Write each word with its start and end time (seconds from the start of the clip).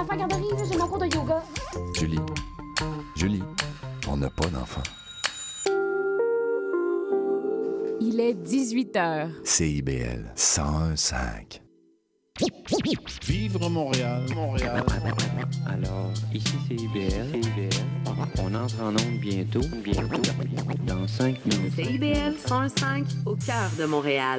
enfants 0.00 0.14
à 0.14 0.16
garderie, 0.16 0.44
j'ai 0.70 0.78
mon 0.78 0.88
cours 0.88 0.98
de 0.98 1.06
yoga. 1.06 1.42
Julie. 1.94 2.18
Julie, 3.14 3.42
on 4.08 4.16
n'a 4.16 4.30
pas 4.30 4.46
d'enfant. 4.46 4.82
Il 8.00 8.18
est 8.18 8.34
18 8.34 8.96
heures. 8.96 9.28
CIBL 9.44 10.32
101.5. 10.34 11.60
Vivre 13.22 13.68
Montréal, 13.68 14.24
Montréal. 14.34 14.82
Alors, 15.66 16.10
ici 16.32 16.54
c'est 16.66 16.74
IBL. 16.74 17.36
IBL. 17.36 17.68
On 18.42 18.54
entre 18.54 18.82
en 18.82 18.92
onde 18.92 19.20
bientôt, 19.20 19.60
bientôt, 19.84 20.22
dans 20.86 21.06
5 21.06 21.44
minutes. 21.44 21.74
CIBL 21.74 22.36
105 22.46 23.04
au 23.26 23.36
cœur 23.36 23.70
de 23.78 23.84
Montréal. 23.84 24.38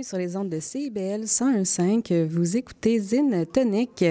Bienvenue 0.00 0.08
sur 0.08 0.18
les 0.18 0.36
ondes 0.38 0.48
de 0.48 0.60
CIBL 0.60 1.24
101.5. 1.24 2.24
Vous 2.24 2.56
écoutez 2.56 2.98
Zine 3.00 3.44
Tonic. 3.44 4.02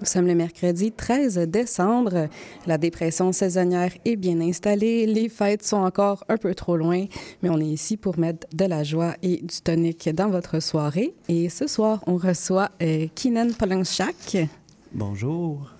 Nous 0.00 0.06
sommes 0.06 0.26
le 0.26 0.34
mercredi 0.34 0.92
13 0.92 1.36
décembre. 1.46 2.28
La 2.66 2.78
dépression 2.78 3.32
saisonnière 3.32 3.92
est 4.06 4.16
bien 4.16 4.40
installée. 4.40 5.04
Les 5.04 5.28
fêtes 5.28 5.62
sont 5.62 5.76
encore 5.76 6.24
un 6.30 6.38
peu 6.38 6.54
trop 6.54 6.78
loin, 6.78 7.04
mais 7.42 7.50
on 7.50 7.58
est 7.58 7.66
ici 7.66 7.98
pour 7.98 8.18
mettre 8.18 8.46
de 8.54 8.64
la 8.64 8.82
joie 8.82 9.14
et 9.22 9.42
du 9.42 9.60
tonic 9.62 10.08
dans 10.14 10.30
votre 10.30 10.58
soirée. 10.60 11.12
Et 11.28 11.50
ce 11.50 11.66
soir, 11.66 12.02
on 12.06 12.16
reçoit 12.16 12.70
euh, 12.80 13.06
Kinan 13.14 13.48
Polanchak. 13.58 14.48
Bonjour. 14.92 15.70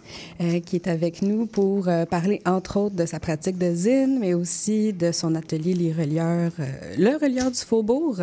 Euh, 0.41 0.61
qui 0.61 0.77
est 0.77 0.89
avec 0.89 1.23
nous 1.23 1.47
pour 1.47 1.89
euh, 1.89 2.05
parler, 2.05 2.41
entre 2.45 2.79
autres, 2.79 2.97
de 2.97 3.07
sa 3.07 3.19
pratique 3.19 3.57
de 3.57 3.75
zine, 3.75 4.19
mais 4.21 4.35
aussi 4.35 4.93
de 4.93 5.11
son 5.11 5.35
atelier 5.35 5.75
Les 5.75 5.93
Relieurs, 5.93 6.53
euh, 6.61 6.95
le 6.99 7.17
Relieur 7.17 7.51
du 7.51 7.59
Faubourg. 7.59 8.21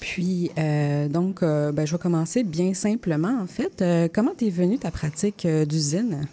Puis, 0.00 0.50
euh, 0.58 1.08
donc, 1.08 1.42
euh, 1.42 1.72
ben, 1.72 1.86
je 1.86 1.92
vais 1.92 1.98
commencer 1.98 2.44
bien 2.44 2.72
simplement, 2.74 3.40
en 3.42 3.46
fait. 3.46 3.82
Euh, 3.82 4.08
comment 4.12 4.32
est 4.40 4.50
venue 4.50 4.78
ta 4.78 4.90
pratique 4.90 5.46
du 5.46 5.78
zine? 5.78 6.28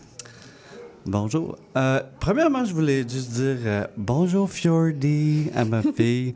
Bonjour. 1.05 1.57
Premièrement, 2.19 2.65
je 2.65 2.73
voulais 2.73 3.07
juste 3.07 3.31
dire 3.31 3.87
bonjour 3.95 4.49
Fjordi 4.49 5.51
à 5.55 5.63
ma 5.65 5.81
fille, 5.95 6.33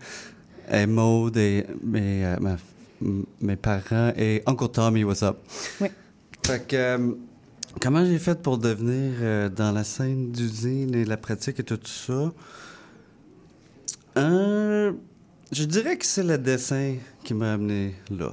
et 0.72 0.86
Maud, 0.86 1.36
et 1.38 1.66
mes, 1.84 2.36
ma- 2.40 2.58
mes 3.42 3.56
parents, 3.56 4.12
et 4.16 4.44
Uncle 4.46 4.68
Tommy, 4.70 5.04
what's 5.04 5.24
up? 5.24 5.38
Oui. 5.82 5.88
Fait 6.46 6.68
que, 6.68 7.16
comment 7.82 8.06
j'ai 8.06 8.20
fait 8.20 8.40
pour 8.42 8.58
devenir 8.60 9.50
dans 9.50 9.72
la 9.72 9.84
scène 9.84 10.32
d'usine 10.32 10.94
et 10.94 11.06
la 11.06 11.18
pratique 11.18 11.60
et 11.60 11.64
tout 11.64 11.80
ça? 11.86 12.32
Euh, 15.52 15.56
je 15.56 15.64
dirais 15.64 15.98
que 15.98 16.06
c'est 16.06 16.24
le 16.24 16.38
dessin 16.38 16.96
qui 17.24 17.34
m'a 17.34 17.54
amené 17.54 17.96
là. 18.12 18.32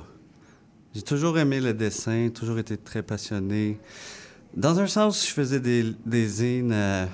J'ai 0.94 1.02
toujours 1.02 1.38
aimé 1.38 1.60
le 1.60 1.74
dessin, 1.74 2.30
toujours 2.32 2.58
été 2.58 2.76
très 2.76 3.02
passionné. 3.02 3.78
Dans 4.56 4.78
un 4.80 4.86
sens, 4.86 5.26
je 5.26 5.32
faisais 5.32 5.60
des, 5.60 5.92
des 6.06 6.26
zines. 6.26 6.72
euh, 6.72 7.06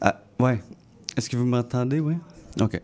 Ah, 0.00 0.22
ouais. 0.38 0.60
Est-ce 1.16 1.30
que 1.30 1.36
vous 1.36 1.46
m'entendez, 1.46 2.00
oui? 2.00 2.14
OK. 2.60 2.80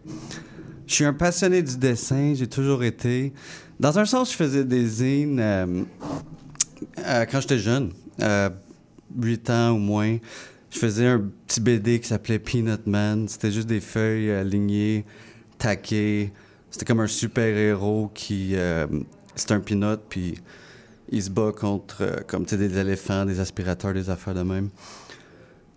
Je 0.86 0.94
suis 0.94 1.04
un 1.04 1.12
passionné 1.12 1.62
du 1.62 1.76
dessin, 1.76 2.32
j'ai 2.34 2.46
toujours 2.46 2.82
été. 2.84 3.32
Dans 3.78 3.98
un 3.98 4.04
sens, 4.04 4.32
je 4.32 4.36
faisais 4.36 4.64
des 4.64 4.86
zines 4.86 5.38
euh, 5.40 5.82
euh, 7.00 7.24
quand 7.30 7.40
j'étais 7.40 7.58
jeune, 7.58 7.92
euh, 8.22 8.48
8 9.18 9.50
ans 9.50 9.70
ou 9.72 9.78
moins. 9.78 10.16
Je 10.70 10.78
faisais 10.78 11.06
un 11.06 11.18
petit 11.46 11.60
BD 11.60 12.00
qui 12.00 12.08
s'appelait 12.08 12.38
Peanut 12.38 12.86
Man. 12.86 13.28
C'était 13.28 13.50
juste 13.50 13.66
des 13.66 13.80
feuilles 13.80 14.30
alignées, 14.30 15.04
taquées. 15.58 16.32
C'était 16.70 16.84
comme 16.84 17.00
un 17.00 17.06
super-héros 17.06 18.10
qui. 18.14 18.52
euh, 18.54 18.86
c'était 19.34 19.54
un 19.54 19.60
peanut, 19.60 20.00
puis 20.08 20.34
il 21.10 21.22
se 21.22 21.30
bat 21.30 21.52
contre 21.52 22.02
euh, 22.02 22.56
des 22.56 22.78
éléphants, 22.78 23.24
des 23.24 23.40
aspirateurs, 23.40 23.92
des 23.92 24.10
affaires 24.10 24.34
de 24.34 24.42
même. 24.42 24.70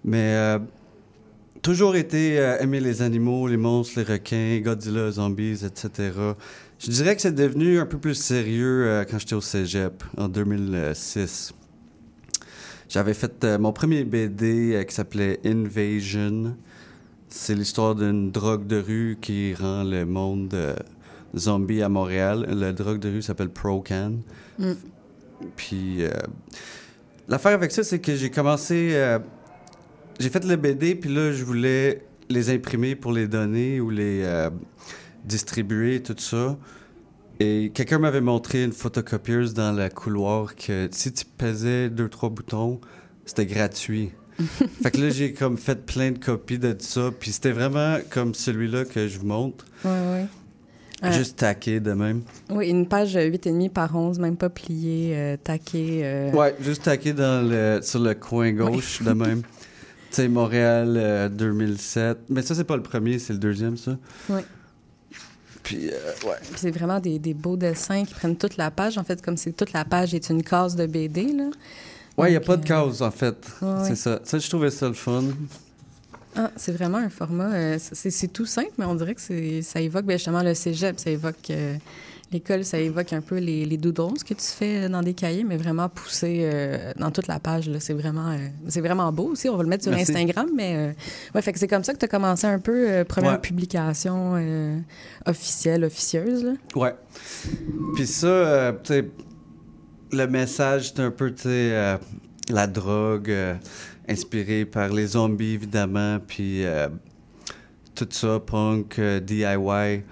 Mais 0.03 0.34
euh, 0.35 0.59
toujours 1.62 1.95
été 1.95 2.35
aimer 2.59 2.79
les 2.79 3.01
animaux, 3.01 3.47
les 3.47 3.57
monstres, 3.57 4.00
les 4.00 4.13
requins, 4.13 4.59
Godzilla, 4.62 5.12
zombies, 5.12 5.66
etc. 5.66 6.11
Je 6.79 6.91
dirais 6.91 7.16
que 7.16 7.22
c'est 7.22 7.35
devenu 7.35 7.79
un 7.79 7.85
peu 7.85 7.97
plus 7.97 8.16
sérieux 8.16 9.06
quand 9.09 9.19
j'étais 9.19 9.35
au 9.35 9.41
cégep 9.41 10.03
en 10.17 10.29
2006. 10.29 11.53
J'avais 12.88 13.13
fait 13.13 13.44
mon 13.59 13.73
premier 13.73 14.06
BD 14.06 14.84
qui 14.88 14.96
s'appelait 14.96 15.41
Invasion. 15.46 16.56
C'est 17.29 17.53
l'histoire 17.53 17.94
d'une 17.94 18.31
drogue 18.31 18.66
de 18.66 18.79
rue 18.79 19.17
qui 19.22 19.53
rend 19.53 19.84
le 19.84 20.03
monde 20.03 20.51
euh, 20.56 20.75
zombie 21.38 21.84
à 21.84 21.90
Montréal. 21.90 22.47
La 22.50 22.73
drogue 22.73 23.00
de 23.00 23.09
rue 23.09 23.22
s'appelle 23.22 23.50
Procan. 23.50 24.13
Mm. 24.57 24.72
Puis 25.56 26.03
euh, 26.03 26.09
l'affaire 27.28 27.53
avec 27.53 27.72
ça, 27.72 27.84
c'est 27.84 28.00
que 28.00 28.16
j'ai 28.16 28.31
commencé. 28.31 28.90
euh, 28.94 29.19
j'ai 30.19 30.29
fait 30.29 30.44
le 30.44 30.56
BD, 30.56 30.95
puis 30.95 31.13
là, 31.13 31.31
je 31.31 31.44
voulais 31.44 32.03
les 32.29 32.50
imprimer 32.50 32.95
pour 32.95 33.12
les 33.12 33.28
donner 33.28 33.79
ou 33.79 33.90
les 33.90 34.50
distribuer, 35.23 36.01
tout 36.03 36.16
ça. 36.17 36.57
Et 37.40 37.72
quelqu'un 37.73 38.00
m'avait 38.00 38.19
montré 38.19 38.66
une 38.66 38.73
photocopieuse 38.73 39.53
dans 39.53 39.72
le 39.72 39.88
couloir 39.88 40.56
que 40.56 40.90
si 40.91 41.13
tu 41.13 41.23
pesais 41.25 41.90
deux, 41.90 42.09
trois 42.09 42.29
boutons, 42.29 42.81
c'était 43.25 43.46
gratuit. 43.46 44.11
fait 44.84 44.92
que 44.92 44.98
là, 45.02 45.10
j'ai 45.10 45.34
comme 45.34 45.58
fait 45.58 45.86
plein 45.86 46.12
de 46.12 46.18
copies 46.20 46.60
de 46.60 46.76
ça. 46.80 47.10
Puis 47.20 47.32
c'était 47.32 47.52
vraiment 47.52 47.98
comme 48.10 48.34
celui-là 48.34 48.86
que 48.86 49.08
je 49.08 49.20
vous 49.20 49.28
montre. 49.28 49.66
Oui, 49.86 49.92
oui. 49.92 50.26
Euh, 51.02 51.12
Juste 51.14 51.38
taqué 51.38 51.80
de 51.80 51.94
même. 51.94 52.24
Oui, 52.50 52.68
une 52.70 52.86
page 52.86 53.16
8,5 53.16 53.70
par 53.70 53.96
11, 53.96 54.20
même 54.20 54.36
pas 54.36 54.50
pliée, 54.50 55.14
euh, 55.16 55.38
taquée. 55.42 56.02
euh, 56.04 56.32
Ouais, 56.32 56.54
juste 56.60 56.84
taqué 56.84 57.14
dans 57.14 57.48
le, 57.50 57.80
sur 57.82 58.00
le 58.02 58.14
coin 58.16 58.52
gauche 58.52 59.02
de 59.02 59.12
même. 59.12 59.42
Tu 60.12 60.16
sais, 60.16 60.28
Montréal 60.28 60.96
euh, 60.98 61.30
2007. 61.30 62.18
Mais 62.30 62.42
ça, 62.42 62.56
c'est 62.56 62.64
pas 62.64 62.76
le 62.76 62.82
premier, 62.82 63.20
c'est 63.20 63.32
le 63.34 63.38
deuxième, 63.38 63.78
ça. 63.78 63.96
Ouais. 64.28 64.44
Puis, 65.62 65.88
euh, 65.90 66.28
ouais. 66.28 66.36
Puis 66.42 66.54
c'est 66.56 66.72
vraiment 66.72 67.00
des, 67.00 67.20
des 67.20 67.36
beaux 67.36 67.56
dessins 67.56 68.04
qui 68.04 68.16
prennent 68.16 68.36
toute 68.36 68.58
la 68.58 68.72
page. 68.72 68.98
En 68.98 69.04
fait, 69.04 69.22
comme 69.22 69.38
si 69.38 69.54
toute 69.54 69.72
la 69.72 69.86
page 69.86 70.16
est 70.16 70.30
une 70.32 70.42
case 70.42 70.76
de 70.76 70.88
BD, 70.88 71.26
là. 71.32 71.50
Ouais, 72.19 72.28
il 72.30 72.31
n'y 72.31 72.38
a 72.38 72.41
pas 72.41 72.57
de 72.57 72.72
euh, 72.72 72.84
cause, 72.84 73.02
en 73.02 73.12
fait. 73.12 73.35
ouais, 73.62 73.68
ouais. 73.68 73.75
C'est 73.88 73.96
ça. 73.96 74.19
Ça, 74.24 74.38
je 74.40 74.50
trouvais 74.50 74.69
ça 74.72 74.88
le 74.88 74.94
fun. 74.94 75.24
Ah, 76.35 76.52
c'est 76.56 76.72
vraiment 76.72 77.00
un 77.00 77.09
format. 77.09 77.52
euh, 77.53 77.78
c'est 77.80 78.31
tout 78.31 78.46
simple, 78.46 78.72
mais 78.78 78.85
on 78.85 78.96
dirait 78.96 79.16
que 79.16 79.62
ça 79.62 79.81
évoque 79.81 80.06
ben, 80.06 80.18
justement 80.18 80.44
le 80.44 80.53
cégep, 80.53 81.00
ça 81.00 81.09
évoque 81.09 81.50
euh, 81.50 81.75
l'école, 82.31 82.63
ça 82.63 82.78
évoque 82.78 83.12
un 83.13 83.22
peu 83.22 83.40
les, 83.40 83.66
les 83.66 83.78
doodles 83.78 84.19
que 84.24 84.35
tu 84.35 84.46
fais 84.46 84.88
dans 84.90 85.02
des 85.02 85.16
cahiers, 85.16 85.44
mais 85.44 85.58
vraiment 85.58 85.90
poussé 85.90 86.41
euh, 86.44 86.94
dans 86.97 87.09
toute 87.09 87.26
la 87.26 87.40
page. 87.40 87.70
C'est 87.79 87.94
vraiment, 87.96 88.38
c'est 88.67 88.79
vraiment 88.79 89.11
beau 89.11 89.29
aussi. 89.32 89.49
On 89.49 89.58
va 89.58 89.64
le 89.64 89.70
mettre 89.70 89.84
sur 89.84 89.91
Merci. 89.91 90.11
Instagram, 90.11 90.47
mais 90.55 90.76
euh, 90.78 90.91
ouais, 91.34 91.41
fait 91.41 91.52
que 91.52 91.58
c'est 91.59 91.67
comme 91.67 91.84
ça 91.84 91.94
que 91.94 91.97
tu 91.99 92.05
as 92.05 92.09
commencé 92.09 92.46
un 92.46 92.59
peu 92.59 93.03
première 93.08 93.32
Ouais. 93.34 93.40
publication 93.40 94.35
officielle, 95.26 95.84
officieuse. 95.84 96.44
Là. 96.44 96.52
Ouais. 96.76 96.94
Puis 97.96 98.05
ça, 98.05 98.76
tu 98.84 98.94
sais, 98.94 99.05
le 100.11 100.28
message, 100.28 100.90
c'est 100.90 101.02
un 101.02 101.11
peu, 101.11 101.34
tu 101.34 101.44
sais, 101.44 101.72
euh, 101.73 101.97
la 102.50 102.67
drogue, 102.67 103.29
euh, 103.29 103.56
inspirée 104.08 104.66
par 104.66 104.90
les 104.90 105.08
zombies, 105.08 105.53
évidemment, 105.53 106.20
puis 106.26 106.66
euh, 106.66 106.88
tout 107.96 108.08
ça, 108.09 108.40
punk, 108.40 108.97
euh, 109.00 109.20
DIY. 109.20 110.03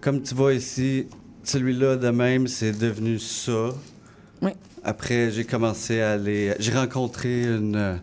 Comme 0.00 0.22
tu 0.22 0.34
vois 0.34 0.54
ici, 0.54 1.06
celui-là 1.44 1.96
de 1.96 2.10
même, 2.10 2.46
c'est 2.46 2.72
devenu 2.72 3.18
ça. 3.18 3.70
Oui. 4.42 4.50
Après, 4.82 5.30
j'ai 5.30 5.44
commencé 5.44 6.00
à 6.00 6.12
aller... 6.12 6.54
J'ai 6.58 6.72
rencontré 6.72 7.44
une... 7.44 8.00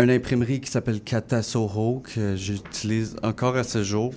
une 0.00 0.10
imprimerie 0.10 0.60
qui 0.60 0.70
s'appelle 0.70 1.00
Katasoro, 1.00 2.00
que 2.00 2.34
j'utilise 2.36 3.16
encore 3.22 3.56
à 3.56 3.64
ce 3.64 3.82
jour. 3.82 4.14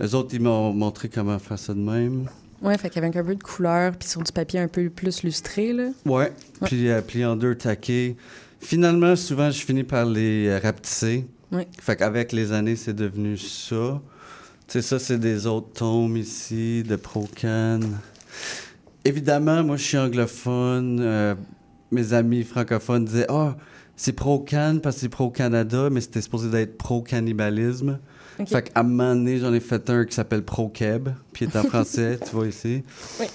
Les 0.00 0.14
autres, 0.14 0.30
ils 0.32 0.40
m'ont 0.40 0.72
montré 0.72 1.08
comment 1.08 1.38
faire 1.38 1.58
ça 1.58 1.74
de 1.74 1.80
même. 1.80 2.28
Ouais, 2.62 2.76
fait 2.76 2.90
qu'avec 2.90 3.14
un 3.16 3.24
peu 3.24 3.34
de 3.34 3.42
couleur, 3.42 3.92
puis 3.96 4.08
sur 4.08 4.22
du 4.22 4.32
papier 4.32 4.60
un 4.60 4.68
peu 4.68 4.90
plus 4.90 5.22
lustré. 5.22 5.72
Là. 5.72 5.90
Ouais, 6.04 6.32
puis 6.64 6.88
euh, 6.88 7.00
plié 7.00 7.24
en 7.24 7.36
deux, 7.36 7.54
taqué. 7.54 8.16
Finalement, 8.60 9.14
souvent, 9.14 9.50
je 9.50 9.64
finis 9.64 9.84
par 9.84 10.04
les 10.04 10.48
euh, 10.48 10.58
rapetisser. 10.60 11.26
Oui. 11.52 11.62
Fait 11.80 11.96
qu'avec 11.96 12.32
les 12.32 12.52
années, 12.52 12.76
c'est 12.76 12.94
devenu 12.94 13.36
ça. 13.38 14.00
Tu 14.66 14.72
sais, 14.72 14.82
ça, 14.82 14.98
c'est 14.98 15.18
des 15.18 15.46
autres 15.46 15.72
tomes 15.72 16.16
ici, 16.16 16.82
de 16.82 16.96
Procan. 16.96 17.80
Évidemment, 19.04 19.62
moi, 19.62 19.76
je 19.76 19.84
suis 19.84 19.96
anglophone. 19.96 20.98
euh, 21.00 21.34
mes 21.90 22.12
amis 22.12 22.42
francophones 22.44 23.04
disaient 23.04 23.26
«Ah, 23.30 23.56
c'est 23.96 24.12
pro-can 24.12 24.78
parce 24.82 24.96
que 24.96 25.00
c'est 25.02 25.08
pro-Canada, 25.08 25.88
mais 25.90 26.00
c'était 26.00 26.20
supposé 26.20 26.50
d'être 26.50 26.76
pro-cannibalisme. 26.76 27.98
Fait 28.46 28.62
qu'à 28.62 28.80
un 28.80 28.82
moment 28.84 29.14
donné, 29.14 29.38
j'en 29.38 29.52
ai 29.52 29.60
fait 29.60 29.88
un 29.90 30.04
qui 30.04 30.14
s'appelle 30.14 30.42
Pro-Keb, 30.42 31.08
puis 31.32 31.46
il 31.46 31.50
est 31.50 31.58
en 31.58 31.64
français, 31.64 32.18
tu 32.24 32.30
vois 32.34 32.46
ici. 32.46 32.82
Oui. 33.20 33.26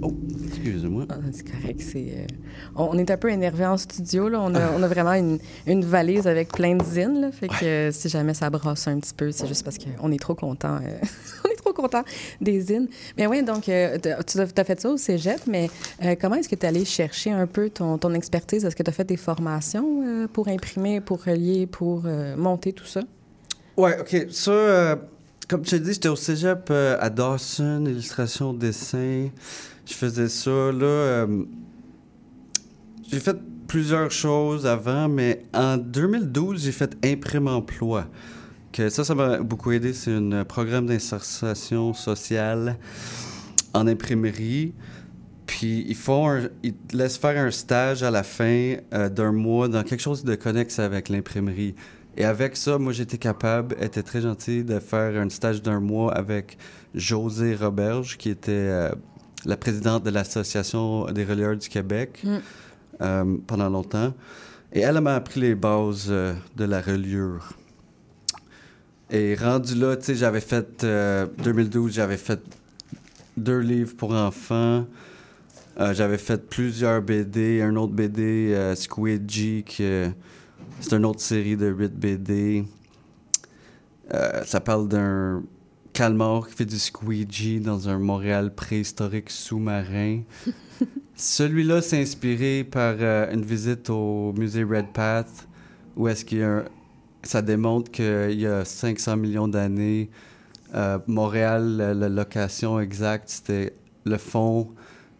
Oh, 0.00 0.12
excusez-moi. 0.46 1.06
Ah, 1.08 1.16
c'est 1.32 1.48
correct. 1.50 1.80
C'est, 1.80 1.98
euh, 2.18 2.26
on, 2.76 2.90
on 2.92 2.98
est 2.98 3.10
un 3.10 3.16
peu 3.16 3.30
énervé 3.30 3.66
en 3.66 3.76
studio. 3.76 4.28
Là. 4.28 4.40
On, 4.40 4.54
a, 4.54 4.72
on 4.76 4.82
a 4.82 4.88
vraiment 4.88 5.12
une, 5.14 5.38
une 5.66 5.84
valise 5.84 6.26
avec 6.28 6.52
plein 6.52 6.76
de 6.76 6.84
zines. 6.84 7.20
Là. 7.20 7.32
Fait 7.32 7.48
que 7.48 7.64
euh, 7.64 7.90
si 7.92 8.08
jamais 8.08 8.34
ça 8.34 8.48
brasse 8.48 8.86
un 8.86 8.98
petit 9.00 9.12
peu, 9.14 9.32
c'est 9.32 9.46
juste 9.48 9.64
parce 9.64 9.76
qu'on 9.78 10.12
est 10.12 10.20
trop 10.20 10.34
content. 10.36 10.76
euh, 10.76 10.98
on 11.44 11.48
est 11.50 11.56
trop 11.56 11.72
content 11.72 12.02
des 12.40 12.60
zines. 12.60 12.88
Mais 13.16 13.26
oui, 13.26 13.42
donc 13.42 13.68
euh, 13.68 13.98
tu 13.98 14.38
as 14.38 14.64
fait 14.64 14.80
ça 14.80 14.88
au 14.90 14.96
cégep, 14.96 15.40
mais 15.48 15.68
comment 16.20 16.36
est-ce 16.36 16.48
que 16.48 16.54
tu 16.56 16.64
es 16.64 16.68
allé 16.68 16.84
chercher 16.84 17.32
un 17.32 17.46
peu 17.48 17.68
ton, 17.68 17.98
ton 17.98 18.14
expertise? 18.14 18.64
Est-ce 18.64 18.76
que 18.76 18.82
tu 18.84 18.90
as 18.90 18.94
fait 18.94 19.04
des 19.04 19.16
formations 19.16 20.28
pour 20.32 20.46
imprimer, 20.48 21.00
pour 21.00 21.22
relier, 21.24 21.66
pour 21.66 22.04
monter 22.36 22.72
tout 22.72 22.86
ça? 22.86 23.02
Ouais, 23.78 23.96
OK. 24.00 24.26
Ça, 24.32 24.50
euh, 24.50 24.96
comme 25.48 25.62
tu 25.62 25.78
dit, 25.78 25.92
j'étais 25.92 26.08
au 26.08 26.16
cégep 26.16 26.66
euh, 26.70 26.96
à 26.98 27.10
Dawson, 27.10 27.84
illustration, 27.86 28.52
dessin. 28.52 29.28
Je 29.86 29.94
faisais 29.94 30.28
ça, 30.28 30.50
là. 30.50 30.84
euh, 30.84 31.44
j'ai 33.08 33.20
fait 33.20 33.36
plusieurs 33.68 34.10
choses 34.10 34.66
avant, 34.66 35.08
mais 35.08 35.44
en 35.54 35.76
2012, 35.76 36.60
j'ai 36.64 36.72
fait 36.72 36.96
Imprime 37.04 37.46
Emploi. 37.46 38.06
Ça, 38.90 39.04
ça 39.04 39.14
m'a 39.14 39.38
beaucoup 39.38 39.70
aidé. 39.70 39.92
C'est 39.92 40.12
un 40.12 40.44
programme 40.44 40.86
d'insertion 40.86 41.94
sociale 41.94 42.76
en 43.74 43.86
imprimerie. 43.86 44.72
Puis 45.46 45.84
ils 45.88 45.94
font 45.96 46.28
un- 46.28 46.48
ils 46.64 46.74
te 46.74 46.96
laissent 46.96 47.16
faire 47.16 47.40
un 47.40 47.52
stage 47.52 48.02
à 48.02 48.10
la 48.10 48.24
fin 48.24 48.76
d'un 48.92 49.32
mois 49.32 49.68
dans 49.68 49.84
quelque 49.84 50.00
chose 50.00 50.24
de 50.24 50.34
connexe 50.34 50.80
avec 50.80 51.08
l'imprimerie. 51.08 51.74
Et 52.20 52.24
avec 52.24 52.56
ça, 52.56 52.78
moi, 52.78 52.92
j'étais 52.92 53.16
capable, 53.16 53.76
était 53.80 54.02
très 54.02 54.20
gentille, 54.20 54.64
de 54.64 54.80
faire 54.80 55.18
un 55.22 55.28
stage 55.30 55.62
d'un 55.62 55.78
mois 55.78 56.12
avec 56.12 56.58
José 56.92 57.54
Roberge, 57.54 58.16
qui 58.18 58.28
était 58.28 58.50
euh, 58.50 58.90
la 59.46 59.56
présidente 59.56 60.02
de 60.02 60.10
l'Association 60.10 61.04
des 61.12 61.24
relieurs 61.24 61.56
du 61.56 61.68
Québec 61.68 62.20
Mm. 62.24 62.36
euh, 63.02 63.36
pendant 63.46 63.68
longtemps. 63.68 64.12
Et 64.72 64.80
elle 64.80 65.00
m'a 65.00 65.14
appris 65.14 65.38
les 65.40 65.54
bases 65.54 66.08
euh, 66.10 66.34
de 66.56 66.64
la 66.64 66.80
reliure. 66.80 67.52
Et 69.10 69.36
rendu 69.36 69.76
là, 69.76 69.96
tu 69.96 70.06
sais, 70.06 70.14
j'avais 70.16 70.40
fait, 70.40 70.82
euh, 70.82 71.24
2012, 71.44 71.92
j'avais 71.94 72.16
fait 72.16 72.40
deux 73.36 73.60
livres 73.60 73.94
pour 73.96 74.12
enfants. 74.12 74.84
J'avais 75.92 76.18
fait 76.18 76.48
plusieurs 76.48 77.00
BD, 77.00 77.62
un 77.62 77.76
autre 77.76 77.92
BD, 77.92 78.72
Squidgy, 78.74 79.62
qui, 79.64 79.84
euh, 79.84 80.08
c'est 80.80 80.94
une 80.96 81.04
autre 81.04 81.20
série 81.20 81.56
de 81.56 81.66
8 81.66 81.92
BD. 81.94 82.64
Euh, 84.14 84.42
ça 84.44 84.60
parle 84.60 84.88
d'un 84.88 85.42
calmar 85.92 86.46
qui 86.48 86.54
fait 86.54 86.64
du 86.64 86.78
squeegee 86.78 87.60
dans 87.60 87.88
un 87.88 87.98
Montréal 87.98 88.54
préhistorique 88.54 89.30
sous-marin. 89.30 90.22
Celui-là 91.14 91.82
s'est 91.82 92.00
inspiré 92.00 92.64
par 92.64 92.94
euh, 93.00 93.32
une 93.32 93.42
visite 93.44 93.90
au 93.90 94.32
musée 94.34 94.62
Redpath, 94.64 95.48
où 95.96 96.06
est-ce 96.08 96.24
qu'il 96.24 96.38
y 96.38 96.42
a 96.42 96.58
un- 96.58 96.64
ça 97.24 97.42
démontre 97.42 97.90
qu'il 97.90 98.38
y 98.40 98.46
a 98.46 98.64
500 98.64 99.16
millions 99.16 99.48
d'années, 99.48 100.08
euh, 100.74 100.98
Montréal, 101.08 101.76
la, 101.76 101.94
la 101.94 102.08
location 102.08 102.78
exacte, 102.78 103.28
c'était 103.28 103.74
le 104.04 104.16
fond 104.18 104.68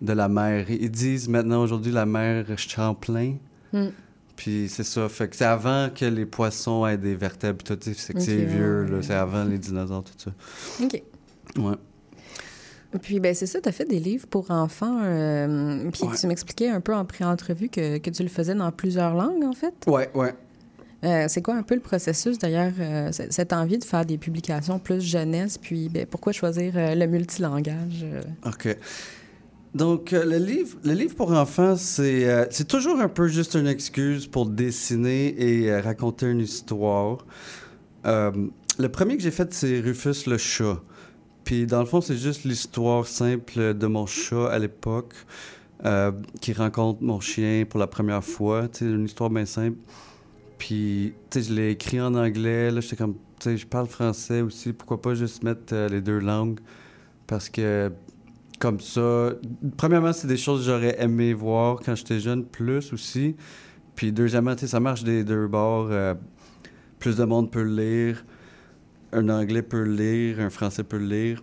de 0.00 0.12
la 0.12 0.28
mer. 0.28 0.70
Ils 0.70 0.90
disent 0.90 1.28
maintenant 1.28 1.60
aujourd'hui 1.62 1.90
la 1.90 2.06
mer 2.06 2.46
Champlain. 2.56 3.34
Mm. 3.72 3.86
Puis 4.38 4.68
c'est 4.70 4.84
ça. 4.84 5.08
Fait 5.08 5.28
que 5.28 5.34
c'est 5.36 5.44
avant 5.44 5.90
que 5.92 6.04
les 6.04 6.24
poissons 6.24 6.86
aient 6.86 6.96
des 6.96 7.16
vertèbres. 7.16 7.62
Tout, 7.64 7.76
c'est 7.82 8.14
que 8.14 8.20
c'est 8.20 8.36
vieux. 8.36 8.84
ouais, 8.84 8.88
là. 8.90 8.96
ouais. 8.98 9.02
C'est 9.02 9.14
avant 9.14 9.42
les 9.50 9.58
dinosaures, 9.58 10.04
tout 10.04 10.12
ça. 10.16 10.30
OK. 10.82 11.02
Ouais. 11.58 11.74
Puis, 13.02 13.20
ben 13.20 13.34
c'est 13.34 13.46
ça, 13.46 13.60
tu 13.60 13.68
as 13.68 13.72
fait 13.72 13.84
des 13.84 13.98
livres 14.00 14.26
pour 14.28 14.50
enfants. 14.50 15.00
euh, 15.02 15.90
puis 15.92 16.04
Ouais. 16.04 16.16
tu 16.18 16.26
m'expliquais 16.28 16.68
un 16.70 16.80
peu 16.80 16.94
en 16.94 17.04
pré-entrevue 17.04 17.68
que, 17.68 17.98
que 17.98 18.10
tu 18.10 18.22
le 18.22 18.28
faisais 18.30 18.54
dans 18.54 18.70
plusieurs 18.72 19.14
langues, 19.14 19.44
en 19.44 19.52
fait? 19.52 19.74
Ouais, 19.86 20.08
ouais. 20.14 20.32
Euh, 21.04 21.26
c'est 21.28 21.42
quoi 21.42 21.54
un 21.54 21.62
peu 21.62 21.74
le 21.74 21.80
processus, 21.80 22.38
d'ailleurs, 22.38 22.72
euh, 22.80 23.10
cette 23.12 23.52
envie 23.52 23.78
de 23.78 23.84
faire 23.84 24.06
des 24.06 24.18
publications 24.18 24.78
plus 24.78 25.00
jeunesse? 25.02 25.58
Puis, 25.58 25.88
ben, 25.88 26.06
pourquoi 26.06 26.32
choisir 26.32 26.72
le 26.76 27.06
multilangage? 27.06 28.06
OK. 28.46 28.76
Donc, 29.74 30.12
euh, 30.12 30.24
le, 30.24 30.38
livre, 30.38 30.78
le 30.82 30.92
livre 30.92 31.14
pour 31.14 31.32
enfants, 31.32 31.76
c'est 31.76 32.28
euh, 32.28 32.46
c'est 32.50 32.66
toujours 32.66 32.98
un 33.00 33.08
peu 33.08 33.28
juste 33.28 33.54
une 33.54 33.66
excuse 33.66 34.26
pour 34.26 34.46
dessiner 34.46 35.34
et 35.38 35.70
euh, 35.70 35.80
raconter 35.80 36.26
une 36.26 36.40
histoire. 36.40 37.24
Le 38.04 38.88
premier 38.90 39.16
que 39.16 39.22
j'ai 39.22 39.32
fait, 39.32 39.52
c'est 39.52 39.80
Rufus 39.80 40.28
le 40.28 40.38
chat. 40.38 40.80
Puis, 41.44 41.66
dans 41.66 41.80
le 41.80 41.86
fond, 41.86 42.00
c'est 42.00 42.16
juste 42.16 42.44
l'histoire 42.44 43.06
simple 43.06 43.74
de 43.74 43.86
mon 43.86 44.06
chat 44.06 44.48
à 44.48 44.58
l'époque 44.58 45.14
qui 46.40 46.52
rencontre 46.52 47.02
mon 47.02 47.20
chien 47.20 47.64
pour 47.68 47.80
la 47.80 47.86
première 47.86 48.24
fois. 48.24 48.68
Sais, 48.72 48.84
une 48.84 49.04
histoire 49.04 49.30
bien 49.30 49.46
simple. 49.46 49.78
Puis, 50.58 51.12
je 51.34 51.52
l'ai 51.52 51.70
écrit 51.70 52.00
en 52.00 52.14
anglais. 52.14 52.70
Là, 52.70 52.80
j'étais 52.80 52.96
comme, 52.96 53.16
je 53.44 53.66
parle 53.66 53.88
français 53.88 54.40
aussi. 54.42 54.72
Pourquoi 54.72 55.02
pas 55.02 55.14
juste 55.14 55.42
mettre 55.42 55.74
les 55.90 56.00
deux 56.00 56.20
langues? 56.20 56.60
Parce 57.26 57.50
que 57.50 57.92
comme 58.58 58.80
ça. 58.80 59.30
Premièrement, 59.76 60.12
c'est 60.12 60.26
des 60.26 60.36
choses 60.36 60.60
que 60.60 60.66
j'aurais 60.66 61.00
aimé 61.02 61.32
voir 61.32 61.78
quand 61.84 61.94
j'étais 61.94 62.20
jeune, 62.20 62.44
plus 62.44 62.92
aussi. 62.92 63.36
Puis 63.94 64.12
deuxièmement, 64.12 64.56
ça 64.56 64.80
marche 64.80 65.04
des 65.04 65.24
deux 65.24 65.46
bords. 65.46 65.88
euh, 65.90 66.14
plus 66.98 67.16
de 67.16 67.24
monde 67.24 67.50
peut 67.50 67.62
lire. 67.62 68.24
Un 69.12 69.28
anglais 69.28 69.62
peut 69.62 69.84
lire, 69.84 70.40
un 70.40 70.50
français 70.50 70.84
peut 70.84 70.98
lire. 70.98 71.40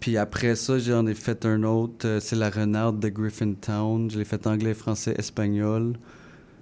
Puis 0.00 0.16
après 0.16 0.56
ça, 0.56 0.78
j'en 0.78 1.06
ai 1.06 1.14
fait 1.14 1.46
un 1.46 1.62
autre. 1.62 2.06
euh, 2.06 2.20
c'est 2.20 2.36
La 2.36 2.50
Renarde 2.50 3.00
de 3.00 3.08
Griffintown. 3.08 4.10
Je 4.10 4.18
l'ai 4.18 4.24
fait 4.24 4.46
anglais, 4.46 4.74
français, 4.74 5.14
espagnol. 5.16 5.96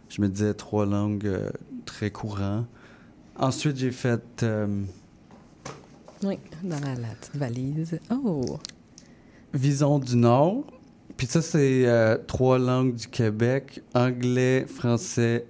Je 0.09 0.23
me 0.23 0.29
disais 0.29 0.55
trois 0.55 0.87
langues 0.87 1.27
euh, 1.27 1.51
très 1.85 2.11
courantes. 2.11 2.67
Ensuite, 3.37 3.77
j'ai 3.77 3.91
fait... 3.91 4.45
Oui, 6.23 6.39
dans 6.63 6.81
la, 6.81 6.95
la 6.95 7.09
petite 7.09 7.37
valise. 7.37 7.99
Oh! 8.11 8.59
Vison 9.55 9.99
du 9.99 10.17
Nord. 10.17 10.65
Puis 11.17 11.29
ça, 11.29 11.41
c'est 11.41 11.87
euh, 11.87 12.19
trois 12.27 12.59
langues 12.59 12.95
du 12.95 13.07
Québec 13.07 13.81
anglais, 13.95 14.67
français, 14.67 15.47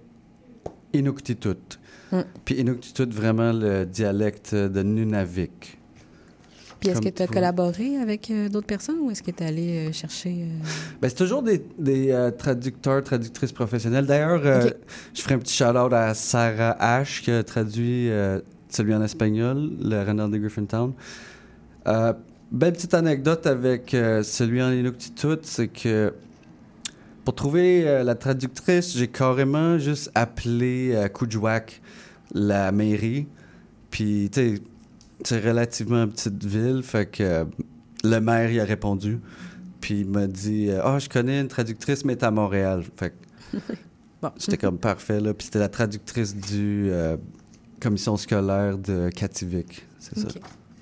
Inuktitut. 0.93 1.79
Mm. 2.13 2.21
Puis 2.45 2.57
Inuktitut, 2.57 3.07
vraiment 3.07 3.53
le 3.53 3.87
dialecte 3.87 4.55
de 4.55 4.83
Nunavik. 4.83 5.79
Puis 6.81 6.91
est-ce 6.91 7.01
que 7.01 7.09
tu 7.09 7.23
as 7.23 7.27
collaboré 7.27 7.97
avec 7.97 8.31
euh, 8.31 8.51
d'autres 8.51 8.67
personnes 8.67 8.99
ou 9.01 9.11
est-ce 9.11 9.23
que 9.23 9.31
tu 9.31 9.43
es 9.43 9.47
allé 9.47 9.89
euh, 9.89 9.93
chercher... 9.93 10.49
Ben, 11.01 11.09
c'est 11.09 11.15
toujours 11.15 11.43
des, 11.43 11.65
des, 11.79 12.31
traducteurs, 12.37 13.03
traductrices 13.03 13.53
professionnelles. 13.53 14.05
D'ailleurs, 14.05 14.43
je 15.15 15.23
ferai 15.23 15.37
un 15.37 15.39
petit 15.39 15.55
shout-out 15.55 15.93
à 15.95 16.13
Sarah 16.13 16.77
H, 16.79 17.23
qui 17.23 17.31
a 17.31 17.43
traduit 17.43 18.11
celui 18.69 18.95
en 18.95 19.03
espagnol, 19.03 19.71
le 19.81 20.03
Renard 20.03 20.29
de 20.29 20.37
Griffintown. 20.37 20.93
Euh, 22.55 22.59
belle 22.59 22.73
petite 22.73 22.95
anecdote 22.95 23.47
avec 23.47 23.95
euh, 23.95 24.23
celui 24.23 24.63
en 24.63 24.71
Inuktitut, 24.73 25.39
c'est 25.43 25.69
que 25.69 26.15
pour 27.25 27.35
trouver 27.35 27.89
euh, 27.89 28.05
la 28.05 28.15
traductrice, 28.15 28.97
j'ai 28.97 29.09
carrément 29.09 29.79
juste 29.79 30.11
appelé 30.15 30.93
euh, 30.95 31.09
Kuujjuaq, 31.09 31.81
la 32.33 32.71
mairie. 32.73 33.27
Puis, 33.91 34.29
tu 34.33 34.57
sais, 34.57 34.63
c'est 35.25 35.41
relativement 35.41 36.05
une 36.05 36.11
petite 36.11 36.45
ville, 36.45 36.83
fait 36.83 37.07
que 37.07 37.23
euh, 37.23 37.45
le 38.03 38.21
maire 38.21 38.51
y 38.51 38.61
a 38.61 38.65
répondu. 38.65 39.21
Puis 39.81 40.01
il 40.01 40.09
m'a 40.09 40.27
dit 40.27 40.69
euh, 40.71 40.81
Ah, 40.83 40.99
je 40.99 41.09
connais 41.09 41.41
une 41.41 41.49
traductrice, 41.49 42.05
mais 42.05 42.15
est 42.15 42.23
à 42.23 42.31
Montréal. 42.31 42.85
Fait 42.97 43.11
que 43.11 43.59
Bon. 44.23 44.31
j'étais 44.39 44.57
comme 44.57 44.79
parfait, 44.79 45.21
là. 45.21 45.35
Puis 45.35 45.47
c'était 45.47 45.59
la 45.59 45.69
traductrice 45.69 46.35
du 46.35 46.89
euh, 46.91 47.17
commission 47.81 48.17
scolaire 48.17 48.79
de 48.79 49.11
Kativik. 49.11 49.87
C'est 49.99 50.19
ça. 50.19 50.29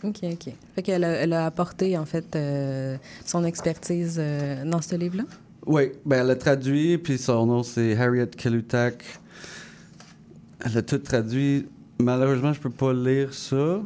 OK. 0.04 0.18
OK, 0.22 0.30
OK. 0.32 0.52
Fait 0.74 0.82
qu'elle 0.82 1.04
a, 1.04 1.08
elle 1.12 1.32
a 1.32 1.46
apporté, 1.46 1.96
en 1.98 2.04
fait, 2.04 2.34
euh, 2.36 2.96
son 3.24 3.44
expertise 3.44 4.16
euh, 4.18 4.64
dans 4.64 4.82
ce 4.82 4.96
livre-là? 4.96 5.24
Oui, 5.66 5.92
ben 6.04 6.22
elle 6.22 6.30
a 6.30 6.36
traduit, 6.36 6.98
puis 6.98 7.18
son 7.18 7.46
nom 7.46 7.62
c'est 7.62 7.96
Harriet 7.96 8.26
Kelutak. 8.26 9.04
Elle 10.64 10.78
a 10.78 10.82
tout 10.82 10.98
traduit. 10.98 11.66
Malheureusement, 12.00 12.52
je 12.52 12.60
peux 12.60 12.70
pas 12.70 12.92
lire 12.92 13.32
ça. 13.32 13.80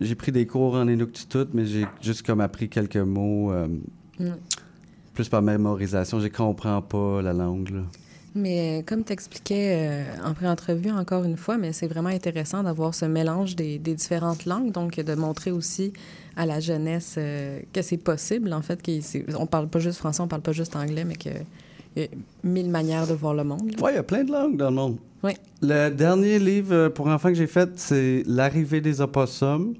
J'ai 0.00 0.14
pris 0.14 0.32
des 0.32 0.46
cours 0.46 0.74
en 0.74 0.88
Inuktitut, 0.88 1.46
mais 1.52 1.66
j'ai 1.66 1.86
juste 2.00 2.24
comme 2.24 2.40
appris 2.40 2.68
quelques 2.68 2.96
mots, 2.96 3.52
euh, 3.52 3.68
Mm. 4.18 4.32
plus 5.14 5.28
par 5.28 5.42
mémorisation. 5.42 6.20
Je 6.20 6.28
comprends 6.28 6.80
pas 6.82 7.20
la 7.22 7.32
langue, 7.34 7.68
là. 7.70 7.82
Mais 8.34 8.78
euh, 8.78 8.82
comme 8.86 9.04
tu 9.04 9.12
expliquais 9.12 10.04
en 10.24 10.34
pré-entrevue, 10.34 10.90
encore 10.90 11.24
une 11.24 11.36
fois, 11.36 11.58
mais 11.58 11.72
c'est 11.72 11.88
vraiment 11.88 12.10
intéressant 12.10 12.62
d'avoir 12.62 12.94
ce 12.94 13.04
mélange 13.04 13.56
des, 13.56 13.78
des 13.78 13.94
différentes 13.94 14.44
langues, 14.44 14.70
donc 14.72 15.00
de 15.00 15.14
montrer 15.14 15.50
aussi 15.50 15.92
à 16.36 16.46
la 16.46 16.60
jeunesse 16.60 17.16
euh, 17.18 17.60
que 17.72 17.82
c'est 17.82 17.98
possible, 17.98 18.52
en 18.52 18.62
fait, 18.62 18.80
qu'on 18.82 19.46
parle 19.46 19.68
pas 19.68 19.78
juste 19.78 19.98
français, 19.98 20.22
on 20.22 20.28
parle 20.28 20.42
pas 20.42 20.52
juste 20.52 20.74
anglais, 20.76 21.04
mais 21.04 21.16
que 21.16 21.30
il 21.96 22.02
y 22.02 22.04
a 22.06 22.08
mille 22.44 22.70
manières 22.70 23.06
de 23.08 23.14
voir 23.14 23.34
le 23.34 23.42
monde. 23.42 23.72
Ouais, 23.80 23.92
il 23.92 23.96
y 23.96 23.98
a 23.98 24.04
plein 24.04 24.22
de 24.22 24.30
langues 24.30 24.56
dans 24.56 24.70
le 24.70 24.76
monde. 24.76 24.96
Oui. 25.24 25.32
Le 25.60 25.90
dernier 25.90 26.38
livre 26.38 26.72
euh, 26.72 26.88
pour 26.88 27.08
enfants 27.08 27.30
que 27.30 27.34
j'ai 27.34 27.48
fait, 27.48 27.70
c'est 27.76 28.22
L'arrivée 28.26 28.80
des 28.80 29.00
opossums. 29.00 29.74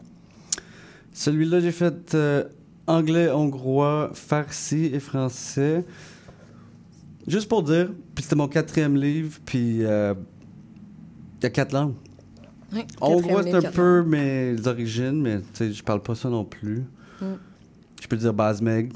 Celui-là, 1.13 1.61
j'ai 1.61 1.71
fait 1.71 2.15
euh, 2.15 2.45
anglais, 2.89 3.31
hongrois, 3.31 4.11
farsi 4.13 4.91
et 4.93 4.99
français. 4.99 5.85
Juste 7.31 7.49
pour 7.49 7.63
dire, 7.63 7.91
puis 8.13 8.25
c'était 8.25 8.35
mon 8.35 8.49
quatrième 8.49 8.97
livre, 8.97 9.39
puis 9.47 9.85
euh, 9.85 10.15
il 11.39 11.45
y 11.45 11.47
a 11.47 11.51
quatre 11.51 11.71
langues. 11.71 11.95
Oui, 12.73 12.85
c'est 13.01 13.45
livre, 13.45 13.57
un 13.57 13.71
peu 13.71 14.03
mes 14.03 14.57
origines, 14.67 15.23
mais 15.23 15.39
tu 15.39 15.45
sais, 15.55 15.73
je 15.73 15.85
parle 15.85 16.03
pas 16.03 16.17
ça 16.17 16.29
non 16.29 16.45
plus. 16.45 16.83
Mm. 17.21 17.27
Je 18.03 18.09
peux 18.09 18.17
dire 18.17 18.35
Basmeg. 18.35 18.93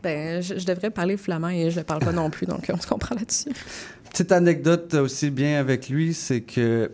Ben, 0.00 0.40
je, 0.40 0.60
je 0.60 0.64
devrais 0.64 0.90
parler 0.90 1.16
flamand 1.16 1.48
et 1.48 1.72
je 1.72 1.80
le 1.80 1.84
parle 1.84 2.04
pas 2.04 2.12
non 2.12 2.30
plus, 2.30 2.46
donc 2.46 2.70
on 2.72 2.80
se 2.80 2.86
comprend 2.86 3.16
là-dessus. 3.16 3.50
Petite 4.10 4.30
anecdote 4.30 4.94
aussi 4.94 5.30
bien 5.30 5.58
avec 5.58 5.88
lui, 5.88 6.14
c'est 6.14 6.42
que 6.42 6.92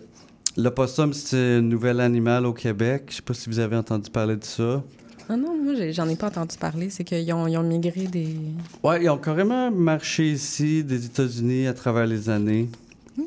l'opossum, 0.57 1.13
c'est 1.13 1.57
un 1.57 1.61
nouvel 1.61 2.01
animal 2.01 2.47
au 2.47 2.55
Québec. 2.55 3.09
Je 3.11 3.17
sais 3.17 3.23
pas 3.23 3.35
si 3.35 3.51
vous 3.51 3.59
avez 3.59 3.77
entendu 3.77 4.11
parler 4.11 4.37
de 4.37 4.45
ça. 4.45 4.83
Ah 5.29 5.37
non, 5.37 5.57
moi, 5.61 5.75
j'en 5.91 6.09
ai 6.09 6.17
pas 6.17 6.29
entendu 6.29 6.57
parler. 6.57 6.91
C'est 6.91 7.05
qu'ils 7.05 7.33
ont, 7.33 7.47
ils 7.47 7.57
ont 7.57 7.63
migré 7.63 8.07
des... 8.07 8.37
Ouais, 8.83 9.03
ils 9.03 9.11
ont 9.11 9.19
carrément 9.19 9.71
marché 9.71 10.31
ici 10.31 10.85
des 10.85 11.05
États-Unis 11.07 11.67
à 11.67 11.75
travers 11.75 12.07
les 12.07 12.29
années. 12.31 12.69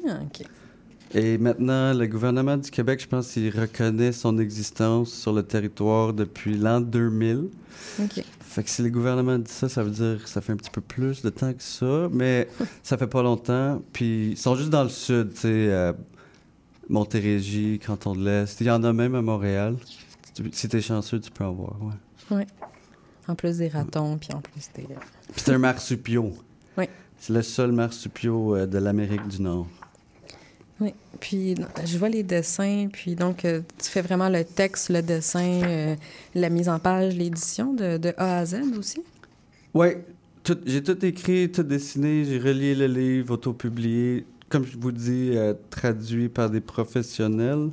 Ah, 0.08 0.20
OK. 0.24 0.46
Et 1.14 1.38
maintenant, 1.38 1.94
le 1.94 2.06
gouvernement 2.06 2.56
du 2.56 2.70
Québec, 2.70 3.02
je 3.02 3.08
pense 3.08 3.34
qu'il 3.34 3.50
reconnaît 3.50 4.12
son 4.12 4.38
existence 4.38 5.12
sur 5.12 5.34
le 5.34 5.44
territoire 5.44 6.14
depuis 6.14 6.56
l'an 6.56 6.82
2000. 6.82 7.50
OK. 8.00 8.24
Fait 8.40 8.64
que 8.64 8.70
si 8.70 8.82
le 8.82 8.90
gouvernement 8.90 9.38
dit 9.38 9.52
ça, 9.52 9.68
ça 9.70 9.84
veut 9.84 9.92
dire 9.92 10.24
que 10.24 10.30
ça 10.30 10.42
fait 10.42 10.54
un 10.54 10.58
petit 10.58 10.70
peu 10.70 10.82
plus 10.82 11.22
de 11.22 11.30
temps 11.30 11.52
que 11.54 11.64
ça, 11.64 12.08
mais 12.12 12.48
ça 12.84 12.98
fait 12.98 13.08
pas 13.08 13.24
longtemps. 13.24 13.82
Puis 13.92 14.32
ils 14.32 14.38
sont 14.38 14.56
juste 14.56 14.70
dans 14.70 14.84
le 14.84 14.90
sud, 14.90 15.34
tu 15.34 15.42
sais, 15.42 15.48
euh, 15.48 15.94
Montérégie, 16.90 17.80
Canton 17.86 18.16
de 18.16 18.24
l'Est. 18.24 18.62
Il 18.62 18.68
y 18.68 18.72
en 18.72 18.84
a 18.84 18.94
même 18.94 19.16
à 19.16 19.22
Montréal. 19.22 19.76
Si 20.52 20.70
t'es 20.70 20.82
chanceux, 20.82 21.20
tu 21.20 21.32
peux 21.32 21.44
en 21.44 21.54
voir, 21.54 21.76
ouais. 22.32 22.48
En 23.28 23.36
plus 23.36 23.58
des 23.58 23.68
ratons, 23.68 24.18
puis 24.18 24.30
en 24.34 24.42
plus 24.42 24.70
des... 24.76 24.84
Puis 24.84 24.98
c'est 25.36 25.54
un 25.54 25.60
marsupio. 25.60 26.34
Oui. 26.78 26.86
C'est 27.20 27.34
le 27.34 27.42
seul 27.42 27.72
marsupio 27.72 28.56
euh, 28.56 28.66
de 28.66 28.78
l'Amérique 28.78 29.28
du 29.28 29.42
Nord. 29.42 29.68
Oui. 30.80 30.94
Puis 31.20 31.56
je 31.86 31.98
vois 31.98 32.10
les 32.10 32.24
dessins, 32.24 32.88
puis 32.92 33.16
donc 33.16 33.44
euh, 33.46 33.62
tu 33.78 33.90
fais 33.90 34.02
vraiment 34.02 34.30
le 34.30 34.44
texte, 34.46 34.90
le 34.90 35.02
dessin, 35.02 35.62
euh, 35.64 35.96
la 36.34 36.50
mise 36.50 36.70
en 36.70 36.80
page, 36.80 37.16
l'édition 37.16 37.74
de, 37.74 37.98
de 37.98 38.14
A 38.18 38.40
à 38.40 38.46
Z 38.46 38.62
aussi? 38.78 39.04
Oui, 39.74 39.90
j'ai 40.66 40.82
tout 40.82 41.06
écrit, 41.06 41.52
tout 41.52 41.64
dessiné, 41.64 42.24
j'ai 42.26 42.40
relié 42.40 42.74
le 42.74 42.88
livre, 42.88 43.34
auto-publié, 43.34 44.26
comme 44.48 44.66
je 44.66 44.78
vous 44.78 44.92
dis, 44.92 45.36
traduit 45.70 46.30
par 46.30 46.50
des 46.50 46.62
professionnels 46.62 47.70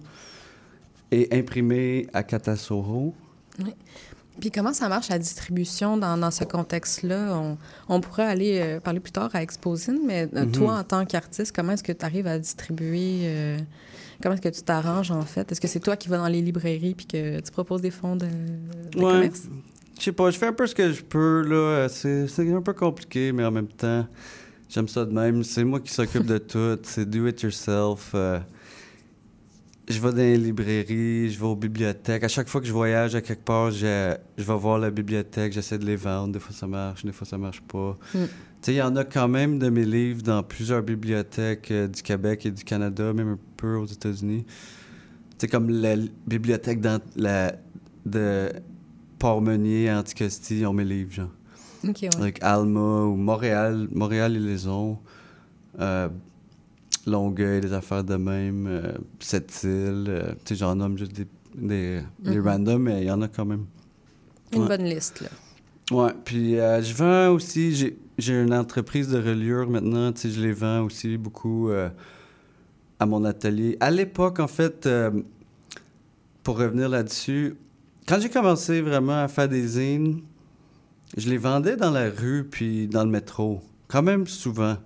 et 1.11 1.29
imprimé 1.39 2.07
à 2.13 2.23
Katasoro. 2.23 3.15
Puis 4.39 4.51
comment 4.51 4.75
ça 4.75 4.89
marche 4.91 5.09
la 5.09 5.19
distribution 5.19 5.97
dans, 5.97 6.19
dans 6.19 6.31
ce 6.31 6.45
contexte-là? 6.45 7.35
On, 7.39 7.57
on 7.89 8.01
pourrait 8.03 8.25
aller 8.27 8.59
euh, 8.61 8.81
parler 8.81 9.01
plus 9.01 9.13
tard 9.13 9.31
à 9.33 9.43
Exposine, 9.43 10.01
mais 10.05 10.29
euh, 10.35 10.45
Mhm. 10.45 10.53
toi, 10.53 10.79
en 10.79 10.85
tant 10.85 11.07
qu'artiste, 11.07 11.57
comment 11.57 11.73
est-ce 11.73 11.83
que 11.83 11.93
tu 11.93 12.05
arrives 12.05 12.27
à 12.27 12.39
distribuer? 12.39 13.21
euh, 13.23 13.57
comment 14.23 14.35
est-ce 14.35 14.43
que 14.43 14.49
tu 14.55 14.61
t'arranges, 14.63 15.11
en 15.11 15.23
fait? 15.23 15.51
Est-ce 15.51 15.61
que 15.61 15.69
c'est 15.69 15.81
toi 15.81 15.97
qui 15.97 16.09
vas 16.11 16.19
dans 16.19 16.29
les 16.29 16.43
librairies 16.43 16.95
puis 16.95 17.07
que 17.07 17.41
tu 17.41 17.51
proposes 17.51 17.81
des 17.81 17.91
fonds 17.91 18.17
de, 18.17 18.27
de 18.27 18.99
Ouais. 18.99 19.11
commerce? 19.13 19.45
Je 19.99 20.03
sais 20.05 20.13
pas, 20.13 20.31
je 20.31 20.37
fais 20.37 20.49
un 20.49 20.53
peu 20.53 20.67
ce 20.67 20.75
que 20.75 20.93
je 20.93 21.03
peux, 21.03 21.41
là. 21.41 21.89
C'est 21.89 22.29
c'est 22.29 22.53
un 22.53 22.61
peu 22.61 22.75
compliqué, 22.75 23.33
mais 23.33 23.43
en 23.47 23.51
même 23.51 23.69
temps, 23.69 24.07
j'aime 24.69 24.89
ça 24.89 25.07
de 25.07 25.13
même. 25.13 25.43
C'est 25.45 25.65
moi 25.65 25.81
qui 25.81 25.91
s'occupe 25.95 26.27
de 26.27 26.37
tout. 26.37 26.79
C'est 26.83 27.09
do 27.09 27.27
it 27.27 27.41
yourself. 27.41 28.11
Euh, 28.15 28.39
je 29.89 30.01
vais 30.01 30.11
dans 30.11 30.17
les 30.17 30.37
librairies, 30.37 31.31
je 31.31 31.39
vais 31.39 31.47
aux 31.47 31.55
bibliothèques. 31.57 32.25
À 32.25 32.29
chaque 32.29 32.49
fois 32.49 32.61
que 32.61 32.67
je 32.67 32.73
voyage 32.73 33.15
à 33.15 33.21
quelque 33.21 33.45
part, 33.45 33.71
je, 33.71 34.17
je 34.37 34.43
vais 34.43 34.57
voir 34.57 34.79
la 34.79 34.91
bibliothèque, 34.91 35.53
j'essaie 35.53 35.79
de 35.79 35.85
les 35.87 35.97
vendre. 35.97 36.33
Des 36.33 36.41
fois, 36.41 36.53
ça 36.55 36.67
marche, 36.67 37.05
des 37.05 37.13
fois, 37.13 37.27
ça 37.27 37.39
marche 37.39 37.61
pas. 37.63 37.97
Mm. 38.15 38.19
Tu 38.19 38.27
sais, 38.63 38.73
il 38.75 38.77
y 38.79 38.83
en 38.83 38.97
a 38.97 39.05
quand 39.05 39.29
même 39.29 39.59
de 39.61 39.69
mes 39.69 39.85
livres 39.85 40.23
dans 40.23 40.43
plusieurs 40.43 40.83
bibliothèques 40.83 41.71
euh, 41.71 41.87
du 41.87 42.03
Québec 42.03 42.47
et 42.47 42.51
du 42.51 42.65
Canada, 42.65 43.13
même 43.13 43.29
un 43.35 43.39
peu 43.57 43.77
aux 43.77 43.87
États-Unis. 43.87 44.45
Tu 44.45 44.55
sais, 45.39 45.49
comme 45.49 45.71
la 45.71 45.95
li- 45.95 46.11
bibliothèque 46.27 46.81
dans 46.81 47.01
la, 47.15 47.55
de 48.05 48.49
Port-Meunier 49.19 49.93
Anticosti, 49.93 50.61
ils 50.61 50.67
ont 50.67 50.73
mes 50.73 50.85
livres, 50.85 51.13
genre. 51.13 51.31
OK, 51.87 51.99
ouais. 52.03 52.09
Avec 52.19 52.43
Alma 52.43 53.05
ou 53.05 53.15
Montréal, 53.17 53.87
Montréal, 53.93 54.33
ils 54.35 54.47
les 54.47 54.67
ont. 54.67 54.99
Euh, 55.79 56.09
Longueuil, 57.07 57.61
des 57.61 57.73
affaires 57.73 58.05
de 58.05 58.17
même. 58.17 58.67
Euh, 58.67 58.93
Sept-Îles. 59.21 60.07
euh, 60.09 60.33
tu 60.45 60.55
sais, 60.55 60.57
j'en 60.57 60.75
nomme 60.75 60.99
juste 60.99 61.13
des, 61.13 61.27
des, 61.55 62.01
des 62.19 62.39
Mhm. 62.39 62.49
randoms, 62.49 62.79
mais 62.83 63.03
il 63.03 63.07
y 63.07 63.11
en 63.11 63.23
a 63.23 63.29
quand 63.29 63.45
même. 63.45 63.67
Une 64.53 64.63
Ouais. 64.63 64.69
bonne 64.69 64.85
liste, 64.85 65.21
là. 65.21 65.29
Ouais, 65.93 66.13
puis 66.25 66.59
euh, 66.59 66.83
je 66.83 66.93
vends 66.95 67.29
aussi, 67.35 67.75
j'ai, 68.19 68.33
une 68.43 68.53
entreprise 68.53 69.09
de 69.09 69.19
reliure 69.19 69.69
maintenant, 69.71 70.13
tu 70.13 70.23
sais, 70.23 70.31
je 70.31 70.41
les 70.41 70.53
vends 70.53 70.83
aussi 70.83 71.17
beaucoup 71.17 71.71
à 72.99 73.07
mon 73.07 73.25
atelier. 73.25 73.77
À 73.79 73.91
l'époque, 73.93 74.41
en 74.41 74.49
fait, 74.49 74.89
pour 76.43 76.59
revenir 76.59 76.89
là-dessus, 76.89 77.55
quand 78.09 78.19
j'ai 78.21 78.31
commencé 78.31 78.81
vraiment 78.81 79.23
à 79.23 79.29
faire 79.29 79.49
des 79.49 79.67
zines, 79.67 80.23
je 81.17 81.29
les 81.29 81.39
vendais 81.39 81.77
dans 81.77 81.91
la 81.91 82.09
rue 82.11 82.45
puis 82.51 82.87
dans 82.89 83.05
le 83.05 83.11
métro, 83.11 83.61
quand 83.89 84.03
même 84.03 84.27
souvent. 84.27 84.77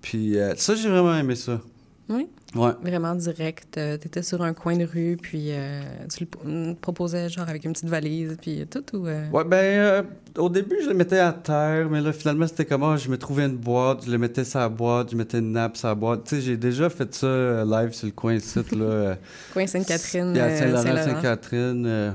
Puis 0.00 0.38
euh, 0.38 0.54
ça, 0.56 0.74
j'ai 0.74 0.88
vraiment 0.88 1.16
aimé 1.16 1.34
ça. 1.34 1.60
Oui? 2.08 2.26
Ouais. 2.54 2.70
Vraiment 2.82 3.14
direct. 3.14 3.74
tu 3.74 3.80
étais 4.06 4.22
sur 4.22 4.40
un 4.42 4.54
coin 4.54 4.74
de 4.74 4.84
rue, 4.86 5.18
puis 5.20 5.48
euh, 5.50 5.82
tu 6.10 6.26
le 6.46 6.72
proposais, 6.72 7.28
genre, 7.28 7.46
avec 7.46 7.66
une 7.66 7.74
petite 7.74 7.90
valise, 7.90 8.38
puis 8.40 8.64
tout, 8.70 8.96
ou... 8.96 9.06
euh, 9.06 9.28
Ouais, 9.30 9.44
ben, 9.44 9.56
euh, 9.58 10.02
au 10.38 10.48
début, 10.48 10.76
je 10.82 10.88
le 10.88 10.94
mettais 10.94 11.18
à 11.18 11.32
terre, 11.34 11.90
mais 11.90 12.00
là, 12.00 12.10
finalement, 12.14 12.46
c'était 12.46 12.64
comment 12.64 12.96
je 12.96 13.10
me 13.10 13.18
trouvais 13.18 13.44
une 13.44 13.58
boîte, 13.58 14.06
je 14.06 14.10
le 14.10 14.16
mettais 14.16 14.44
sur 14.44 14.60
la 14.60 14.70
boîte, 14.70 15.10
je 15.10 15.16
mettais 15.16 15.40
une 15.40 15.52
nappe 15.52 15.76
sur 15.76 15.88
la 15.88 15.94
boîte. 15.94 16.24
Tu 16.24 16.36
sais, 16.36 16.40
j'ai 16.40 16.56
déjà 16.56 16.88
fait 16.88 17.14
ça 17.14 17.26
euh, 17.26 17.64
live 17.66 17.92
sur 17.92 18.06
le 18.06 18.12
coin 18.12 18.32
ici, 18.36 18.58
là. 18.58 18.64
euh, 18.80 19.14
Coin 19.52 19.66
Sainte-Catherine, 19.66 20.30
Il 20.34 20.38
y 20.38 20.40
a 20.40 20.44
euh, 20.46 20.58
Saint-Laurent, 20.58 20.82
Saint-Laurent. 20.84 21.04
Sainte-Catherine, 21.04 21.84
euh, 21.86 22.12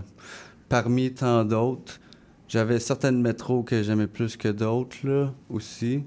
parmi 0.67 1.13
tant 1.13 1.45
d'autres. 1.45 1.99
J'avais 2.47 2.79
certaines 2.79 3.21
métros 3.21 3.61
que 3.61 3.83
j'aimais 3.83 4.07
plus 4.07 4.35
que 4.35 4.47
d'autres, 4.47 4.97
là, 5.03 5.31
aussi. 5.51 6.01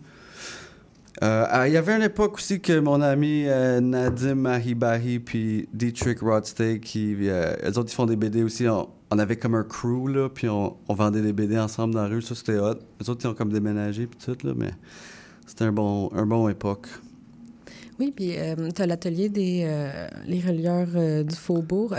Euh, 1.22 1.46
ah, 1.48 1.68
Il 1.68 1.74
y 1.74 1.76
avait 1.76 1.96
une 1.96 2.02
époque 2.02 2.34
aussi 2.34 2.60
que 2.60 2.78
mon 2.78 3.00
ami 3.00 3.44
euh, 3.46 3.80
Nadim 3.80 4.34
Mahibari 4.34 5.18
puis 5.18 5.68
Dietrich 5.72 6.20
Rodstay, 6.20 6.80
qui, 6.80 7.16
euh, 7.22 7.54
autres, 7.68 7.90
ils 7.90 7.94
font 7.94 8.06
des 8.06 8.16
BD 8.16 8.42
aussi. 8.42 8.66
On, 8.68 9.18
avait 9.18 9.36
comme 9.36 9.54
un 9.54 9.62
crew, 9.62 10.08
là, 10.08 10.28
puis 10.28 10.48
on, 10.48 10.76
vendait 10.88 11.22
des 11.22 11.32
BD 11.32 11.58
ensemble 11.58 11.94
dans 11.94 12.02
la 12.02 12.08
rue. 12.08 12.22
Ça, 12.22 12.34
c'était 12.34 12.58
hot. 12.58 12.74
Eux 13.02 13.10
autres, 13.10 13.20
ils 13.24 13.28
ont 13.28 13.34
comme 13.34 13.52
déménagé, 13.52 14.06
puis 14.06 14.18
tout, 14.22 14.46
là, 14.46 14.52
mais 14.56 14.70
c'était 15.46 15.64
un 15.64 15.72
bon, 15.72 16.10
un 16.12 16.26
bon 16.26 16.48
époque. 16.48 16.88
Oui, 17.98 18.12
puis 18.14 18.34
tu 18.74 18.82
as 18.82 18.86
l'atelier 18.86 19.28
des 19.28 19.62
euh, 19.64 20.08
les 20.26 20.40
relieurs 20.40 20.88
euh, 20.96 21.22
du 21.22 21.34
Faubourg. 21.34 21.94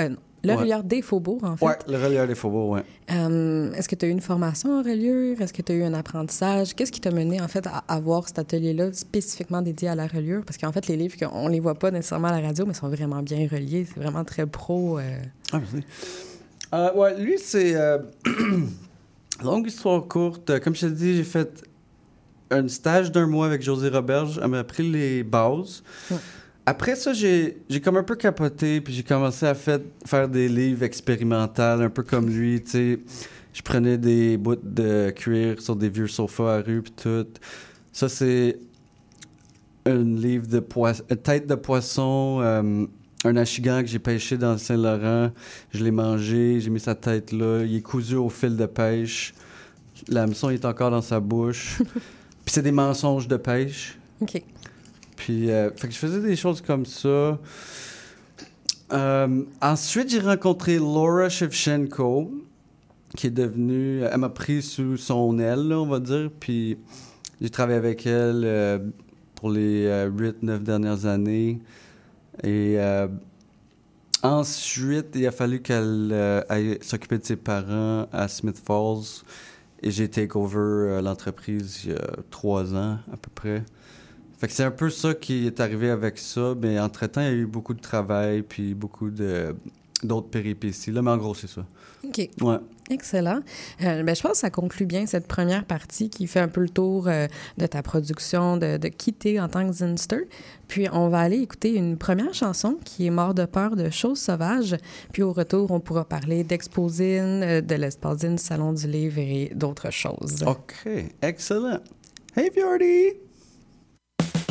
Le 0.48 0.54
Ouais. 0.54 0.62
relieur 0.64 0.84
des 0.84 1.02
Faubourgs, 1.02 1.44
en 1.44 1.58
fait. 1.58 1.66
Ouais, 1.66 1.78
le 1.88 1.98
relieur 2.04 2.28
des 2.28 2.36
faubourgs, 2.36 2.72
ouais. 2.72 2.84
Euh, 3.12 3.72
Est-ce 3.74 3.88
que 3.90 3.96
tu 3.96 4.06
as 4.06 4.08
eu 4.08 4.12
une 4.12 4.22
formation 4.22 4.80
en 4.80 4.82
reliure? 4.82 5.40
Est-ce 5.42 5.54
que 5.54 5.62
tu 5.62 5.72
as 5.72 5.76
eu 5.76 5.84
un 5.84 5.94
apprentissage? 5.94 6.74
Qu'est-ce 6.74 6.92
qui 6.92 7.02
t'a 7.02 7.12
mené, 7.12 7.40
en 7.42 7.48
fait, 7.48 7.68
à 7.68 7.84
avoir 7.88 8.28
cet 8.28 8.40
atelier-là 8.40 8.92
spécifiquement 8.94 9.62
dédié 9.62 9.90
à 9.90 9.96
la 9.96 10.08
reliure? 10.08 10.44
Parce 10.46 10.58
qu'en 10.58 10.72
fait, 10.72 10.88
les 10.88 10.96
livres, 10.98 11.16
on 11.34 11.48
les 11.48 11.60
voit 11.60 11.76
pas 11.76 11.92
nécessairement 11.92 12.30
à 12.30 12.40
la 12.42 12.48
radio, 12.48 12.66
mais 12.66 12.74
sont 12.74 12.90
vraiment 12.90 13.22
bien 13.22 13.48
reliés. 13.52 13.86
C'est 13.94 14.00
vraiment 14.00 14.24
très 14.24 14.46
pro. 14.46 15.00
euh. 15.00 15.04
Ah, 15.52 15.60
merci. 15.60 15.86
Euh, 16.74 16.94
ouais, 16.96 17.20
lui, 17.22 17.36
c'est. 17.38 17.76
euh, 17.76 18.00
longue 19.44 19.68
histoire 19.68 20.08
courte. 20.08 20.60
Comme 20.60 20.76
je 20.76 20.82
te 20.82 20.92
dis, 20.92 21.16
j'ai 21.18 21.24
fait 21.24 21.64
un 22.50 22.68
stage 22.68 23.12
d'un 23.12 23.28
mois 23.28 23.46
avec 23.46 23.62
José 23.62 23.90
Roberge. 23.90 24.40
Elle 24.42 24.50
m'a 24.50 24.60
appris 24.60 24.90
les 24.90 25.24
bases. 25.24 25.84
Ouais. 26.12 26.18
Après 26.70 26.98
ça, 26.98 27.14
j'ai 27.14 27.58
j'ai 27.70 27.80
comme 27.80 27.96
un 27.96 28.04
peu 28.04 28.18
capoté, 28.18 28.82
puis 28.82 28.94
j'ai 28.94 29.02
commencé 29.04 29.46
à 29.46 29.54
fait- 29.56 29.86
faire 30.06 30.28
des 30.28 30.50
livres 30.50 30.84
expérimentaux, 30.84 31.62
un 31.62 31.90
peu 31.90 32.04
comme 32.04 32.30
lui, 32.30 32.62
tu 32.62 32.70
sais. 32.72 33.00
Je 33.54 33.62
prenais 33.62 33.98
des 33.98 34.36
bouts 34.36 34.58
de 34.62 35.10
cuir 35.12 35.62
sur 35.62 35.78
des 35.78 35.88
vieux 35.88 36.08
sofas 36.08 36.58
à 36.58 36.62
rue, 36.62 36.82
puis 36.82 36.92
tout. 36.92 37.26
Ça, 37.94 38.10
c'est 38.10 38.60
un 39.86 40.04
livre 40.04 40.46
de 40.48 40.60
poisson, 40.60 41.04
tête 41.24 41.48
de 41.48 41.56
poisson, 41.56 42.40
euh, 42.42 42.86
un 43.24 43.38
achigan 43.38 43.80
que 43.82 43.88
j'ai 43.88 44.00
pêché 44.00 44.38
dans 44.38 44.52
le 44.52 44.58
Saint-Laurent. 44.58 45.32
Je 45.72 45.82
l'ai 45.86 45.92
mangé, 45.92 46.60
j'ai 46.60 46.70
mis 46.70 46.82
sa 46.82 46.96
tête 46.96 47.32
là. 47.32 47.64
Il 47.64 47.78
est 47.78 47.82
cousu 47.82 48.16
au 48.16 48.30
fil 48.30 48.58
de 48.58 48.66
pêche. 48.66 49.34
L'hameçon 50.10 50.50
est 50.50 50.66
encore 50.66 50.92
dans 50.92 51.02
sa 51.02 51.22
bouche. 51.22 51.78
Puis 52.46 52.54
c'est 52.54 52.62
des 52.62 52.74
mensonges 52.74 53.30
de 53.30 53.38
pêche. 53.38 53.98
OK. 54.22 54.44
Puis, 55.18 55.52
euh, 55.52 55.70
fait 55.76 55.90
que 55.90 55.94
je 55.94 56.00
faisais 56.00 56.22
des 56.22 56.38
choses 56.38 56.62
comme 56.62 56.86
ça. 56.86 57.38
Euh, 58.94 59.44
ensuite, 59.62 60.10
j'ai 60.10 60.22
rencontré 60.22 60.78
Laura 60.78 61.28
Shevchenko, 61.28 62.32
qui 63.18 63.28
est 63.28 63.32
devenue. 63.32 64.04
Elle 64.04 64.20
m'a 64.20 64.30
pris 64.30 64.62
sous 64.62 64.96
son 64.96 65.38
aile, 65.40 65.74
on 65.74 65.88
va 65.88 66.00
dire. 66.00 66.30
Puis, 66.40 66.78
J'ai 67.42 67.50
travaillé 67.50 67.78
avec 67.78 68.06
elle 68.06 68.44
euh, 68.46 68.80
pour 69.36 69.50
les 69.50 69.86
8-9 69.86 70.60
dernières 70.64 71.06
années. 71.06 71.60
Et 72.44 72.76
euh, 72.78 73.08
ensuite, 74.22 75.08
il 75.16 75.26
a 75.26 75.32
fallu 75.32 75.62
qu'elle 75.62 76.10
euh, 76.12 76.76
s'occuper 76.82 77.18
de 77.18 77.26
ses 77.26 77.36
parents 77.36 78.08
à 78.12 78.28
Smith 78.28 78.62
Falls. 78.64 79.24
Et 79.82 79.92
j'ai 79.92 80.10
take 80.10 80.36
over 80.36 80.58
euh, 80.58 81.02
l'entreprise 81.02 81.82
il 81.86 81.92
y 81.92 81.96
a 81.96 82.08
trois 82.30 82.74
ans 82.74 82.98
à 83.12 83.18
peu 83.18 83.30
près. 83.34 83.64
Fait 84.38 84.48
que 84.48 84.54
c'est 84.54 84.64
un 84.64 84.72
peu 84.72 84.90
ça 84.90 85.14
qui 85.14 85.48
est 85.48 85.60
arrivé 85.60 85.90
avec 85.90 86.18
ça. 86.18 86.54
Mais 86.62 86.80
entre-temps, 86.80 87.22
il 87.22 87.28
y 87.28 87.32
a 87.32 87.34
eu 87.34 87.46
beaucoup 87.46 87.74
de 87.74 87.82
travail 87.82 88.44
puis 88.44 88.74
beaucoup 88.74 89.10
de 89.10 89.56
d'autres 90.04 90.30
péripéties. 90.30 90.92
Là, 90.92 91.02
mais 91.02 91.12
en 91.12 91.18
gros, 91.18 91.34
c'est 91.34 91.48
ça. 91.48 91.66
OK. 92.04 92.30
Ouais. 92.42 92.58
Excellent. 92.90 93.40
Euh, 93.82 94.04
ben, 94.04 94.16
je 94.16 94.22
pense 94.22 94.34
que 94.34 94.38
ça 94.38 94.50
conclut 94.50 94.86
bien 94.86 95.06
cette 95.06 95.28
première 95.28 95.66
partie 95.66 96.10
qui 96.10 96.28
fait 96.28 96.40
un 96.40 96.48
peu 96.48 96.62
le 96.62 96.70
tour 96.70 97.08
euh, 97.08 97.28
de 97.58 97.66
ta 97.66 97.82
production, 97.82 98.58
de, 98.58 98.78
de 98.78 98.88
quitter 98.88 99.40
en 99.40 99.50
tant 99.50 99.68
que 99.68 99.74
Zinster. 99.74 100.28
Puis 100.68 100.88
on 100.92 101.10
va 101.10 101.22
aller 101.22 101.40
écouter 101.40 101.74
une 101.74 101.98
première 101.98 102.34
chanson 102.34 102.78
qui 102.86 103.08
est 103.08 103.10
Mort 103.10 103.34
de 103.34 103.46
peur 103.46 103.76
de 103.76 103.90
Choses 103.90 104.20
sauvages. 104.20 104.78
Puis 105.12 105.24
au 105.24 105.34
retour, 105.34 105.72
on 105.72 105.80
pourra 105.80 106.06
parler 106.06 106.44
d'Exposine, 106.44 107.42
euh, 107.44 107.62
de 107.62 107.76
l'Espausine, 107.76 108.38
Salon 108.38 108.74
du 108.74 108.88
livre 108.88 109.18
et 109.18 109.52
d'autres 109.56 109.92
choses. 109.92 110.44
OK. 110.46 110.88
Excellent. 111.22 111.80
Hey, 112.36 112.52
Fjordy! 112.52 113.27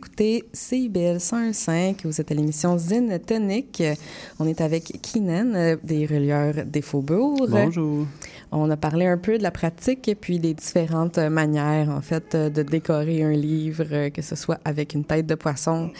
écoutez 0.00 0.48
CIBL 0.54 1.18
101.5, 1.18 2.04
vous 2.04 2.22
êtes 2.22 2.32
à 2.32 2.34
l'émission 2.34 2.78
Zine 2.78 3.18
Tonic. 3.18 3.82
On 4.38 4.46
est 4.46 4.62
avec 4.62 4.98
Keenan, 5.02 5.52
euh, 5.54 5.76
des 5.84 6.06
relieurs 6.06 6.64
des 6.64 6.80
Faubourgs. 6.80 7.50
Bonjour. 7.50 8.06
On 8.50 8.70
a 8.70 8.78
parlé 8.78 9.04
un 9.04 9.18
peu 9.18 9.36
de 9.36 9.42
la 9.42 9.50
pratique 9.50 10.08
et 10.08 10.14
puis 10.14 10.38
des 10.38 10.54
différentes 10.54 11.18
manières, 11.18 11.90
en 11.90 12.00
fait, 12.00 12.34
euh, 12.34 12.48
de 12.48 12.62
décorer 12.62 13.22
un 13.22 13.32
livre, 13.32 13.84
euh, 13.92 14.08
que 14.08 14.22
ce 14.22 14.36
soit 14.36 14.58
avec 14.64 14.94
une 14.94 15.04
tête 15.04 15.26
de 15.26 15.34
poisson 15.34 15.90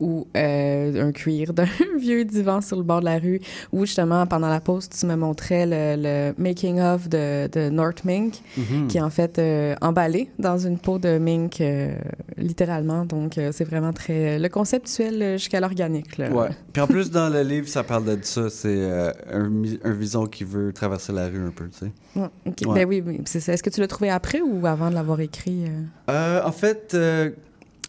ou 0.00 0.26
euh, 0.36 1.08
un 1.08 1.12
cuir 1.12 1.52
d'un 1.54 1.66
vieux 1.98 2.24
divan 2.24 2.60
sur 2.60 2.76
le 2.76 2.82
bord 2.82 3.00
de 3.00 3.04
la 3.04 3.18
rue, 3.18 3.40
ou 3.72 3.84
justement, 3.86 4.26
pendant 4.26 4.48
la 4.48 4.60
pause, 4.60 4.88
tu 4.88 5.06
me 5.06 5.14
montrais 5.14 5.66
le, 5.66 6.02
le 6.02 6.34
making-of 6.42 7.08
de, 7.08 7.46
de 7.48 7.68
North 7.70 8.04
Mink, 8.04 8.40
Mhm. 8.56 8.86
qui 8.88 8.98
est 8.98 9.00
en 9.02 9.10
fait 9.10 9.38
euh, 9.38 9.74
emballé 9.80 10.30
dans 10.38 10.58
une 10.58 10.78
peau 10.78 10.98
de 10.98 11.18
mink, 11.18 11.60
euh, 11.60 11.94
littéralement. 12.36 13.04
Donc, 13.04 13.38
c'est 13.52 13.64
vraiment 13.64 13.92
très... 13.92 14.38
Le 14.38 14.48
conceptuel 14.48 15.38
jusqu'à 15.38 15.60
l'organique. 15.60 16.18
Ouais. 16.18 16.48
Puis 16.72 16.82
en 16.82 16.86
plus, 16.86 17.10
dans 17.10 17.28
le 17.28 17.42
livre, 17.42 17.68
ça 17.68 17.82
parle 17.84 18.04
de 18.04 18.18
ça. 18.22 18.48
C'est 18.50 18.82
un, 19.32 19.52
un 19.84 19.92
vison 19.92 20.26
qui 20.26 20.44
veut 20.44 20.72
traverser 20.72 21.12
la 21.12 21.26
rue 21.28 21.46
un 21.46 21.50
peu, 21.50 21.68
tu 21.68 21.78
sais. 21.86 21.92
Ouais. 22.16 22.28
Ben 22.74 22.88
oui, 22.88 23.02
oui, 23.04 23.20
c'est 23.26 23.40
ça. 23.40 23.52
Est-ce 23.52 23.62
que 23.62 23.70
tu 23.70 23.80
l'as 23.80 23.86
trouvé 23.86 24.10
après 24.10 24.40
ou 24.40 24.66
avant 24.66 24.90
de 24.90 24.94
l'avoir 24.94 25.20
écrit? 25.20 25.64
en 26.08 26.52
fait, 26.52 26.96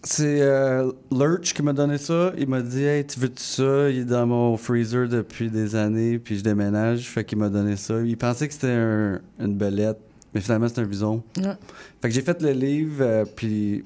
C'est 0.04 0.42
euh, 0.42 0.92
Lurch 1.12 1.54
qui 1.54 1.62
m'a 1.62 1.74
donné 1.74 1.98
ça. 2.00 2.34
Il 2.38 2.48
m'a 2.48 2.62
dit 2.62 2.84
Hey, 2.84 3.06
tu 3.06 3.20
veux 3.20 3.30
ça? 3.36 3.90
Il 3.90 4.00
est 4.00 4.06
dans 4.06 4.26
mon 4.26 4.58
freezer 4.58 5.08
depuis 5.08 5.50
des 5.50 5.76
années, 5.76 6.18
puis 6.18 6.38
je 6.40 6.44
déménage. 6.44 7.08
Fait 7.08 7.24
qu'il 7.24 7.38
m'a 7.38 7.50
donné 7.50 7.76
ça. 7.76 8.02
Il 8.02 8.18
pensait 8.18 8.48
que 8.48 8.54
c'était 8.54 8.72
un- 8.72 9.22
une 9.40 9.56
belette, 9.56 10.00
mais 10.34 10.42
finalement, 10.42 10.68
c'est 10.68 10.80
un 10.82 10.86
bison. 10.86 11.24
Ouais. 11.38 11.54
Fait 12.02 12.10
que 12.10 12.16
j'ai 12.16 12.22
fait 12.22 12.42
le 12.42 12.52
livre, 12.52 12.98
euh, 13.02 13.26
puis. 13.36 13.84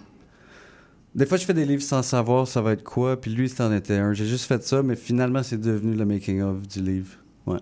Des 1.14 1.26
fois, 1.26 1.38
je 1.38 1.46
fais 1.46 1.54
des 1.54 1.64
livres 1.66 1.82
sans 1.82 2.02
savoir 2.02 2.46
ça 2.46 2.62
va 2.62 2.74
être 2.74 2.84
quoi, 2.84 3.20
puis 3.20 3.32
lui, 3.32 3.48
c'en 3.48 3.72
était 3.74 3.96
un. 3.96 4.12
J'ai 4.14 4.26
juste 4.26 4.46
fait 4.46 4.62
ça, 4.64 4.84
mais 4.84 4.96
finalement, 4.98 5.44
c'est 5.44 5.60
devenu 5.60 5.96
le 5.96 6.06
making-of 6.06 6.68
du 6.68 6.82
livre. 6.82 7.12
Ouais. 7.46 7.60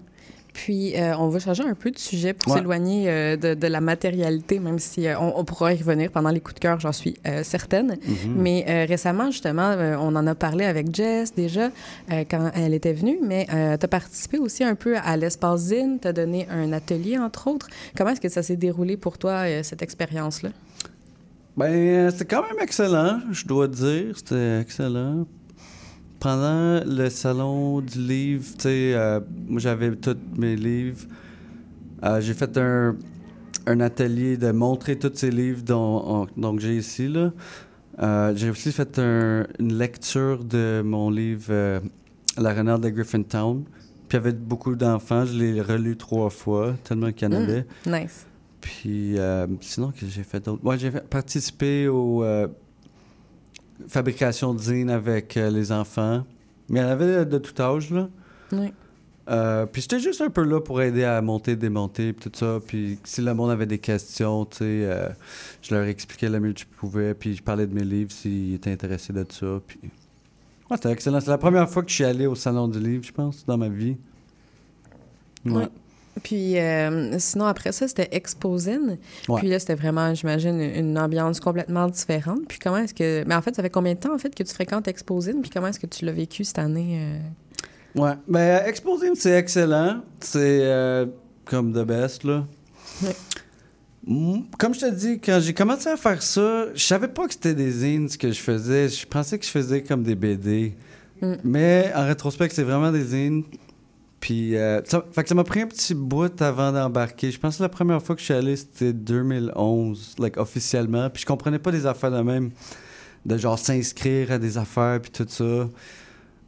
Puis, 0.53 0.95
euh, 0.95 1.17
on 1.17 1.29
va 1.29 1.39
changer 1.39 1.63
un 1.63 1.73
peu 1.73 1.89
de 1.91 1.97
sujet 1.97 2.33
pour 2.33 2.51
Ouais. 2.53 2.59
s'éloigner 2.59 3.09
euh, 3.09 3.35
de, 3.37 3.53
de 3.55 3.67
la 3.67 3.81
matérialité, 3.81 4.59
même 4.59 4.77
si 4.79 5.07
euh, 5.07 5.19
on, 5.19 5.33
on 5.39 5.43
pourra 5.45 5.73
y 5.73 5.77
revenir 5.77 6.11
pendant 6.11 6.29
les 6.29 6.39
coups 6.39 6.55
de 6.55 6.59
cœur, 6.59 6.79
j'en 6.79 6.91
suis 6.91 7.15
certaine. 7.43 7.97
Mhm. 8.07 8.35
Mais 8.37 8.85
récemment, 8.85 9.31
justement, 9.31 9.75
on 9.99 10.15
en 10.15 10.27
a 10.27 10.35
parlé 10.35 10.65
avec 10.65 10.93
Jess 10.95 11.33
déjà 11.33 11.71
quand 12.29 12.51
elle 12.55 12.73
était 12.73 12.93
venue, 12.93 13.17
mais 13.21 13.45
tu 13.49 13.53
as 13.85 13.87
participé 13.87 14.37
aussi 14.37 14.63
un 14.63 14.75
peu 14.75 14.95
à 14.97 15.17
l'espace 15.17 15.61
Zine, 15.61 15.97
tu 16.01 16.07
as 16.07 16.13
donné 16.13 16.47
un 16.49 16.71
atelier, 16.73 17.17
entre 17.17 17.47
autres. 17.47 17.67
Comment 17.97 18.11
est-ce 18.11 18.21
que 18.21 18.29
ça 18.29 18.43
s'est 18.43 18.55
déroulé 18.57 18.97
pour 18.97 19.17
toi, 19.17 19.43
cette 19.63 19.81
expérience-là? 19.81 20.49
Ben, 21.57 22.09
c'était 22.11 22.25
quand 22.25 22.41
même 22.43 22.59
excellent, 22.61 23.19
je 23.31 23.45
dois 23.45 23.67
dire. 23.67 24.15
C'était 24.17 24.59
excellent. 24.59 25.25
Pendant 26.23 26.79
le 26.85 27.09
salon 27.09 27.81
du 27.81 27.99
livre, 27.99 28.45
tu 28.53 28.61
sais, 28.61 28.93
euh, 28.93 29.19
moi 29.45 29.59
j'avais 29.59 29.93
tous 29.97 30.15
mes 30.37 30.55
livres. 30.55 31.01
Euh, 32.01 32.21
j'ai 32.21 32.33
fait 32.33 32.57
un, 32.57 32.95
un 33.67 33.79
atelier 33.81 34.37
de 34.37 34.51
montrer 34.51 34.97
tous 34.97 35.11
ces 35.15 35.29
livres 35.31 35.63
dont, 35.63 36.01
on- 36.07 36.27
donc 36.41 36.61
j'ai 36.61 36.77
ici. 36.77 37.09
Là. 37.09 37.33
Euh, 38.01 38.33
j'ai 38.37 38.49
aussi 38.49 38.71
fait 38.71 38.97
un- 38.99 39.45
une 39.59 39.77
lecture 39.77 40.45
de 40.45 40.81
mon 40.85 41.09
livre 41.09 41.81
La 42.37 42.53
renarde 42.53 42.83
de 42.83 42.89
Griffintown. 42.89 43.63
Puis 44.07 44.17
il 44.17 44.21
y 44.23 44.25
avait 44.25 44.31
beaucoup 44.31 44.75
d'enfants, 44.75 45.25
je 45.25 45.33
l'ai 45.37 45.59
relu 45.61 45.97
trois 45.97 46.29
fois, 46.29 46.73
tellement 46.85 47.11
qu'il 47.11 47.29
y 47.29 47.35
en 47.35 47.37
Mm. 47.37 47.43
avait. 47.43 47.65
Nice. 47.85 48.25
Puis 48.61 49.17
sinon, 49.59 49.91
que 49.91 50.05
j'ai 50.07 50.23
fait 50.23 50.39
d'autres. 50.45 50.63
Moi, 50.63 50.77
j'ai 50.77 50.89
fait- 50.89 51.05
participé 51.05 51.89
aux 51.89 52.23
fabrications 53.87 54.53
de 54.53 54.59
zines 54.59 54.89
avec 54.89 55.37
euh, 55.37 55.49
les 55.49 55.71
enfants. 55.71 56.23
Mais 56.69 56.79
il 56.79 56.83
y 56.83 56.85
en 56.85 56.89
avait 56.89 57.25
de 57.25 57.37
tout 57.37 57.59
âge, 57.61 57.91
là. 57.91 58.09
Oui. 58.51 58.73
Euh, 59.29 59.65
puis 59.65 59.81
j'étais 59.81 59.99
juste 59.99 60.19
un 60.19 60.29
peu 60.29 60.43
là 60.43 60.59
pour 60.59 60.81
aider 60.81 61.05
à 61.05 61.21
monter, 61.21 61.55
démonter, 61.55 62.11
puis 62.13 62.29
tout 62.29 62.37
ça. 62.37 62.59
Puis 62.65 62.99
si 63.03 63.21
le 63.21 63.33
monde 63.33 63.51
avait 63.51 63.65
des 63.65 63.79
questions, 63.79 64.45
tu 64.45 64.57
sais, 64.57 64.63
euh, 64.65 65.09
je 65.61 65.73
leur 65.73 65.85
expliquais 65.85 66.29
le 66.29 66.39
mieux 66.39 66.53
que 66.53 66.59
je 66.59 66.65
pouvais. 66.65 67.13
Puis 67.13 67.35
je 67.35 67.43
parlais 67.43 67.65
de 67.65 67.73
mes 67.73 67.85
livres 67.85 68.11
s'ils 68.11 68.55
étaient 68.55 68.71
intéressés 68.71 69.13
de 69.13 69.25
ça. 69.29 69.61
Puis... 69.65 69.79
Ouais, 70.69 70.77
c'était 70.77 70.91
excellent. 70.91 71.21
C'est 71.21 71.29
la 71.29 71.37
première 71.37 71.69
fois 71.69 71.83
que 71.83 71.89
je 71.89 71.95
suis 71.95 72.03
allé 72.03 72.27
au 72.27 72.35
Salon 72.35 72.67
du 72.67 72.79
Livre, 72.79 73.03
je 73.03 73.13
pense, 73.13 73.45
dans 73.45 73.57
ma 73.57 73.69
vie. 73.69 73.95
Ouais. 75.45 75.53
Ouais. 75.53 75.69
Puis 76.23 76.57
euh, 76.57 77.17
sinon, 77.19 77.45
après 77.45 77.71
ça, 77.73 77.87
c'était 77.87 78.07
Exposine. 78.11 78.97
Ouais. 79.27 79.39
Puis 79.39 79.49
là, 79.49 79.59
c'était 79.59 79.75
vraiment, 79.75 80.13
j'imagine, 80.13 80.59
une 80.59 80.97
ambiance 80.97 81.39
complètement 81.39 81.87
différente. 81.87 82.39
Puis 82.47 82.59
comment 82.59 82.77
est-ce 82.77 82.93
que... 82.93 83.23
Mais 83.27 83.35
en 83.35 83.41
fait, 83.41 83.55
ça 83.55 83.61
fait 83.61 83.69
combien 83.69 83.93
de 83.93 83.99
temps, 83.99 84.13
en 84.13 84.17
fait, 84.17 84.33
que 84.33 84.43
tu 84.43 84.53
fréquentes 84.53 84.87
Exposine? 84.87 85.41
Puis 85.41 85.51
comment 85.51 85.67
est-ce 85.67 85.79
que 85.79 85.87
tu 85.87 86.05
l'as 86.05 86.11
vécu 86.13 86.43
cette 86.43 86.59
année? 86.59 86.99
euh? 87.95 88.01
Ouais. 88.01 88.13
Ben, 88.27 88.65
Exposing, 88.65 89.15
c'est 89.15 89.37
excellent. 89.37 90.01
C'est 90.19 90.61
euh, 90.63 91.05
comme 91.45 91.73
the 91.73 91.85
best, 91.85 92.23
là. 92.23 92.45
Ouais. 93.03 93.15
Mm, 94.05 94.41
Comme 94.57 94.73
je 94.73 94.79
te 94.81 94.89
dis, 94.91 95.19
quand 95.19 95.39
j'ai 95.41 95.53
commencé 95.53 95.89
à 95.89 95.97
faire 95.97 96.21
ça, 96.21 96.65
je 96.73 96.83
savais 96.83 97.07
pas 97.07 97.27
que 97.27 97.33
c'était 97.33 97.53
des 97.53 97.71
zines 97.71 98.09
ce 98.09 98.17
que 98.17 98.31
je 98.31 98.39
faisais. 98.39 98.89
Je 98.89 99.05
pensais 99.07 99.37
que 99.37 99.45
je 99.45 99.49
faisais 99.51 99.81
comme 99.83 100.03
des 100.03 100.15
BD. 100.15 100.73
Mm. 101.21 101.33
Mais 101.43 101.91
en 101.95 102.05
rétrospect, 102.05 102.49
c'est 102.51 102.63
vraiment 102.63 102.91
des 102.91 103.03
zines. 103.03 103.43
Puis, 104.23 104.55
euh, 104.55 104.79
ça, 104.85 105.03
fait 105.11 105.23
que 105.23 105.27
ça 105.27 105.35
m'a 105.35 105.43
pris 105.43 105.59
un 105.63 105.67
petit 105.67 105.93
bout 105.93 106.41
avant 106.41 106.71
d'embarquer. 106.71 107.29
Je 107.29 107.37
pense 107.37 107.57
que 107.57 107.61
la 107.63 107.67
première 107.67 108.01
fois 108.01 108.15
que 108.15 108.21
je 108.21 108.25
suis 108.25 108.33
allé, 108.33 108.55
c'était 108.55 108.93
2011, 108.93 110.15
like, 110.17 110.37
officiellement. 110.37 111.09
Puis 111.09 111.23
je 111.23 111.25
comprenais 111.25 111.59
pas 111.59 111.71
des 111.71 111.85
affaires 111.85 112.09
de 112.09 112.21
même, 112.21 112.51
de 113.25 113.37
genre 113.37 113.59
s'inscrire 113.59 114.31
à 114.31 114.37
des 114.37 114.57
affaires, 114.57 115.01
puis 115.01 115.11
tout 115.11 115.25
ça. 115.27 115.67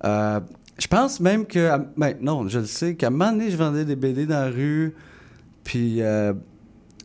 Euh, 0.06 0.40
je 0.80 0.88
pense 0.88 1.20
même 1.20 1.46
que. 1.46 1.68
à- 1.68 1.80
Ben, 1.98 2.16
non, 2.22 2.48
je 2.48 2.60
le 2.60 2.66
sais, 2.66 2.96
qu'à 2.96 3.08
un 3.08 3.10
moment 3.10 3.34
donné, 3.34 3.52
je 3.52 3.58
vendais 3.58 3.84
des 3.84 3.98
BD 3.98 4.26
dans 4.26 4.36
la 4.46 4.50
rue, 4.52 4.96
puis 5.66 6.02
euh, 6.02 6.32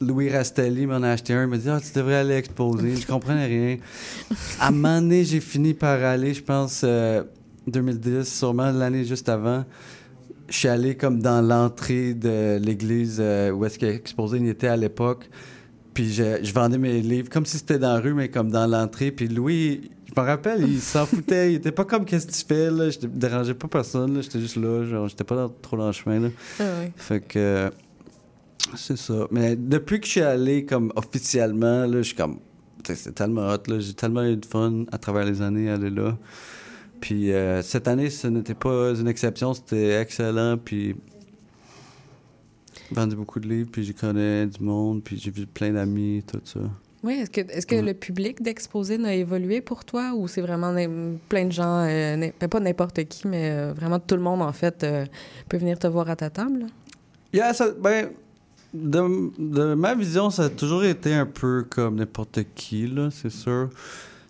Louis 0.01 0.31
Rastelli 0.31 0.87
m'en 0.87 1.03
a 1.03 1.09
acheté 1.09 1.33
un. 1.35 1.43
Il 1.43 1.49
m'a 1.49 1.59
dit 1.59 1.69
Ah, 1.69 1.81
tu 1.81 1.93
devrais 1.99 2.15
aller 2.15 2.37
exposer. 2.37 2.95
Je 2.95 3.09
comprenais 3.09 3.47
rien. 3.47 3.77
À 4.61 4.69
un 4.69 4.71
moment 4.71 5.01
donné, 5.01 5.25
j'ai 5.25 5.41
fini 5.41 5.75
par 5.75 6.01
aller, 6.05 6.33
je 6.33 6.45
pense, 6.45 6.83
euh, 6.85 7.25
2010, 7.67 8.23
sûrement 8.33 8.71
l'année 8.71 9.05
juste 9.05 9.29
avant. 9.29 9.65
Je 10.51 10.57
suis 10.57 10.69
allé 10.69 10.97
comme 10.97 11.21
dans 11.23 11.41
l'entrée 11.41 12.13
de 12.15 12.59
l'église 12.61 13.19
euh, 13.21 13.51
où 13.53 13.65
est-ce 13.65 13.79
qu'Exposé 13.79 14.39
il 14.39 14.49
était 14.49 14.67
à 14.67 14.77
l'époque. 14.77 15.31
Puis 15.95 16.13
je, 16.13 16.43
je 16.43 16.53
vendais 16.53 16.79
mes 16.79 17.01
livres 17.01 17.29
comme 17.31 17.47
si 17.47 17.59
c'était 17.59 17.79
dans 17.79 17.95
la 17.95 18.01
rue, 18.01 18.15
mais 18.15 18.29
comme 18.31 18.51
dans 18.51 18.67
l'entrée. 18.67 19.11
Puis 19.13 19.29
Louis, 19.29 19.91
je 20.07 20.21
me 20.21 20.27
rappelle, 20.27 20.69
il 20.69 20.81
s'en 20.81 21.07
foutait. 21.07 21.53
Il 21.53 21.57
était 21.57 21.73
pas 21.73 21.85
comme 21.85 22.05
qu'est-ce 22.05 22.27
que 22.27 22.33
tu 22.33 22.45
fais, 22.47 22.71
là. 22.71 22.91
Je 22.91 22.99
ne 23.01 23.07
dérangeais 23.07 23.55
pas 23.55 23.69
personne, 23.69 24.15
là. 24.15 24.21
J'étais 24.23 24.41
juste 24.41 24.57
là. 24.57 24.85
Genre, 24.85 25.07
j'étais 25.09 25.25
pas 25.25 25.37
dans- 25.37 25.49
trop 25.49 25.77
dans 25.77 25.87
le 25.87 25.93
chemin, 25.93 26.19
là. 26.21 26.29
Ah 26.59 26.65
oui. 26.83 26.91
Fait 26.97 27.21
que. 27.21 27.71
c'est 28.77 28.99
ça. 28.99 29.27
Mais 29.31 29.55
depuis 29.57 30.01
que 30.01 30.07
je 30.07 30.11
suis 30.13 30.21
allé 30.21 30.65
comme 30.65 30.93
officiellement, 30.97 31.87
là, 31.87 31.99
je 31.99 32.03
suis 32.03 32.17
comme. 32.17 32.39
C'est 32.85 33.15
tellement 33.15 33.49
hot, 33.53 33.59
là. 33.69 33.79
J'ai 33.79 33.95
tellement 33.95 34.25
eu 34.25 34.37
de 34.37 34.47
fun 34.47 34.85
à 34.91 34.99
travers 34.99 35.25
les 35.25 35.43
années 35.43 35.71
à 35.71 35.75
aller 35.75 35.91
là. 35.91 36.17
Puis 37.01 37.33
euh, 37.33 37.63
cette 37.63 37.89
année, 37.89 38.11
ce 38.11 38.27
n'était 38.29 38.55
pas 38.55 38.91
une 38.95 39.09
exception. 39.09 39.55
C'était 39.55 40.01
excellent. 40.01 40.57
Puis. 40.59 40.97
Vendu 42.93 43.15
beaucoup 43.15 43.39
de 43.39 43.49
livres, 43.49 43.69
puis 43.71 43.85
j'y 43.85 43.95
connais 43.95 44.47
du 44.47 44.65
monde, 44.65 45.03
puis 45.05 45.17
j'ai 45.17 45.31
vu 45.31 45.47
plein 45.47 45.71
d'amis, 45.71 46.25
tout 46.27 46.41
ça. 46.45 46.59
Oui, 47.05 47.15
est-ce 47.15 47.31
que, 47.31 47.41
est-ce 47.41 47.65
que 47.65 47.77
Ouais. 47.77 47.83
le 47.83 47.95
public 47.95 48.43
d'Exposine 48.43 49.07
a 49.07 49.15
évolué 49.15 49.61
pour 49.61 49.85
toi 49.85 50.13
ou 50.17 50.27
c'est 50.27 50.41
vraiment 50.41 50.75
plein 51.29 51.45
de 51.47 51.53
gens, 51.53 51.87
euh, 51.89 52.17
ben, 52.17 52.49
pas 52.49 52.59
n'importe 52.59 53.05
qui, 53.05 53.29
mais 53.29 53.51
euh, 53.53 53.73
vraiment 53.75 54.01
tout 54.01 54.17
le 54.17 54.23
monde, 54.23 54.43
en 54.43 54.53
fait, 54.53 54.83
euh, 54.83 55.07
peut 55.49 55.57
venir 55.59 55.79
te 55.79 55.87
voir 55.87 56.11
à 56.11 56.17
ta 56.17 56.31
table? 56.31 56.67
Yeah, 57.33 57.55
ça, 57.55 57.69
ben, 57.81 58.11
de, 58.75 59.31
de 59.39 59.75
ma 59.75 59.95
vision, 59.95 60.31
ça 60.31 60.45
a 60.45 60.49
toujours 60.49 60.83
été 60.85 61.15
un 61.15 61.27
peu 61.27 61.65
comme 61.71 61.95
n'importe 61.95 62.41
qui, 62.57 62.89
là, 62.89 63.09
c'est 63.13 63.31
sûr. 63.31 63.71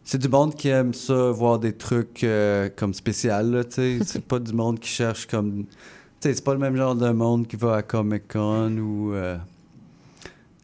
C'est 0.04 0.18
du 0.18 0.28
monde 0.28 0.54
qui 0.54 0.68
aime 0.68 0.92
ça, 0.92 1.30
voir 1.30 1.58
des 1.58 1.72
trucs 1.72 2.24
euh, 2.24 2.68
comme 2.74 2.94
spécial, 2.94 3.64
tu 3.68 3.74
sais. 3.74 3.98
C'est 4.04 4.24
pas 4.24 4.38
du 4.38 4.52
monde 4.52 4.80
qui 4.80 4.88
cherche 4.88 5.26
comme... 5.26 5.64
Tu 5.64 6.28
sais, 6.28 6.34
c'est 6.34 6.44
pas 6.44 6.52
le 6.52 6.58
même 6.58 6.76
genre 6.76 6.96
de 6.96 7.10
monde 7.10 7.46
qui 7.46 7.56
va 7.56 7.76
à 7.76 7.82
Comic-Con 7.82 8.76
ou... 8.78 9.12
euh, 9.12 9.36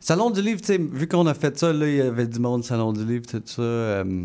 Salon 0.00 0.30
du 0.30 0.42
livre, 0.42 0.60
tu 0.60 0.66
sais, 0.66 0.78
vu 0.78 1.06
qu'on 1.08 1.26
a 1.26 1.34
fait 1.34 1.56
ça, 1.58 1.72
là, 1.72 1.86
il 1.88 1.96
y 1.96 2.00
avait 2.00 2.26
du 2.26 2.38
monde 2.40 2.64
Salon 2.64 2.92
du 2.92 3.04
livre, 3.04 3.24
tout 3.26 3.42
ça. 3.44 3.62
euh, 3.62 4.24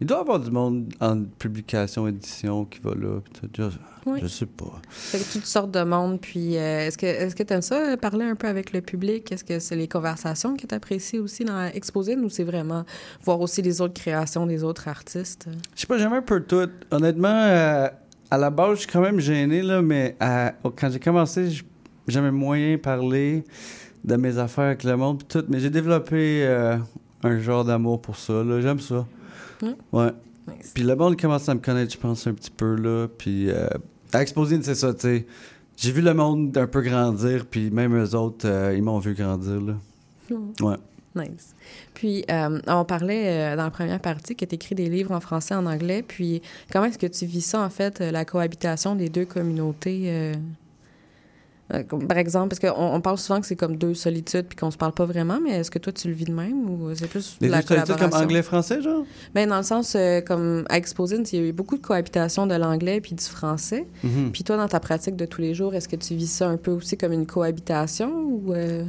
il 0.00 0.06
doit 0.06 0.18
y 0.18 0.20
avoir 0.20 0.40
du 0.40 0.50
monde 0.50 0.92
en 1.00 1.24
publication, 1.38 2.08
édition 2.08 2.64
qui 2.64 2.80
va 2.80 2.92
là. 2.94 3.20
Je, 3.56 3.64
Oui. 4.06 4.20
je 4.22 4.28
sais 4.28 4.46
pas. 4.46 4.80
Fait 4.88 5.18
que 5.18 5.32
toutes 5.32 5.44
sortes 5.46 5.70
de 5.72 5.82
monde. 5.82 6.18
Puis, 6.20 6.56
euh, 6.56 6.86
est-ce 6.86 6.96
que 6.96 7.04
est-ce 7.06 7.36
que 7.36 7.42
tu 7.42 7.52
aimes 7.52 7.60
ça, 7.60 7.92
euh, 7.92 7.96
parler 7.98 8.24
un 8.24 8.34
peu 8.34 8.48
avec 8.48 8.72
le 8.72 8.80
public? 8.80 9.30
Est-ce 9.30 9.44
que 9.44 9.58
c'est 9.58 9.76
les 9.76 9.88
conversations 9.88 10.56
que 10.56 10.66
tu 10.66 10.74
apprécies 10.74 11.18
aussi 11.18 11.44
dans 11.44 11.66
Exposine 11.66 12.20
ou 12.24 12.30
c'est 12.30 12.44
vraiment 12.44 12.84
voir 13.24 13.40
aussi 13.40 13.60
les 13.60 13.80
autres 13.82 14.00
créations 14.00 14.46
des 14.46 14.64
autres 14.64 14.88
artistes? 14.88 15.48
Je 15.74 15.80
sais 15.82 15.86
pas, 15.86 15.98
j'aime 15.98 16.14
un 16.14 16.22
peu 16.22 16.40
tout. 16.40 16.68
Honnêtement, 16.90 17.28
euh, 17.28 17.88
à 18.30 18.38
la 18.38 18.48
base, 18.48 18.76
je 18.76 18.80
suis 18.80 18.88
quand 18.90 19.02
même 19.02 19.20
gêné, 19.20 19.60
là, 19.60 19.82
mais 19.82 20.16
quand 20.20 20.90
j'ai 20.90 21.00
commencé, 21.00 21.62
j'aimais 22.08 22.30
moyen 22.30 22.78
parler 22.78 23.44
de 24.02 24.16
mes 24.16 24.38
affaires 24.38 24.64
avec 24.64 24.84
le 24.84 24.96
monde, 24.96 25.18
pis 25.18 25.26
tout. 25.26 25.44
Mais 25.50 25.60
j'ai 25.60 25.68
développé 25.68 26.46
un 27.22 27.38
genre 27.38 27.66
d'amour 27.66 28.00
pour 28.00 28.16
ça. 28.16 28.42
J'aime 28.60 28.80
ça. 28.80 29.04
Mm. 29.62 29.74
Ouais. 29.92 30.10
Nice. 30.48 30.72
Puis 30.74 30.84
le 30.84 30.96
monde 30.96 31.20
commence 31.20 31.48
à 31.48 31.54
me 31.54 31.60
connaître, 31.60 31.92
je 31.92 31.98
pense, 31.98 32.26
un 32.26 32.32
petit 32.32 32.50
peu, 32.50 32.74
là. 32.74 33.08
Puis 33.18 33.50
euh, 33.50 33.68
à 34.12 34.22
Exposine, 34.22 34.62
c'est 34.62 34.74
ça, 34.74 34.92
tu 34.94 35.00
sais. 35.00 35.26
J'ai 35.76 35.92
vu 35.92 36.02
le 36.02 36.12
monde 36.12 36.56
un 36.58 36.66
peu 36.66 36.82
grandir, 36.82 37.46
puis 37.46 37.70
même 37.70 37.96
eux 37.96 38.14
autres, 38.14 38.46
euh, 38.46 38.74
ils 38.76 38.82
m'ont 38.82 38.98
vu 38.98 39.14
grandir, 39.14 39.60
là. 39.60 39.74
Ouais. 40.60 40.76
Nice. 41.16 41.54
Puis, 41.94 42.24
euh, 42.30 42.60
on 42.68 42.84
parlait 42.84 43.52
euh, 43.52 43.56
dans 43.56 43.64
la 43.64 43.70
première 43.70 43.98
partie 43.98 44.36
que 44.36 44.44
tu 44.44 44.54
écris 44.54 44.74
des 44.74 44.88
livres 44.88 45.12
en 45.12 45.20
français 45.20 45.54
et 45.54 45.56
en 45.56 45.66
anglais. 45.66 46.04
Puis, 46.06 46.40
comment 46.70 46.84
est-ce 46.84 46.98
que 46.98 47.06
tu 47.06 47.26
vis 47.26 47.40
ça, 47.40 47.62
en 47.62 47.70
fait, 47.70 48.00
la 48.00 48.24
cohabitation 48.24 48.94
des 48.94 49.08
deux 49.08 49.24
communautés? 49.24 50.34
Euh, 51.72 51.82
comme, 51.84 52.06
par 52.06 52.18
exemple, 52.18 52.48
parce 52.56 52.60
qu'on 52.74 52.80
on 52.94 53.00
parle 53.00 53.18
souvent 53.18 53.40
que 53.40 53.46
c'est 53.46 53.56
comme 53.56 53.76
deux 53.76 53.94
solitudes 53.94 54.46
puis 54.46 54.56
qu'on 54.56 54.70
se 54.70 54.76
parle 54.76 54.92
pas 54.92 55.04
vraiment, 55.04 55.38
mais 55.42 55.50
est-ce 55.50 55.70
que 55.70 55.78
toi, 55.78 55.92
tu 55.92 56.08
le 56.08 56.14
vis 56.14 56.24
de 56.24 56.32
même 56.32 56.68
ou 56.70 56.90
c'est 56.94 57.06
plus 57.08 57.36
Les 57.40 57.48
la 57.48 57.60
deux 57.60 57.66
solitudes 57.68 57.96
comme 57.96 58.12
anglais-français, 58.14 58.82
genre? 58.82 59.04
Ben, 59.34 59.48
dans 59.48 59.58
le 59.58 59.62
sens, 59.62 59.94
euh, 59.96 60.20
comme 60.20 60.64
à 60.68 60.76
Exposine, 60.76 61.24
il 61.32 61.38
y 61.38 61.42
a 61.42 61.46
eu 61.46 61.52
beaucoup 61.52 61.76
de 61.76 61.82
cohabitation 61.82 62.46
de 62.46 62.54
l'anglais 62.54 63.00
puis 63.00 63.14
du 63.14 63.24
français. 63.24 63.86
Mhm. 64.02 64.30
Puis 64.32 64.44
toi, 64.44 64.56
dans 64.56 64.68
ta 64.68 64.80
pratique 64.80 65.16
de 65.16 65.26
tous 65.26 65.40
les 65.40 65.54
jours, 65.54 65.74
est-ce 65.74 65.88
que 65.88 65.96
tu 65.96 66.14
vis 66.14 66.26
ça 66.30 66.48
un 66.48 66.56
peu 66.56 66.70
aussi 66.72 66.96
comme 66.96 67.12
une 67.12 67.26
cohabitation 67.26 68.10
ou... 68.10 68.52
euh, 68.54 68.84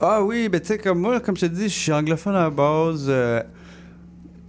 Ah 0.00 0.22
oui, 0.24 0.48
ben 0.48 0.60
tu 0.60 0.68
sais, 0.68 0.78
comme 0.78 0.98
moi, 1.00 1.20
comme 1.20 1.36
je 1.36 1.42
te 1.46 1.52
dis, 1.52 1.64
je 1.64 1.78
suis 1.78 1.92
anglophone 1.92 2.34
à 2.34 2.44
la 2.44 2.50
base. 2.50 3.06
euh, 3.08 3.42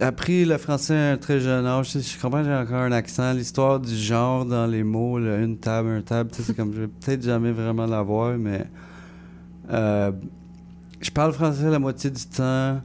appris 0.04 0.44
le 0.44 0.58
français 0.58 0.94
à 0.94 1.12
un 1.12 1.16
très 1.16 1.40
jeune 1.40 1.66
âge. 1.66 1.92
Je, 1.92 1.98
je 1.98 2.20
comprends 2.20 2.40
que 2.40 2.44
j'ai 2.44 2.54
encore 2.54 2.82
un 2.82 2.92
accent. 2.92 3.32
L'histoire 3.32 3.80
du 3.80 3.94
genre 3.96 4.44
dans 4.44 4.66
les 4.66 4.82
mots, 4.82 5.18
là, 5.18 5.38
une 5.38 5.58
table, 5.58 5.88
un 5.88 6.02
table, 6.02 6.30
c'est 6.32 6.54
comme 6.54 6.72
je 6.74 6.82
vais 6.82 6.88
peut-être 6.88 7.22
jamais 7.22 7.52
vraiment 7.52 7.86
l'avoir, 7.86 8.36
mais 8.36 8.64
euh, 9.70 10.12
je 11.00 11.10
parle 11.10 11.32
français 11.32 11.70
la 11.70 11.78
moitié 11.78 12.10
du 12.10 12.24
temps. 12.26 12.80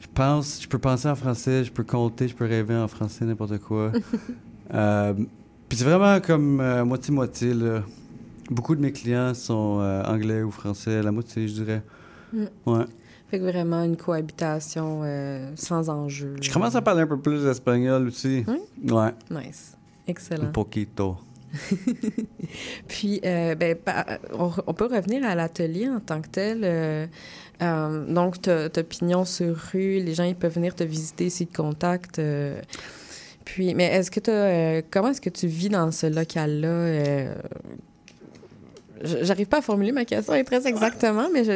Je 0.00 0.06
pense, 0.12 0.60
je 0.62 0.68
peux 0.68 0.78
penser 0.78 1.08
en 1.08 1.14
français, 1.14 1.64
je 1.64 1.72
peux 1.72 1.84
compter, 1.84 2.28
je 2.28 2.34
peux 2.34 2.44
rêver 2.44 2.76
en 2.76 2.88
français, 2.88 3.24
n'importe 3.24 3.58
quoi. 3.58 3.92
Euh, 4.74 5.12
Puis 5.68 5.76
c'est 5.76 5.84
vraiment 5.84 6.18
comme 6.20 6.58
euh, 6.58 6.82
moitié-moitié, 6.82 7.52
là. 7.52 7.82
Beaucoup 8.50 8.74
de 8.74 8.80
mes 8.80 8.90
clients 8.90 9.34
sont 9.34 9.80
anglais 10.06 10.42
ou 10.42 10.50
français, 10.50 11.02
la 11.02 11.12
moitié, 11.12 11.46
je 11.46 11.52
dirais. 11.52 11.82
Mm. 12.32 12.44
Ouais. 12.64 12.84
Fait 13.32 13.38
que 13.38 13.44
vraiment 13.44 13.82
une 13.82 13.96
cohabitation 13.96 15.00
euh, 15.04 15.52
sans 15.54 15.88
enjeu. 15.88 16.36
Je 16.42 16.52
commence 16.52 16.74
à 16.74 16.82
parler 16.82 17.00
un 17.00 17.06
peu 17.06 17.18
plus 17.18 17.46
espagnol 17.46 18.08
aussi. 18.08 18.44
Ouais. 18.46 19.14
Nice. 19.30 19.74
Un 19.74 20.10
Excellent. 20.10 20.52
poquito. 20.52 21.16
Puis, 22.88 23.22
euh, 23.24 23.54
ben, 23.54 23.74
on, 24.38 24.50
on 24.66 24.74
peut 24.74 24.84
revenir 24.84 25.24
à 25.24 25.34
l'atelier 25.34 25.88
en 25.88 25.98
tant 26.00 26.20
que 26.20 26.28
tel. 26.28 26.60
euh, 26.62 27.06
euh, 27.62 28.12
donc, 28.12 28.42
tu 28.42 28.50
as 28.50 28.68
pignon 28.82 29.24
sur 29.24 29.56
rue, 29.56 30.00
les 30.00 30.12
gens 30.12 30.24
ils 30.24 30.36
peuvent 30.36 30.52
venir 30.54 30.74
te 30.74 30.84
visiter 30.84 31.30
s'ils 31.30 31.46
te 31.46 31.56
contactent. 31.56 32.20
puis, 33.46 33.72
mais 33.74 33.84
est-ce 33.84 34.10
que 34.10 34.20
tu 34.20 34.86
comment 34.90 35.08
est-ce 35.08 35.22
que 35.22 35.30
tu 35.30 35.46
vis 35.46 35.70
dans 35.70 35.90
ce 35.90 36.06
local-là? 36.06 37.32
J'arrive 39.02 39.46
pas 39.46 39.58
à 39.58 39.62
formuler 39.62 39.92
ma 39.92 40.04
question 40.04 40.32
très 40.44 40.66
exactement, 40.66 41.28
mais 41.32 41.44
je, 41.44 41.52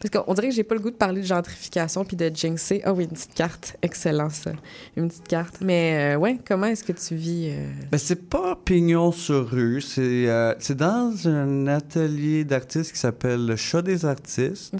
parce 0.00 0.24
qu'on 0.24 0.34
dirait 0.34 0.48
que 0.48 0.54
j'ai 0.54 0.64
pas 0.64 0.74
le 0.74 0.80
goût 0.80 0.90
de 0.90 0.96
parler 0.96 1.22
de 1.22 1.26
gentrification 1.26 2.04
puis 2.04 2.16
de 2.16 2.30
jinxer. 2.32 2.82
Ah 2.84 2.92
oui, 2.92 3.04
une 3.04 3.10
petite 3.10 3.34
carte, 3.34 3.76
excellent 3.82 4.30
ça, 4.30 4.52
une 4.96 5.08
petite 5.08 5.28
carte. 5.28 5.56
Mais 5.60 6.14
euh, 6.14 6.18
ouais, 6.18 6.38
comment 6.46 6.66
est-ce 6.66 6.84
que 6.84 6.92
tu 6.92 7.14
vis 7.14 7.50
euh? 7.50 7.70
Ben, 7.90 7.98
c'est 7.98 8.28
pas 8.28 8.56
pignon 8.56 9.12
sur 9.12 9.48
rue, 9.50 9.80
c'est 9.80 10.28
euh, 10.28 10.54
c'est 10.58 10.76
dans 10.76 11.12
un 11.26 11.66
atelier 11.66 12.44
d'artistes 12.44 12.92
qui 12.92 12.98
s'appelle 12.98 13.46
le 13.46 13.56
Chat 13.56 13.82
des 13.82 14.04
artistes, 14.04 14.74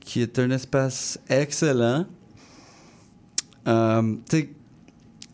qui 0.00 0.22
est 0.22 0.38
un 0.38 0.50
espace 0.50 1.18
excellent. 1.28 2.06
Tu 3.64 3.72
sais, 4.30 4.50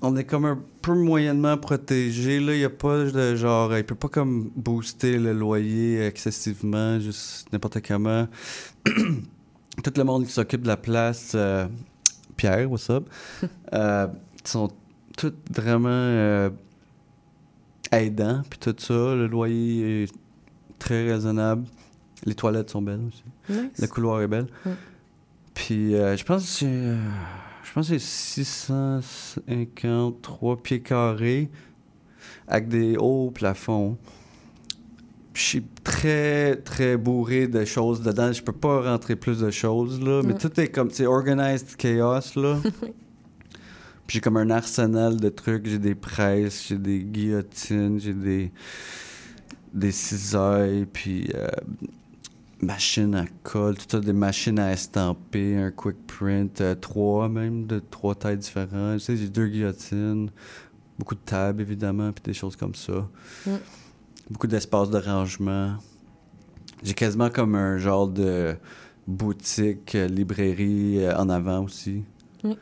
on 0.02 0.16
est 0.16 0.24
comme 0.24 0.44
un 0.44 0.58
peu 0.82 0.94
moyennement 0.94 1.56
protégé. 1.56 2.40
Là, 2.40 2.54
il 2.54 2.64
a 2.64 2.70
pas 2.70 3.04
de 3.04 3.34
genre. 3.34 3.76
Il 3.76 3.84
peut 3.84 3.94
pas 3.94 4.08
comme 4.08 4.50
booster 4.54 5.18
le 5.18 5.32
loyer 5.32 6.04
excessivement, 6.04 7.00
juste 7.00 7.52
n'importe 7.52 7.86
comment. 7.86 8.28
Tout 8.84 9.92
le 9.96 10.04
monde 10.04 10.24
qui 10.26 10.32
s'occupe 10.32 10.62
de 10.62 10.68
la 10.68 10.76
place, 10.76 11.32
euh, 11.34 11.66
Pierre, 12.36 12.70
what's 12.70 12.88
up? 12.90 13.08
euh, 13.72 14.06
ils 14.42 14.48
sont 14.48 14.70
tous 15.16 15.32
vraiment 15.50 15.88
euh, 15.90 16.50
aidants, 17.92 18.42
puis 18.48 18.58
tout 18.58 18.74
ça. 18.78 18.94
Le 19.14 19.26
loyer 19.26 20.04
est 20.04 20.12
très 20.78 21.10
raisonnable. 21.10 21.66
Les 22.24 22.34
toilettes 22.34 22.70
sont 22.70 22.82
belles 22.82 23.02
aussi. 23.08 23.24
Nice. 23.48 23.80
Le 23.80 23.86
couloir 23.86 24.22
est 24.22 24.28
belle. 24.28 24.46
Mm. 24.64 24.70
Puis 25.54 25.94
euh, 25.94 26.16
je 26.16 26.24
pense 26.24 26.42
que 26.42 26.48
c'est 26.48 26.96
pense 27.76 27.90
que 27.90 27.98
c'est 27.98 28.42
653 28.42 30.56
pieds 30.62 30.80
carrés 30.80 31.50
avec 32.48 32.68
des 32.68 32.96
hauts 32.96 33.30
plafonds. 33.30 33.98
Je 35.34 35.42
suis 35.42 35.62
très, 35.84 36.56
très 36.56 36.96
bourré 36.96 37.46
de 37.48 37.64
choses 37.66 38.00
dedans. 38.02 38.32
Je 38.32 38.42
peux 38.42 38.52
pas 38.52 38.80
rentrer 38.90 39.14
plus 39.16 39.40
de 39.40 39.50
choses, 39.50 40.00
là. 40.00 40.22
Mais 40.24 40.32
Mm. 40.32 40.38
tout 40.38 40.58
est 40.60 40.68
comme, 40.68 40.90
c'est 40.90 41.04
organized 41.06 41.76
chaos, 41.76 42.20
là. 42.36 42.58
Puis 44.06 44.14
j'ai 44.14 44.20
comme 44.20 44.38
un 44.38 44.48
arsenal 44.50 45.16
de 45.18 45.28
trucs. 45.28 45.66
J'ai 45.66 45.78
des 45.78 45.94
presses, 45.94 46.66
j'ai 46.68 46.78
des 46.78 47.00
guillotines, 47.00 48.00
j'ai 48.00 48.14
des, 48.14 48.50
des 49.74 49.92
cisailles, 49.92 50.86
puis 50.90 51.28
euh, 51.34 51.48
machines 52.60 53.14
à 53.14 53.24
colle, 53.42 53.76
tout 53.76 53.84
ça, 53.88 54.00
des 54.00 54.12
machines 54.12 54.58
à 54.58 54.72
estamper, 54.72 55.56
un 55.56 55.70
quick 55.70 55.96
print, 56.06 56.60
euh, 56.60 56.74
trois 56.74 57.28
même, 57.28 57.66
de 57.66 57.78
trois 57.78 58.14
tailles 58.14 58.38
différentes. 58.38 58.98
Tu 58.98 59.04
sais, 59.04 59.16
j'ai 59.16 59.28
deux 59.28 59.46
guillotines, 59.46 60.30
beaucoup 60.98 61.14
de 61.14 61.20
tables, 61.20 61.60
évidemment, 61.60 62.12
puis 62.12 62.22
des 62.22 62.32
choses 62.32 62.56
comme 62.56 62.74
ça. 62.74 63.08
Mm. 63.46 63.50
Beaucoup 64.30 64.46
d'espace 64.46 64.90
de 64.90 64.98
rangement. 64.98 65.76
J'ai 66.82 66.94
quasiment 66.94 67.30
comme 67.30 67.54
un 67.54 67.78
genre 67.78 68.08
de 68.08 68.56
boutique, 69.06 69.94
euh, 69.94 70.08
librairie 70.08 71.04
euh, 71.04 71.16
en 71.16 71.28
avant 71.28 71.64
aussi. 71.64 72.02
Mm. 72.42 72.52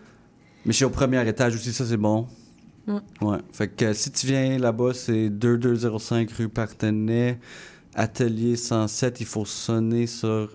Mais 0.67 0.73
je 0.73 0.73
suis 0.73 0.85
au 0.85 0.91
premier 0.91 1.27
étage 1.29 1.55
aussi, 1.55 1.73
ça 1.73 1.85
c'est 1.85 1.97
bon. 1.97 2.27
Mm. 2.87 2.99
Ouais. 3.23 3.39
Fait 3.53 3.69
que 3.69 3.93
si 3.93 4.11
tu 4.11 4.27
viens 4.27 4.59
là-bas, 4.59 4.93
c'est 4.93 5.31
2205 5.31 6.31
rue 6.33 6.49
Partenay, 6.49 7.39
atelier 7.95 8.57
107. 8.57 9.21
Il 9.21 9.27
faut 9.27 9.45
sonner 9.45 10.07
sur, 10.07 10.51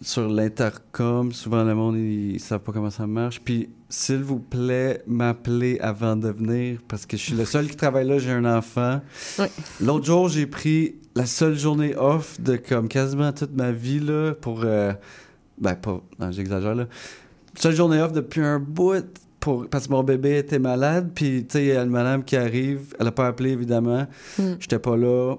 sur 0.00 0.28
l'intercom. 0.28 1.32
Souvent, 1.32 1.64
le 1.64 1.74
monde, 1.74 1.96
ils, 1.96 2.32
ils 2.34 2.40
savent 2.40 2.60
pas 2.60 2.72
comment 2.72 2.90
ça 2.90 3.06
marche. 3.06 3.40
Puis, 3.44 3.68
s'il 3.88 4.22
vous 4.22 4.38
plaît, 4.38 5.02
m'appeler 5.06 5.78
avant 5.80 6.16
de 6.16 6.28
venir 6.30 6.80
parce 6.88 7.04
que 7.06 7.16
je 7.16 7.22
suis 7.22 7.34
le 7.34 7.44
seul 7.44 7.68
qui 7.68 7.76
travaille 7.76 8.06
là. 8.06 8.18
J'ai 8.18 8.30
un 8.32 8.44
enfant. 8.44 9.00
Oui. 9.38 9.46
L'autre 9.80 10.06
jour, 10.06 10.28
j'ai 10.28 10.46
pris 10.46 10.96
la 11.14 11.26
seule 11.26 11.58
journée 11.58 11.94
off 11.96 12.40
de 12.40 12.56
comme 12.56 12.88
quasiment 12.88 13.32
toute 13.32 13.54
ma 13.54 13.70
vie 13.72 14.00
là 14.00 14.32
pour. 14.40 14.62
euh, 14.64 14.92
ben, 15.58 15.74
pas. 15.74 16.00
Non, 16.18 16.32
j'exagère 16.32 16.74
là. 16.74 16.86
Seule 17.54 17.74
journée 17.76 18.00
off 18.00 18.12
depuis 18.12 18.40
un 18.40 18.58
bout 18.58 19.04
pour, 19.38 19.68
parce 19.68 19.86
que 19.88 19.92
mon 19.92 20.02
bébé 20.02 20.38
était 20.38 20.58
malade. 20.58 21.10
Puis, 21.14 21.44
tu 21.46 21.52
sais, 21.52 21.62
il 21.64 21.68
y 21.68 21.72
a 21.72 21.82
une 21.82 21.90
madame 21.90 22.24
qui 22.24 22.36
arrive. 22.36 22.94
Elle 22.98 23.08
a 23.08 23.12
pas 23.12 23.26
appelé, 23.26 23.50
évidemment. 23.50 24.06
Mm. 24.38 24.52
J'étais 24.58 24.78
pas 24.78 24.96
là. 24.96 25.36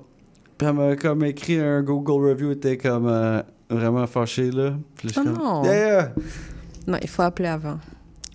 Puis, 0.63 0.69
elle 0.69 0.75
m'a 0.77 0.95
comme 0.95 1.25
écrit 1.25 1.59
un 1.59 1.81
Google 1.81 2.29
review. 2.29 2.51
Elle 2.51 2.57
était 2.57 2.77
comme 2.77 3.07
euh, 3.07 3.41
vraiment 3.69 4.07
fâchée, 4.07 4.49
là. 4.49 4.77
Puis, 4.95 5.09
Oh 5.11 5.21
comme, 5.21 5.33
non. 5.33 5.63
Yeah, 5.65 5.75
yeah. 5.75 6.13
Non, 6.87 6.97
il 7.01 7.09
faut 7.09 7.21
appeler 7.21 7.49
avant. 7.49 7.79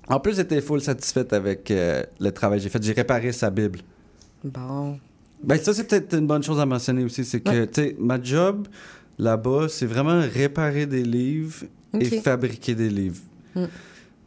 En 0.09 0.21
plus, 0.21 0.37
j'étais 0.37 0.61
full 0.61 0.83
satisfaite 0.83 1.33
avec 1.33 1.71
euh, 1.71 2.03
le 2.21 2.31
travail 2.31 2.59
que 2.59 2.64
j'ai 2.64 2.69
fait. 2.69 2.83
J'ai 2.83 2.93
réparé 2.93 3.33
sa 3.33 3.49
Bible. 3.49 3.79
Bon. 4.45 4.99
Ben, 5.43 5.59
ça, 5.59 5.73
c'est 5.73 5.85
peut-être 5.85 6.19
une 6.19 6.27
bonne 6.27 6.43
chose 6.43 6.61
à 6.61 6.67
mentionner 6.67 7.03
aussi. 7.03 7.25
C'est 7.25 7.41
que, 7.41 7.64
tu 7.64 7.83
sais, 7.83 7.97
ma 7.99 8.23
job 8.23 8.69
là-bas, 9.19 9.69
c'est 9.71 9.87
vraiment 9.87 10.21
réparer 10.21 10.85
des 10.85 11.05
livres 11.05 11.64
et 11.99 12.21
fabriquer 12.21 12.75
des 12.75 12.91
livres. 12.91 13.23
Mm. 13.55 13.64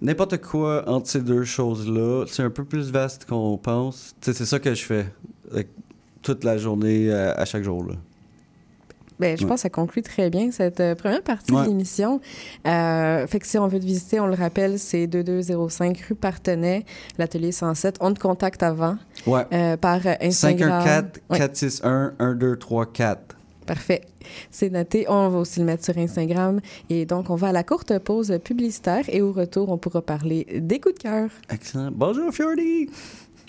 N'importe 0.01 0.41
quoi 0.41 0.89
entre 0.89 1.07
ces 1.07 1.21
deux 1.21 1.43
choses-là, 1.43 2.25
c'est 2.27 2.41
un 2.41 2.49
peu 2.49 2.63
plus 2.63 2.89
vaste 2.89 3.25
qu'on 3.25 3.59
pense. 3.59 4.15
Tu 4.21 4.31
sais, 4.31 4.37
c'est 4.39 4.45
ça 4.45 4.57
que 4.57 4.73
je 4.73 4.83
fais 4.83 5.05
toute 6.21 6.43
la 6.43 6.57
journée, 6.57 7.07
euh, 7.11 7.33
à 7.35 7.45
chaque 7.45 7.63
jour. 7.63 7.83
Là. 7.85 7.95
Ben, 9.19 9.37
je 9.37 9.43
Ouais. 9.43 9.49
pense 9.49 9.57
que 9.59 9.61
ça 9.63 9.69
conclut 9.69 10.01
très 10.01 10.31
bien 10.31 10.49
cette 10.49 10.79
euh, 10.79 10.95
première 10.95 11.21
partie 11.21 11.51
Ouais. 11.53 11.61
de 11.63 11.67
l'émission. 11.67 12.21
Euh, 12.65 13.27
fait 13.27 13.39
que 13.39 13.45
si 13.45 13.59
on 13.59 13.67
veut 13.67 13.79
te 13.79 13.85
visiter, 13.85 14.19
on 14.19 14.25
le 14.25 14.33
rappelle, 14.33 14.79
c'est 14.79 15.05
2205 15.05 15.95
rue 16.09 16.15
Partenay, 16.15 16.85
l'atelier 17.19 17.51
107. 17.51 17.97
On 18.01 18.13
te 18.15 18.19
contacte 18.19 18.63
avant 18.63 18.97
Ouais. 19.27 19.45
euh, 19.53 19.77
par 19.77 19.99
Instagram. 20.21 20.81
514 20.83 21.21
Ouais. 21.29 21.37
461 21.37 22.13
1234. 22.33 23.35
Parfait. 23.67 24.01
C'est 24.49 24.71
noté. 24.71 25.05
On 25.07 25.29
va 25.29 25.37
aussi 25.37 25.59
le 25.59 25.65
mettre 25.67 25.85
sur 25.85 25.95
Instagram. 25.99 26.59
Et 26.89 27.05
donc, 27.05 27.29
on 27.29 27.35
va 27.35 27.49
à 27.49 27.51
la 27.51 27.63
courte 27.63 27.97
pause 27.99 28.39
publicitaire 28.43 29.05
et 29.07 29.21
au 29.21 29.31
retour, 29.31 29.69
on 29.69 29.77
pourra 29.77 30.01
parler 30.01 30.47
des 30.59 30.79
coups 30.79 30.95
de 30.95 30.99
cœur. 31.03 31.29
Excellent. 31.51 31.91
Bonjour, 31.93 32.31
Fjordy! 32.33 32.89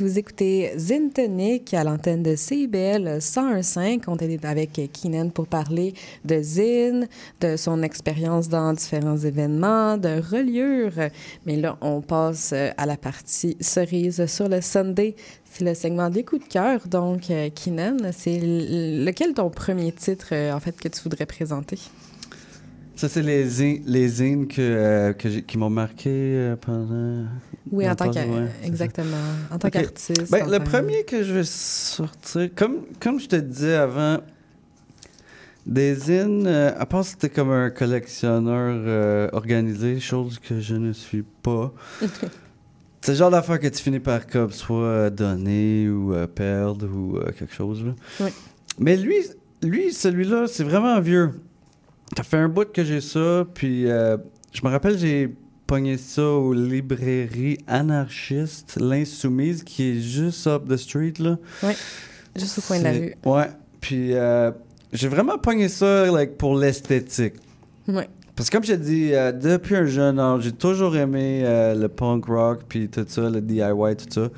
Vous 0.00 0.18
écoutez 0.18 0.72
Zintonic 0.76 1.72
à 1.72 1.84
l'antenne 1.84 2.24
de 2.24 2.34
CIBL 2.34 3.18
101.5. 3.18 4.02
On 4.08 4.16
est 4.16 4.44
avec 4.44 4.72
Keenan 4.92 5.30
pour 5.30 5.46
parler 5.46 5.94
de 6.24 6.42
Zine, 6.42 7.06
de 7.40 7.56
son 7.56 7.80
expérience 7.80 8.48
dans 8.48 8.72
différents 8.72 9.16
événements, 9.16 9.96
de 9.96 10.20
reliure. 10.20 11.10
Mais 11.46 11.54
là, 11.54 11.78
on 11.80 12.00
passe 12.00 12.52
à 12.52 12.86
la 12.86 12.96
partie 12.96 13.56
cerise 13.60 14.26
sur 14.26 14.48
le 14.48 14.60
Sunday. 14.60 15.14
C'est 15.44 15.64
le 15.64 15.74
segment 15.74 16.10
des 16.10 16.24
coups 16.24 16.44
de 16.44 16.52
cœur. 16.52 16.88
Donc, 16.88 17.30
euh, 17.30 17.48
Keenan, 17.50 17.98
c'est 18.10 18.40
lequel 18.42 19.32
ton 19.34 19.48
premier 19.48 19.92
titre, 19.92 20.30
euh, 20.32 20.52
en 20.52 20.58
fait, 20.58 20.76
que 20.76 20.88
tu 20.88 21.00
voudrais 21.04 21.26
présenter? 21.26 21.78
Ça, 22.96 23.08
c'est 23.08 23.22
les, 23.22 23.44
zines, 23.44 23.82
les 23.86 24.08
zines 24.08 24.46
que, 24.46 24.60
euh, 24.60 25.12
que 25.14 25.28
qui 25.28 25.58
m'ont 25.58 25.70
marqué 25.70 26.10
euh, 26.10 26.56
pendant. 26.56 27.24
Oui, 27.72 27.88
en 27.88 27.94
tant 27.96 28.08
que, 28.08 28.18
ouais, 28.18 28.48
exactement. 28.62 29.16
En 29.50 29.58
tant 29.58 29.68
qu'artiste. 29.68 30.30
Ben, 30.30 30.46
en 30.46 30.50
le 30.50 30.60
premier 30.60 31.02
que 31.04 31.24
je 31.24 31.32
vais 31.32 31.44
sortir, 31.44 32.50
comme, 32.54 32.82
comme 33.00 33.18
je 33.18 33.26
te 33.26 33.36
disais 33.36 33.74
avant, 33.74 34.18
des 35.66 35.94
zines, 35.96 36.46
euh, 36.46 36.70
à 36.78 36.86
part 36.86 37.00
que 37.00 37.08
c'était 37.08 37.30
comme 37.30 37.50
un 37.50 37.70
collectionneur 37.70 38.82
euh, 38.86 39.28
organisé, 39.32 39.98
chose 39.98 40.38
que 40.38 40.60
je 40.60 40.76
ne 40.76 40.92
suis 40.92 41.24
pas. 41.42 41.72
C'est 43.00 43.12
le 43.12 43.18
genre 43.18 43.30
d'affaire 43.30 43.58
que 43.60 43.68
tu 43.68 43.82
finis 43.82 44.00
par 44.00 44.26
comme 44.26 44.50
soit 44.50 45.10
donner 45.10 45.90
ou 45.90 46.14
perdre 46.34 46.86
ou 46.86 47.18
quelque 47.36 47.52
chose. 47.52 47.84
Là. 47.84 47.92
Oui. 48.20 48.30
Mais 48.78 48.96
lui, 48.96 49.16
lui 49.62 49.92
celui-là, 49.92 50.46
c'est 50.46 50.64
vraiment 50.64 50.98
vieux. 51.00 51.32
Ça 52.16 52.22
fait 52.22 52.36
un 52.36 52.48
bout 52.48 52.70
que 52.70 52.84
j'ai 52.84 53.00
ça, 53.00 53.46
puis 53.54 53.90
euh, 53.90 54.16
je 54.52 54.60
me 54.64 54.70
rappelle, 54.70 54.98
j'ai 54.98 55.34
pogné 55.66 55.96
ça 55.96 56.22
aux 56.22 56.52
librairies 56.52 57.58
anarchistes, 57.66 58.78
l'Insoumise, 58.80 59.64
qui 59.64 59.90
est 59.90 60.00
juste 60.00 60.46
up 60.46 60.68
the 60.68 60.76
street, 60.76 61.14
là. 61.18 61.38
Oui, 61.62 61.72
juste 62.36 62.58
au 62.58 62.62
coin 62.62 62.78
de 62.78 62.84
la 62.84 62.92
rue. 62.92 63.14
Ouais, 63.24 63.50
puis 63.80 64.14
euh, 64.14 64.52
j'ai 64.92 65.08
vraiment 65.08 65.38
pogné 65.38 65.68
ça 65.68 66.06
like, 66.06 66.36
pour 66.38 66.56
l'esthétique. 66.56 67.34
Oui. 67.88 68.04
Parce 68.36 68.50
que 68.50 68.56
comme 68.56 68.64
j'ai 68.64 68.76
dit, 68.76 69.10
euh, 69.12 69.30
depuis 69.30 69.76
un 69.76 69.86
jeune 69.86 70.18
âge, 70.18 70.42
j'ai 70.42 70.52
toujours 70.52 70.96
aimé 70.96 71.42
euh, 71.44 71.74
le 71.74 71.88
punk 71.88 72.26
rock, 72.26 72.62
puis 72.68 72.88
tout 72.88 73.04
ça, 73.06 73.30
le 73.30 73.40
DIY, 73.40 73.96
tout 73.96 74.06
ça. 74.10 74.28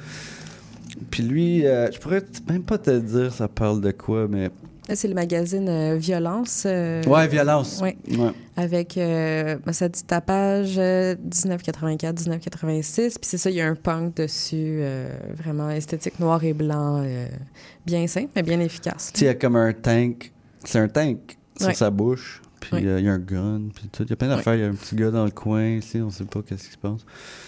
Puis 1.10 1.22
lui, 1.22 1.66
euh, 1.66 1.90
je 1.90 1.98
pourrais 1.98 2.22
même 2.48 2.62
pas 2.62 2.78
te 2.78 2.98
dire 2.98 3.32
ça 3.32 3.48
parle 3.48 3.80
de 3.80 3.90
quoi, 3.90 4.26
mais... 4.28 4.50
Là, 4.88 4.94
C'est 4.94 5.08
le 5.08 5.14
magazine 5.14 5.68
euh, 5.68 5.96
Violence. 5.96 6.62
euh, 6.66 7.02
Ouais, 7.04 7.26
Violence. 7.26 7.80
Oui. 7.82 7.96
Ouais. 8.16 8.30
Avec, 8.56 8.96
euh, 8.96 9.56
ben, 9.64 9.72
ça 9.72 9.88
dit 9.88 10.04
tapage 10.04 10.74
euh, 10.78 11.14
1984-1986. 11.28 12.92
Puis 12.94 13.18
c'est 13.22 13.38
ça, 13.38 13.50
il 13.50 13.56
y 13.56 13.60
a 13.60 13.66
un 13.66 13.74
punk 13.74 14.16
dessus, 14.16 14.78
euh, 14.80 15.08
vraiment 15.36 15.70
esthétique 15.70 16.18
noir 16.20 16.42
et 16.44 16.52
blanc, 16.52 17.02
euh, 17.04 17.26
bien 17.84 18.06
simple, 18.06 18.30
mais 18.36 18.42
bien 18.42 18.60
efficace. 18.60 19.10
Tu 19.12 19.20
sais, 19.20 19.24
il 19.24 19.28
y 19.28 19.30
a 19.30 19.34
comme 19.34 19.56
un 19.56 19.72
tank. 19.72 20.32
C'est 20.64 20.78
un 20.78 20.88
tank 20.88 21.36
sur 21.58 21.68
Ouais. 21.68 21.74
sa 21.74 21.90
bouche. 21.90 22.42
Puis 22.60 22.76
Ouais. 22.76 22.86
euh, 22.86 22.98
il 23.00 23.04
y 23.06 23.08
a 23.08 23.12
un 23.12 23.18
gun, 23.18 23.62
puis 23.74 23.88
tout. 23.92 24.02
Il 24.04 24.10
y 24.10 24.12
a 24.12 24.16
plein 24.16 24.28
d'affaires. 24.28 24.54
Il 24.54 24.60
y 24.60 24.64
a 24.64 24.68
un 24.68 24.74
petit 24.74 24.96
gars 24.96 25.10
dans 25.10 25.24
le 25.24 25.30
coin 25.30 25.66
ici, 25.66 26.00
on 26.00 26.10
sait 26.10 26.24
pas 26.24 26.40
qu'est-ce 26.42 26.64
qui 26.64 26.72
se 26.72 26.78
passe. 26.78 27.00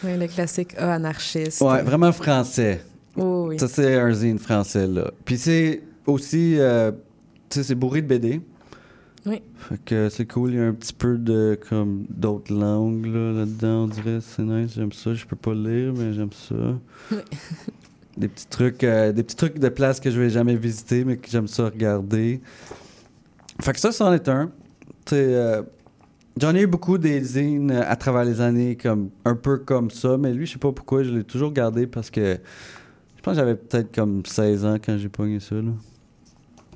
Oui, 0.04 0.16
le 0.16 0.26
classique 0.28 0.74
A 0.78 0.94
anarchiste. 0.94 1.60
Ouais, 1.60 1.82
vraiment 1.82 2.12
français. 2.12 2.82
Oh, 3.16 3.46
oui. 3.48 3.58
Ça, 3.58 3.66
c'est 3.66 3.96
un 3.96 4.12
zine 4.12 4.38
français, 4.38 4.86
là. 4.86 5.10
Puis 5.24 5.38
c'est 5.38 5.82
aussi... 6.06 6.56
euh, 6.58 6.92
sais, 7.50 7.62
c'est 7.62 7.74
bourré 7.74 8.02
de 8.02 8.06
BD. 8.06 8.40
Oui. 9.26 9.42
Fait 9.56 9.78
que 9.84 10.08
c'est 10.08 10.26
cool. 10.26 10.50
Il 10.50 10.56
y 10.56 10.60
a 10.60 10.66
un 10.66 10.72
petit 10.72 10.92
peu 10.92 11.18
de... 11.18 11.58
comme 11.68 12.06
d'autres 12.08 12.52
langues, 12.52 13.06
là, 13.06 13.32
là-dedans, 13.32 13.84
on 13.84 13.86
dirait. 13.88 14.20
C'est 14.20 14.42
nice. 14.42 14.72
J'aime 14.74 14.92
ça. 14.92 15.14
Je 15.14 15.26
peux 15.26 15.36
pas 15.36 15.54
lire, 15.54 15.92
mais 15.96 16.12
j'aime 16.12 16.32
ça. 16.32 16.54
Oui. 17.12 17.18
des 18.16 18.28
petits 18.28 18.46
trucs... 18.46 18.84
euh, 18.84 19.12
des 19.12 19.22
petits 19.22 19.36
trucs 19.36 19.58
de 19.58 19.68
places 19.68 20.00
que 20.00 20.10
je 20.10 20.20
vais 20.20 20.30
jamais 20.30 20.56
visiter, 20.56 21.04
mais 21.04 21.16
que 21.16 21.28
j'aime 21.28 21.48
ça 21.48 21.64
regarder. 21.64 22.40
Fait 23.60 23.72
que 23.72 23.80
ça, 23.80 23.92
c'en 23.92 24.12
est 24.12 24.28
un. 24.28 24.50
Euh, 25.12 25.62
J'en 26.40 26.54
ai 26.54 26.62
eu 26.62 26.66
beaucoup 26.68 26.98
des 26.98 27.20
zines 27.20 27.72
à 27.72 27.96
travers 27.96 28.24
les 28.24 28.40
années, 28.40 28.76
comme 28.76 29.10
un 29.24 29.34
peu 29.34 29.58
comme 29.58 29.90
ça, 29.90 30.16
mais 30.16 30.32
lui, 30.32 30.46
je 30.46 30.52
sais 30.52 30.58
pas 30.58 30.70
pourquoi, 30.70 31.02
je 31.02 31.10
l'ai 31.10 31.24
toujours 31.24 31.52
gardé 31.52 31.88
parce 31.88 32.10
que 32.10 32.38
je 33.16 33.22
pense 33.22 33.32
que 33.32 33.40
j'avais 33.40 33.56
peut-être 33.56 33.92
comme 33.92 34.24
16 34.24 34.64
ans 34.64 34.76
quand 34.76 34.96
j'ai 34.98 35.08
pogné 35.08 35.40
ça. 35.40 35.56
Là. 35.56 35.72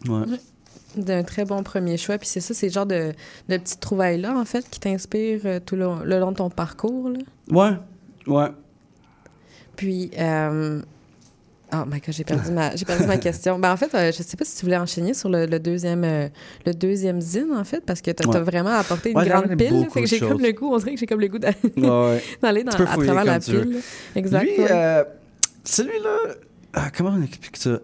Ouais. 0.08 0.26
D'un 0.96 1.22
très 1.22 1.44
bon 1.44 1.62
premier 1.62 1.96
choix. 1.96 2.18
Puis 2.18 2.28
c'est 2.28 2.40
ça, 2.40 2.52
c'est 2.54 2.66
le 2.66 2.72
genre 2.72 2.86
de, 2.86 3.12
de 3.48 3.56
petites 3.56 3.80
trouvailles-là, 3.80 4.36
en 4.36 4.44
fait, 4.44 4.68
qui 4.70 4.78
t'inspirent 4.80 5.40
euh, 5.46 5.60
tout 5.64 5.76
le, 5.76 5.86
le 6.04 6.18
long 6.18 6.32
de 6.32 6.36
ton 6.36 6.50
parcours. 6.50 7.08
Là. 7.10 7.18
Ouais, 7.50 7.76
ouais. 8.26 8.48
Puis, 9.76 10.10
euh... 10.18 10.82
oh 11.72 11.76
my 11.86 11.98
god, 12.00 12.14
j'ai 12.14 12.24
perdu 12.24 12.50
ma, 12.52 12.76
j'ai 12.76 12.84
perdu 12.84 13.06
ma 13.06 13.16
question. 13.28 13.58
Ben, 13.58 13.72
en 13.72 13.76
fait, 13.76 13.94
euh, 13.94 14.12
je 14.12 14.22
sais 14.22 14.36
pas 14.36 14.44
si 14.44 14.56
tu 14.56 14.64
voulais 14.66 14.76
enchaîner 14.76 15.14
sur 15.14 15.28
le, 15.30 15.46
le 15.46 15.58
deuxième, 15.58 16.04
euh, 16.04 16.28
le 16.66 16.74
deuxième 16.74 17.20
zine, 17.20 17.52
en 17.56 17.64
fait, 17.64 17.80
parce 17.84 18.00
que 18.02 18.10
Ouais. 18.10 18.36
as 18.36 18.40
vraiment 18.40 18.70
apporté 18.74 19.12
une 19.12 19.16
Ouais, 19.18 19.28
grande 19.28 19.56
pile. 19.56 19.88
Fait 19.90 20.02
que 20.02 20.06
j'ai 20.06 20.20
comme 20.20 20.40
le 20.42 20.52
goût, 20.52 20.72
on 20.74 20.76
dirait 20.76 20.92
que 20.94 21.00
j'ai 21.00 21.06
comme 21.06 21.20
le 21.20 21.28
goût 21.28 21.38
d'a- 21.38 21.52
Ouais, 21.76 22.22
d'aller 22.42 22.64
dans, 22.64 22.72
Tu 22.72 22.76
peux 22.78 22.82
à 22.84 22.96
travers 22.96 23.24
la 23.24 23.40
tu 23.40 23.52
pile. 23.52 23.80
Exact. 24.14 24.42
Lui, 24.44 24.58
ouais. 24.58 24.68
euh, 24.70 25.04
celui-là, 25.64 26.16
ah, 26.74 26.90
comment 26.96 27.14
on 27.18 27.22
explique 27.22 27.56
ça? 27.56 27.78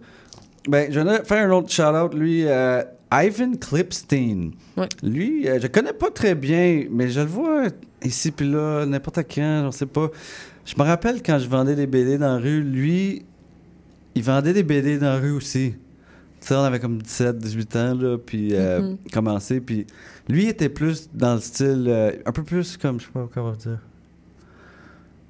Ben, 0.68 0.92
je 0.92 1.00
vais 1.00 1.24
faire 1.24 1.48
un 1.48 1.50
autre 1.52 1.70
shout-out. 1.70 2.12
Lui, 2.14 2.44
Ivan 3.12 3.52
Klipstein. 3.56 4.50
Ouais. 4.76 4.88
Lui, 5.02 5.48
euh, 5.48 5.58
je 5.60 5.66
connais 5.66 5.92
pas 5.92 6.10
très 6.10 6.34
bien, 6.34 6.84
mais 6.90 7.08
je 7.08 7.20
le 7.20 7.26
vois 7.26 7.64
ici 8.04 8.30
puis 8.30 8.48
là, 8.50 8.84
n'importe 8.86 9.18
quand, 9.34 9.70
je 9.72 9.76
sais 9.76 9.86
pas. 9.86 10.10
Je 10.64 10.74
me 10.78 10.82
rappelle 10.82 11.22
quand 11.22 11.38
je 11.38 11.48
vendais 11.48 11.74
des 11.74 11.86
BD 11.86 12.18
dans 12.18 12.34
la 12.34 12.38
rue, 12.38 12.62
lui, 12.62 13.24
il 14.14 14.22
vendait 14.22 14.52
des 14.52 14.62
BD 14.62 14.98
dans 14.98 15.06
la 15.06 15.18
rue 15.18 15.30
aussi. 15.32 15.74
Tu 16.40 16.46
sais, 16.46 16.54
on 16.54 16.62
avait 16.62 16.78
comme 16.78 17.00
17, 17.02 17.38
18 17.38 17.76
ans, 17.76 17.94
là, 17.94 18.18
puis 18.18 18.50
euh, 18.52 18.80
Mhm. 18.82 18.96
commencé. 19.12 19.60
Puis 19.60 19.86
lui, 20.28 20.46
était 20.46 20.68
plus 20.68 21.08
dans 21.14 21.34
le 21.34 21.40
style, 21.40 21.86
euh, 21.88 22.12
un 22.26 22.32
peu 22.32 22.42
plus 22.44 22.76
comme, 22.76 23.00
je 23.00 23.06
sais 23.06 23.12
pas 23.12 23.28
comment 23.32 23.52
dire 23.52 23.78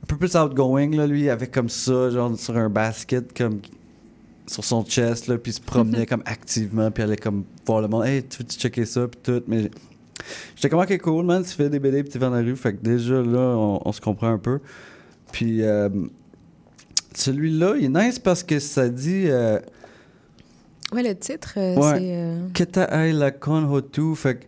un 0.02 0.06
peu 0.06 0.16
plus 0.16 0.34
outgoing, 0.36 0.96
là, 0.96 1.06
lui, 1.06 1.28
avec 1.28 1.50
comme 1.50 1.68
ça, 1.68 2.08
genre 2.10 2.34
sur 2.38 2.56
un 2.56 2.70
basket, 2.70 3.36
comme 3.36 3.60
sur 4.48 4.64
son 4.64 4.84
chest, 4.84 5.26
là, 5.28 5.38
puis 5.38 5.52
se 5.52 5.61
promenait 5.61 6.06
comme 6.06 6.22
activement, 6.24 6.90
puis 6.90 7.02
allait 7.02 7.16
comme 7.16 7.44
voir 7.66 7.80
le 7.82 7.88
monde, 7.88 8.06
hey, 8.06 8.22
tu 8.22 8.38
veux-tu 8.38 8.58
checker 8.58 8.84
ça, 8.84 9.06
puis 9.06 9.20
tout, 9.22 9.42
mais 9.46 9.70
j'étais 10.56 10.68
comme, 10.68 10.80
ok, 10.80 10.98
cool, 10.98 11.24
man, 11.24 11.42
tu 11.44 11.50
fais 11.50 11.68
des 11.68 11.78
BD, 11.78 12.02
puis 12.02 12.12
tu 12.12 12.18
vas 12.18 12.28
dans 12.28 12.37
la 12.37 12.42
rue, 12.42 12.56
fait 12.56 12.74
que 12.74 12.82
déjà, 12.82 13.22
là, 13.22 13.54
on, 13.56 13.80
on 13.84 13.92
se 13.92 14.00
comprend 14.00 14.28
un 14.28 14.38
peu. 14.38 14.61
Puis 15.32 15.62
euh, 15.62 15.88
celui-là, 17.14 17.74
il 17.78 17.84
est 17.84 17.88
nice 17.88 18.18
parce 18.18 18.42
que 18.42 18.58
ça 18.58 18.88
dit 18.88 19.24
euh, 19.26 19.58
Ouais, 20.92 21.02
le 21.02 21.14
titre, 21.14 21.54
euh, 21.58 21.74
Ouais. 21.76 21.98
c'est. 21.98 22.52
Keta 22.54 23.12
la 23.12 23.32
Hotu, 23.70 24.14
fait 24.16 24.37
que 24.37 24.44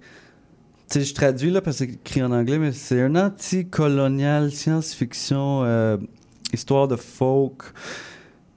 tu 0.91 0.99
sais, 0.99 1.05
je 1.05 1.15
traduis 1.15 1.51
là 1.51 1.61
parce 1.61 1.79
que 1.79 1.85
c'est 1.85 1.93
écrit 1.93 2.23
en 2.23 2.33
anglais, 2.33 2.59
mais 2.59 2.73
c'est 2.73 3.03
un 3.03 3.15
anti-colonial 3.15 4.51
science-fiction, 4.51 5.99
histoire 6.53 6.89
de 6.89 6.97
folk 6.97 7.63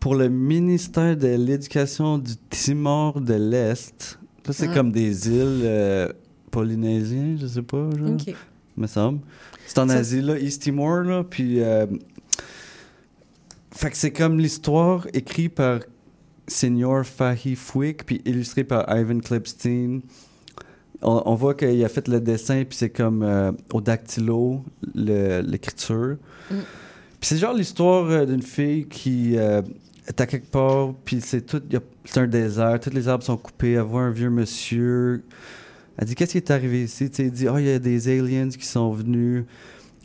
pour 0.04 0.16
le 0.16 0.28
ministère 0.28 1.16
de 1.16 1.30
l'Éducation 1.30 2.18
du 2.18 2.34
Timor 2.50 3.22
de 3.22 3.36
l'Est. 3.36 4.20
Ça, 4.46 4.52
c'est 4.52 4.68
Ah. 4.68 4.74
comme 4.74 4.92
des 4.92 5.30
îles 5.30 5.62
euh, 5.64 6.10
polynésiennes, 6.51 7.38
je 7.39 7.47
sais 7.47 7.62
pas, 7.62 7.89
genre, 7.97 8.18
me 8.76 8.86
semble. 8.88 9.20
C'est 9.66 9.80
en 9.80 9.88
Ça- 9.88 9.93
Asie, 9.95 10.22
là, 10.22 10.38
East 10.38 10.62
Timor, 10.64 11.04
là, 11.04 11.24
puis... 11.24 11.62
euh, 11.62 11.86
fait 13.72 13.91
que 13.91 13.95
c'est 13.95 14.12
comme 14.12 14.39
l'histoire 14.39 15.08
écrite 15.14 15.56
par 15.56 15.80
Senior 16.47 17.06
Fahi 17.06 17.56
Fouik, 17.56 18.06
puis 18.06 18.22
illustrée 18.26 18.66
par 18.66 18.86
Ivan 18.93 19.20
Klipstein. 19.22 20.01
On, 21.01 21.22
on 21.28 21.36
voit 21.36 21.54
qu'il 21.56 21.82
a 21.82 21.88
fait 21.88 22.10
le 22.10 22.20
dessin, 22.20 22.66
puis 22.66 22.78
c'est 22.78 22.89
comme 22.89 23.24
euh, 23.24 23.54
au 23.74 23.80
dactylo, 23.80 24.66
l'écriture. 24.93 26.18
Mm. 26.51 26.56
Puis 26.56 27.30
c'est 27.30 27.38
genre 27.38 27.54
l'histoire 27.54 28.06
euh, 28.10 28.26
d'une 28.26 28.41
fille 28.41 28.86
qui 28.89 29.38
euh, 29.38 29.62
à 30.18 30.26
quelque 30.26 30.49
part, 30.51 30.93
puis 31.06 31.22
c'est 31.22 31.41
tout, 31.45 31.62
c'est 32.06 32.20
un 32.20 32.28
désert, 32.28 32.80
tous 32.80 32.89
les 32.91 33.08
arbres 33.08 33.24
sont 33.24 33.38
coupés, 33.38 33.74
elle 33.74 33.82
voit 33.82 34.01
un 34.01 34.12
vieux 34.12 34.30
monsieur. 34.30 35.24
Elle 35.97 36.08
dit 36.08 36.16
Qu'est-ce 36.16 36.34
qui 36.34 36.38
est 36.38 36.51
arrivé 36.51 36.84
ici? 36.84 37.06
Il 37.20 37.32
dit 37.32 37.47
Oh, 37.47 37.58
il 37.58 37.66
y 37.66 37.72
a 37.72 37.80
des 37.80 38.08
aliens 38.10 38.49
qui 38.49 38.66
sont 38.66 38.91
venus 38.91 39.45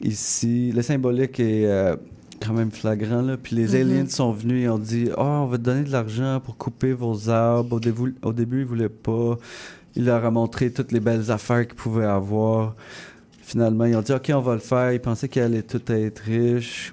ici. 0.03 0.71
Le 0.73 0.83
symbolique 0.83 1.41
est 1.41 1.65
euh, 1.67 1.97
quand 2.41 2.53
même 2.53 2.71
flagrant, 2.71 3.23
là. 3.23 3.37
Puis 3.37 3.57
les 3.57 3.69
Mhm. 3.69 3.75
aliens 3.81 4.09
sont 4.09 4.31
venus 4.33 4.65
et 4.65 4.69
ont 4.69 4.79
dit 4.79 5.09
Oh, 5.17 5.23
on 5.23 5.47
va 5.47 5.59
te 5.59 5.63
donner 5.63 5.83
de 5.85 5.91
l'argent 5.91 6.41
pour 6.45 6.57
couper 6.57 6.93
vos 6.93 7.29
arbres. 7.31 7.77
Au 7.77 7.81
début, 7.81 8.15
au 8.23 8.33
début 8.33 8.61
ils 8.61 8.67
voulaient 8.67 8.89
pas. 8.89 9.39
Il 9.97 10.05
leur 10.05 10.25
a 10.25 10.31
montré 10.31 10.71
toutes 10.71 10.93
les 10.93 11.01
belles 11.01 11.31
affaires 11.31 11.67
qu'ils 11.67 11.75
pouvaient 11.77 12.05
avoir. 12.05 12.77
Finalement, 13.43 13.87
ils 13.87 13.97
ont 13.97 14.03
dit 14.03 14.13
OK, 14.13 14.31
on 14.35 14.41
va 14.41 14.55
le 14.55 14.61
faire. 14.61 14.93
Ils 14.93 15.01
pensaient 15.01 15.29
qu'ils 15.29 15.43
allaient 15.43 15.63
tout 15.63 15.81
être 15.91 16.19
riches. 16.21 16.93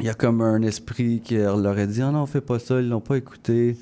Il 0.00 0.06
y 0.06 0.08
a 0.08 0.14
comme 0.14 0.40
un 0.40 0.62
esprit 0.62 1.20
qui 1.22 1.36
leur 1.36 1.78
a 1.78 1.86
dit, 1.86 2.02
ah 2.02 2.10
non, 2.10 2.22
on 2.22 2.26
fait 2.26 2.40
pas 2.40 2.58
ça, 2.58 2.80
ils 2.80 2.88
l'ont 2.88 3.00
pas 3.00 3.16
écouté. 3.16 3.76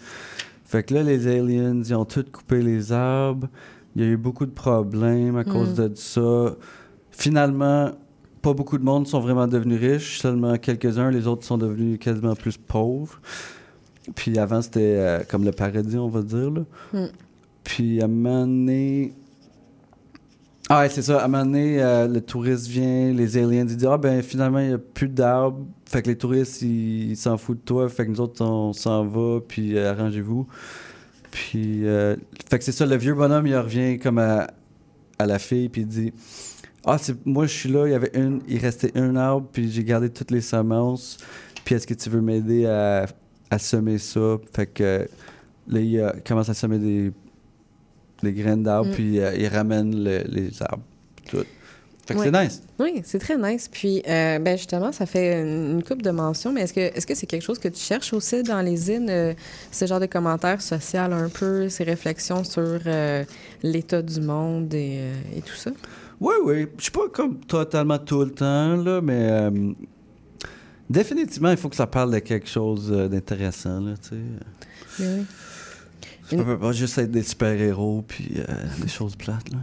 Fait 0.65 0.83
que 0.83 0.95
là, 0.95 1.03
les 1.03 1.27
aliens, 1.27 1.81
ils 1.83 1.95
ont 1.95 2.05
tous 2.05 2.25
coupé 2.31 2.61
les 2.61 2.93
arbres. 2.93 3.49
Il 3.97 4.03
y 4.03 4.05
a 4.05 4.09
eu 4.09 4.17
beaucoup 4.17 4.45
de 4.45 4.51
problèmes 4.51 5.37
à 5.37 5.45
cause 5.45 5.71
Mm. 5.79 5.89
de 5.89 5.95
ça. 5.95 6.55
Finalement, 7.11 7.93
pas 8.43 8.53
beaucoup 8.53 8.79
de 8.79 8.85
monde 8.85 9.07
sont 9.07 9.21
vraiment 9.21 9.47
devenus 9.47 9.81
riches, 9.81 10.21
seulement 10.21 10.57
quelques-uns. 10.59 11.11
Les 11.11 11.27
autres 11.27 11.45
sont 11.45 11.59
devenus 11.59 11.99
quasiment 11.99 12.35
plus 12.35 12.57
pauvres. 12.57 13.21
Puis 14.15 14.39
avant, 14.39 14.61
c'était 14.63 14.81
euh, 14.99 15.21
comme 15.29 15.45
le 15.45 15.53
paradis, 15.53 15.97
on 15.97 16.09
va 16.09 16.23
dire. 16.23 16.51
Là. 16.51 16.63
Mm. 16.93 17.07
Puis 17.65 18.01
à 18.01 18.05
un 18.05 18.09
moment 18.09 18.47
donné... 18.47 19.15
Ah 20.69 20.81
ouais, 20.81 20.91
c'est 20.91 21.03
ça. 21.03 21.21
À 21.21 21.25
un 21.25 21.29
moment 21.29 21.47
donné, 21.47 21.83
euh, 21.83 22.07
le 22.07 22.21
touriste 22.21 22.67
vient, 22.67 23.11
les 23.13 23.39
aliens, 23.39 23.63
ils 23.63 23.77
disent 23.77 23.87
«Ah 23.91 23.97
ben 23.97 24.23
finalement, 24.23 24.59
il 24.59 24.69
n'y 24.69 24.75
a 24.75 24.79
plus 24.79 25.09
d'arbres.» 25.09 25.65
Fait 25.91 26.03
que 26.03 26.09
les 26.09 26.17
touristes, 26.19 26.61
ils 26.63 27.17
s'en 27.17 27.39
foutent 27.39 27.61
de 27.61 27.65
toi. 27.65 27.89
Fait 27.89 28.05
que 28.05 28.11
nous 28.11 28.21
autres, 28.21 28.45
on 28.45 28.73
s'en 28.75 29.07
va, 29.07 29.41
puis 29.41 29.77
euh, 29.77 29.91
arrangez-vous. 29.93 30.47
Puis, 31.31 31.87
euh, 31.87 32.15
fait 32.51 32.59
que 32.59 32.65
c'est 32.65 32.73
ça, 32.73 32.85
le 32.87 32.97
vieux 32.97 33.15
bonhomme, 33.15 33.47
il 33.47 33.57
revient 33.57 33.99
comme 33.99 34.19
à, 34.19 34.49
à 35.19 35.27
la 35.27 35.39
fille, 35.39 35.69
puis 35.71 35.83
il 35.83 35.87
dit 35.87 36.13
Ah, 36.85 36.99
moi, 37.25 37.47
je 37.47 37.53
suis 37.55 37.69
là, 37.71 37.87
il 37.87 37.93
y 37.93 37.95
avait 37.95 38.11
une, 38.15 38.41
il 38.49 38.59
restait 38.59 38.97
un 38.99 39.17
arbre, 39.17 39.49
puis 39.53 39.71
j'ai 39.71 39.83
gardé 39.85 40.11
toutes 40.11 40.31
les 40.31 40.41
semences. 40.43 41.17
Puis, 41.65 41.75
est-ce 41.75 41.87
que 41.87 41.95
tu 41.95 42.11
veux 42.11 42.21
m'aider 42.21 42.67
à, 42.67 43.07
à 43.51 43.59
semer 43.59 43.97
ça 43.99 44.37
Fait 44.55 44.67
que 44.67 45.09
là, 45.69 45.81
il 45.81 45.99
euh, 45.99 46.11
commence 46.27 46.49
à 46.51 46.55
semer 46.55 46.79
des, 46.79 47.13
des 48.23 48.33
graines 48.35 48.63
d'arbres, 48.63 48.91
Mm. 48.91 48.95
puis 48.95 49.21
euh, 49.21 49.35
il 49.37 49.47
ramène 49.49 50.05
le- 50.05 50.25
les 50.29 50.51
arbres. 50.63 50.85
Tout. 51.31 51.45
Fait 52.09 52.15
que 52.15 52.21
Ouais. 52.21 52.31
c'est 52.33 52.43
nice. 52.45 52.63
Oui, 52.79 53.03
c'est 53.05 53.19
très 53.19 53.37
nice. 53.37 53.69
Puis, 53.71 54.03
euh, 54.09 54.39
ben 54.39 54.57
justement, 54.57 54.93
ça 54.93 55.05
fait 55.05 55.43
une, 55.43 55.73
une 55.73 55.83
coupe 55.83 56.01
de 56.01 56.09
mentions, 56.11 56.53
mais 56.55 56.63
est-ce 56.63 56.73
que 56.73 56.81
est-ce 56.81 57.07
que 57.07 57.15
c'est 57.15 57.27
quelque 57.27 57.43
chose 57.45 57.59
que 57.59 57.69
tu 57.69 57.79
cherches 57.81 58.15
aussi 58.15 58.43
dans 58.43 58.63
les 58.63 58.77
zines, 58.79 59.11
euh, 59.11 59.35
ce 59.71 59.85
genre 59.87 60.01
de 60.01 60.07
commentaires 60.07 60.63
sociaux 60.63 61.01
un 61.01 61.29
peu, 61.29 61.69
ces 61.69 61.85
réflexions 61.85 62.45
sur 62.45 62.63
euh, 62.87 63.25
l'état 63.63 64.01
du 64.01 64.23
monde 64.23 64.73
et, 64.73 65.01
euh, 65.01 65.37
et 65.37 65.43
tout 65.43 65.55
ça? 65.55 65.71
Oui, 66.19 66.33
oui. 66.47 66.67
Je 66.79 66.85
suis 66.85 66.93
pas 66.93 67.09
comme 67.13 67.41
totalement 67.41 67.99
tout 67.99 68.25
le 68.25 68.31
temps, 68.31 68.75
là, 68.77 69.03
mais 69.03 69.51
définitivement, 70.89 71.51
il 71.51 71.57
faut 71.59 71.69
que 71.69 71.77
ça 71.77 71.87
parle 71.87 72.13
de 72.15 72.19
quelque 72.21 72.49
chose 72.49 72.91
d'intéressant, 72.91 73.81
là, 73.81 73.93
tu 74.01 74.09
sais. 74.09 75.05
Oui. 75.05 75.25
Ça 76.39 76.43
peut 76.45 76.59
pas 76.59 76.73
juste 76.73 76.97
être 76.99 77.11
des 77.11 77.23
super-héros 77.23 78.03
puis 78.09 78.35
des 78.83 78.89
choses 78.89 79.15
plates, 79.17 79.51
là. 79.51 79.59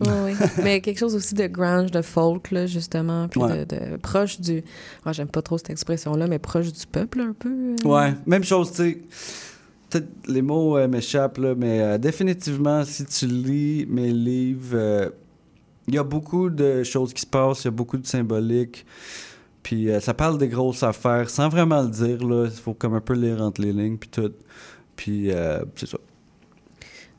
Oui, 0.00 0.08
oui. 0.24 0.32
Mais 0.62 0.80
quelque 0.80 0.98
chose 0.98 1.14
aussi 1.14 1.34
de 1.34 1.46
grunge, 1.46 1.90
de 1.90 2.02
folk, 2.02 2.50
là, 2.50 2.66
justement, 2.66 3.28
puis 3.28 3.40
Ouais. 3.40 3.64
de, 3.64 3.76
de- 3.76 3.96
proche 3.96 4.40
du... 4.40 4.62
Ah, 5.04 5.12
J'aime 5.12 5.28
pas 5.28 5.42
trop 5.42 5.56
cette 5.58 5.70
expression-là, 5.70 6.26
mais 6.26 6.38
proche 6.38 6.72
du 6.72 6.86
peuple, 6.86 7.20
un 7.20 7.32
peu. 7.32 7.48
euh. 7.50 7.88
Ouais, 7.88 8.14
même 8.26 8.44
chose, 8.44 8.70
tu 8.72 8.76
sais. 8.76 8.98
Peut-être 9.88 10.08
les 10.28 10.42
mots 10.42 10.76
euh, 10.76 10.88
m'échappent, 10.88 11.38
là, 11.38 11.54
mais 11.56 11.80
euh, 11.80 11.98
définitivement, 11.98 12.84
si 12.84 13.04
tu 13.06 13.26
lis 13.26 13.86
mes 13.88 14.10
livres, 14.12 14.70
euh, 14.74 15.10
il 15.88 15.94
y 15.94 15.98
a 15.98 16.02
beaucoup 16.04 16.50
de 16.50 16.82
choses 16.82 17.14
qui 17.14 17.22
se 17.22 17.26
passent, 17.26 17.62
il 17.62 17.66
y 17.66 17.68
a 17.68 17.70
beaucoup 17.70 17.96
de 17.96 18.06
symbolique. 18.06 18.84
Puis 19.62 19.88
ça 20.00 20.14
parle 20.14 20.38
des 20.38 20.48
grosses 20.48 20.82
affaires 20.82 21.28
sans 21.30 21.48
vraiment 21.48 21.82
le 21.82 21.88
dire, 21.88 22.24
là. 22.26 22.44
Il 22.46 22.50
faut 22.60 22.74
comme 22.74 22.94
un 22.94 23.00
peu 23.00 23.14
lire 23.14 23.40
entre 23.42 23.60
les 23.62 23.72
lignes, 23.72 23.96
puis 23.96 24.08
tout. 24.10 24.32
Puis 24.96 25.30
euh, 25.30 25.64
c'est 25.76 25.86
ça. 25.88 25.98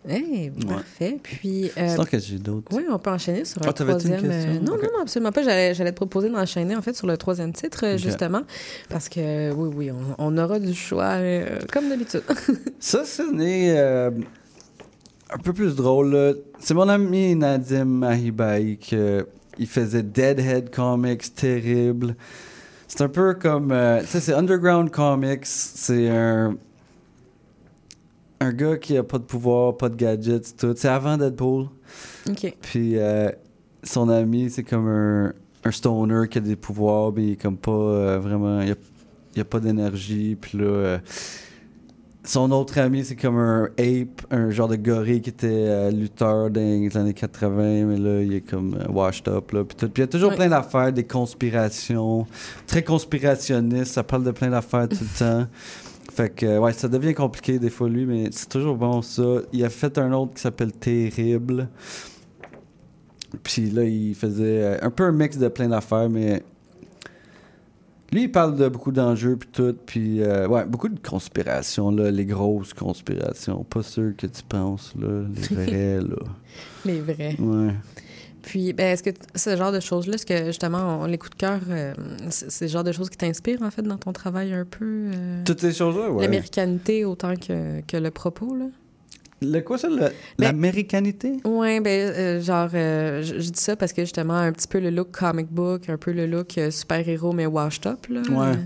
Hey, 0.07 0.49
Ouais. 0.55 0.65
parfait. 0.67 1.17
Puis... 1.21 1.69
euh, 1.77 2.03
que 2.05 2.17
j'ai 2.19 2.37
d'autre? 2.39 2.71
Oui, 2.75 2.83
on 2.89 2.97
peut 2.97 3.09
enchaîner 3.09 3.43
sur 3.45 3.61
Ah, 3.63 3.67
une 3.67 3.73
troisième. 3.73 4.21
question? 4.21 4.29
euh, 4.31 4.59
non, 4.59 4.73
non, 4.75 4.89
non, 4.95 5.01
absolument 5.01 5.31
pas. 5.31 5.43
J'allais, 5.43 5.73
j'allais 5.73 5.91
te 5.91 5.95
proposer 5.97 6.29
d'enchaîner, 6.29 6.75
en 6.75 6.81
fait, 6.81 6.95
sur 6.95 7.07
le 7.07 7.17
troisième 7.17 7.51
titre, 7.53 7.85
euh, 7.85 7.97
justement. 7.97 8.41
Parce 8.89 9.09
que, 9.09 9.51
oui, 9.53 9.69
oui, 9.75 9.91
on, 9.91 10.15
on 10.33 10.37
aura 10.37 10.59
du 10.59 10.73
choix, 10.73 11.15
euh, 11.17 11.59
comme 11.73 11.89
d'habitude. 11.89 12.23
Ça, 12.79 13.01
c'est 13.05 13.31
né 13.31 13.73
euh, 13.77 14.11
un 15.31 15.37
peu 15.39 15.51
plus 15.53 15.75
drôle. 15.75 16.13
là. 16.13 16.33
C'est 16.59 16.73
mon 16.73 16.87
ami 16.87 17.35
Nadim 17.35 18.03
Ahibaï 18.03 18.77
qui 18.77 18.95
il 19.59 19.67
faisait 19.67 20.03
Deadhead 20.03 20.69
Comics, 20.69 21.33
terrible. 21.35 22.15
C'est 22.87 23.01
un 23.01 23.09
peu 23.09 23.33
comme... 23.33 23.73
sais, 24.05 24.21
c'est 24.21 24.33
Underground 24.33 24.91
Comics. 24.91 25.45
C'est 25.45 26.07
un... 26.09 26.55
Un 28.39 28.51
gars 28.51 28.77
qui 28.77 28.95
a 28.97 29.03
pas 29.03 29.17
de 29.17 29.23
pouvoir, 29.23 29.77
pas 29.77 29.89
de 29.89 29.95
gadgets, 29.95 30.55
tout. 30.57 30.73
C'est 30.77 30.87
avant 30.89 31.17
Deadpool. 31.17 31.65
OK. 32.29 32.55
Puis 32.61 32.97
euh, 32.97 33.31
son 33.83 34.09
ami, 34.09 34.49
c'est 34.51 34.63
comme 34.63 34.87
un, 34.87 35.33
un 35.63 35.71
stoner 35.71 36.27
qui 36.29 36.37
a 36.37 36.41
des 36.41 36.55
pouvoirs, 36.55 37.11
mais 37.15 37.23
il 37.25 37.31
est 37.33 37.41
comme 37.41 37.57
pas 37.57 37.71
euh, 37.71 38.19
vraiment. 38.19 38.61
Il 38.61 38.71
a, 38.71 38.75
il 39.35 39.41
a 39.41 39.45
pas 39.45 39.59
d'énergie. 39.59 40.37
Puis 40.39 40.57
là, 40.59 40.65
euh, 40.65 40.97
son 42.23 42.51
autre 42.51 42.77
ami, 42.77 43.03
c'est 43.05 43.15
comme 43.15 43.37
un 43.37 43.69
ape, 43.79 44.21
un 44.29 44.49
genre 44.51 44.67
de 44.67 44.75
gorille 44.75 45.21
qui 45.21 45.29
était 45.29 45.89
lutteur 45.91 46.51
dans 46.51 46.59
les 46.61 46.95
années 46.97 47.13
80, 47.13 47.85
mais 47.85 47.97
là, 47.97 48.21
il 48.21 48.33
est 48.33 48.41
comme 48.41 48.77
washed 48.89 49.27
up. 49.29 49.51
Là, 49.51 49.63
puis, 49.63 49.75
tout. 49.77 49.87
Puis 49.89 50.01
il 50.01 50.05
y 50.05 50.07
a 50.07 50.07
toujours 50.07 50.29
Ouais. 50.31 50.35
plein 50.35 50.49
d'affaires, 50.49 50.91
des 50.93 51.05
conspirations, 51.05 52.27
très 52.67 52.83
conspirationniste. 52.83 53.93
Ça 53.93 54.03
parle 54.03 54.25
de 54.25 54.31
plein 54.31 54.49
d'affaires 54.49 54.87
tout 54.89 54.97
le 55.01 55.17
temps. 55.19 55.47
Fait 56.17 56.31
que, 56.31 56.57
ouais, 56.57 56.73
ça 56.73 56.87
devient 56.87 57.13
compliqué 57.13 57.59
des 57.59 57.69
fois, 57.69 57.87
lui, 57.87 58.07
mais 58.07 58.29
c'est 58.31 58.49
toujours 58.49 58.75
bon, 58.75 59.03
ça. 59.03 59.21
Il 59.53 59.63
a 59.63 59.69
fait 59.69 59.99
un 59.99 60.11
autre 60.13 60.33
qui 60.33 60.41
s'appelle 60.41 60.71
Terrible. 60.71 61.69
Puis 63.43 63.69
là, 63.69 63.83
il 63.83 64.15
faisait 64.15 64.63
euh, 64.63 64.77
un 64.81 64.89
peu 64.89 65.03
un 65.03 65.11
mix 65.11 65.37
de 65.37 65.47
plein 65.47 65.67
d'affaires, 65.67 66.09
mais. 66.09 66.41
Lui, 68.11 68.23
il 68.23 68.31
parle 68.31 68.55
de 68.55 68.67
beaucoup 68.67 68.91
d'enjeux, 68.91 69.35
puis 69.35 69.49
tout. 69.51 69.75
Puis, 69.85 70.23
euh, 70.23 70.47
ouais, 70.47 70.65
beaucoup 70.65 70.89
de 70.89 70.99
conspirations, 70.99 71.91
là. 71.91 72.09
Les 72.09 72.25
grosses 72.25 72.73
conspirations. 72.73 73.63
Pas 73.63 73.83
ceux 73.83 74.15
que 74.17 74.25
tu 74.25 74.41
penses, 74.41 74.95
là. 74.99 75.23
Les 75.35 75.41
vrais, 75.55 76.01
là. 76.01 76.23
Les 76.83 76.99
vrais. 76.99 77.35
Ouais. 77.39 77.75
Puis, 78.47 78.71
ben, 78.71 78.93
est-ce 78.93 79.03
que 79.03 79.09
ce 79.35 79.57
genre 79.57 79.73
de 79.73 79.81
choses-là, 79.81 80.13
est-ce 80.15 80.25
que, 80.25 80.45
justement, 80.45 81.01
on, 81.01 81.05
les 81.05 81.17
coups 81.17 81.31
de 81.31 81.35
cœur, 81.35 81.59
euh, 81.69 81.93
c'est 82.29 82.61
le 82.65 82.71
genre 82.71 82.83
de 82.85 82.93
choses 82.93 83.09
qui 83.09 83.17
t'inspirent, 83.17 83.61
en 83.61 83.71
fait, 83.71 83.81
dans 83.81 83.97
ton 83.97 84.13
travail 84.13 84.53
un 84.53 84.63
peu? 84.63 84.85
euh, 85.13 85.41
Toutes 85.43 85.59
ces 85.59 85.73
choses-là, 85.73 86.09
ouais. 86.09 86.21
L'américanité 86.23 87.03
autant 87.03 87.35
que, 87.35 87.81
que 87.81 87.97
le 87.97 88.09
propos, 88.09 88.55
là? 88.55 88.65
Le 89.41 89.59
quoi, 89.59 89.77
ça? 89.77 89.89
Ben- 89.89 90.11
L'américanité? 90.39 91.33
Ouais, 91.43 91.79
ben, 91.81 92.09
euh, 92.09 92.41
genre, 92.41 92.69
je 92.71 93.21
je 93.37 93.49
dis 93.51 93.59
ça 93.61 93.75
parce 93.75 93.91
que 93.93 94.01
justement, 94.03 94.33
un 94.35 94.51
petit 94.53 94.67
peu 94.67 94.79
le 94.79 94.89
look 94.91 95.11
comic 95.11 95.47
book, 95.51 95.89
un 95.89 95.97
peu 95.97 96.11
le 96.13 96.25
look 96.25 96.57
super-héros, 96.71 97.33
mais 97.33 97.45
washed 97.45 97.85
up, 97.85 98.07
là. 98.09 98.21
Ouais. 98.29 98.57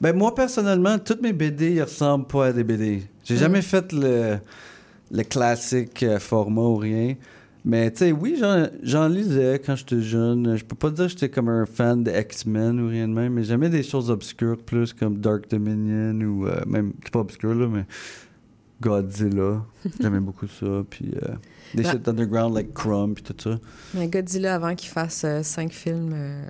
Ben 0.00 0.16
moi 0.16 0.34
personnellement, 0.34 0.98
toutes 0.98 1.20
mes 1.22 1.32
BD 1.34 1.72
ils 1.72 1.82
ressemblent 1.82 2.26
pas 2.26 2.46
à 2.46 2.52
des 2.52 2.64
BD. 2.64 3.02
J'ai 3.24 3.34
Mm. 3.34 3.38
jamais 3.38 3.62
fait 3.62 3.92
le, 3.92 4.38
le 5.12 5.22
classique 5.22 6.04
format 6.18 6.62
ou 6.62 6.76
rien. 6.76 7.14
Mais 7.64 7.90
tu 7.92 7.98
sais, 7.98 8.12
oui, 8.12 8.36
j'en- 8.82 9.06
lisais 9.08 9.60
quand 9.64 9.76
j'étais 9.76 10.00
jeune. 10.00 10.56
Je 10.56 10.64
peux 10.64 10.74
pas 10.74 10.90
dire 10.90 11.04
que 11.06 11.12
j'étais 11.12 11.28
comme 11.28 11.48
un 11.48 11.64
fan 11.64 12.02
de 12.02 12.10
X-Men 12.10 12.80
ou 12.80 12.88
rien 12.88 13.06
de 13.06 13.12
même, 13.14 13.34
mais 13.34 13.44
j'aimais 13.44 13.68
des 13.70 13.84
choses 13.84 14.10
obscures 14.10 14.58
plus 14.58 14.92
comme 14.92 15.18
Dark 15.18 15.48
Dominion 15.48 16.20
ou 16.26 16.46
euh, 16.48 16.60
même 16.66 16.92
c'est 17.04 17.12
pas 17.12 17.20
obscur 17.20 17.54
là, 17.54 17.68
mais 17.68 17.84
Godzilla. 18.80 19.62
J'aimais 20.00 20.18
beaucoup 20.20 20.48
ça. 20.48 20.82
Puis 20.90 21.12
euh, 21.22 21.34
des 21.74 21.82
Ben- 21.84 21.92
shit 21.92 22.08
underground 22.08 22.54
like 22.54 22.74
Crumb 22.74 23.14
puis 23.14 23.22
tout 23.22 23.34
ça. 23.38 23.58
Mais 23.94 24.08
Godzilla, 24.08 24.56
avant 24.56 24.74
qu'il 24.74 24.90
fasse 24.90 25.22
euh, 25.24 25.42
cinq 25.44 25.70
films 25.72 26.10
euh, 26.14 26.44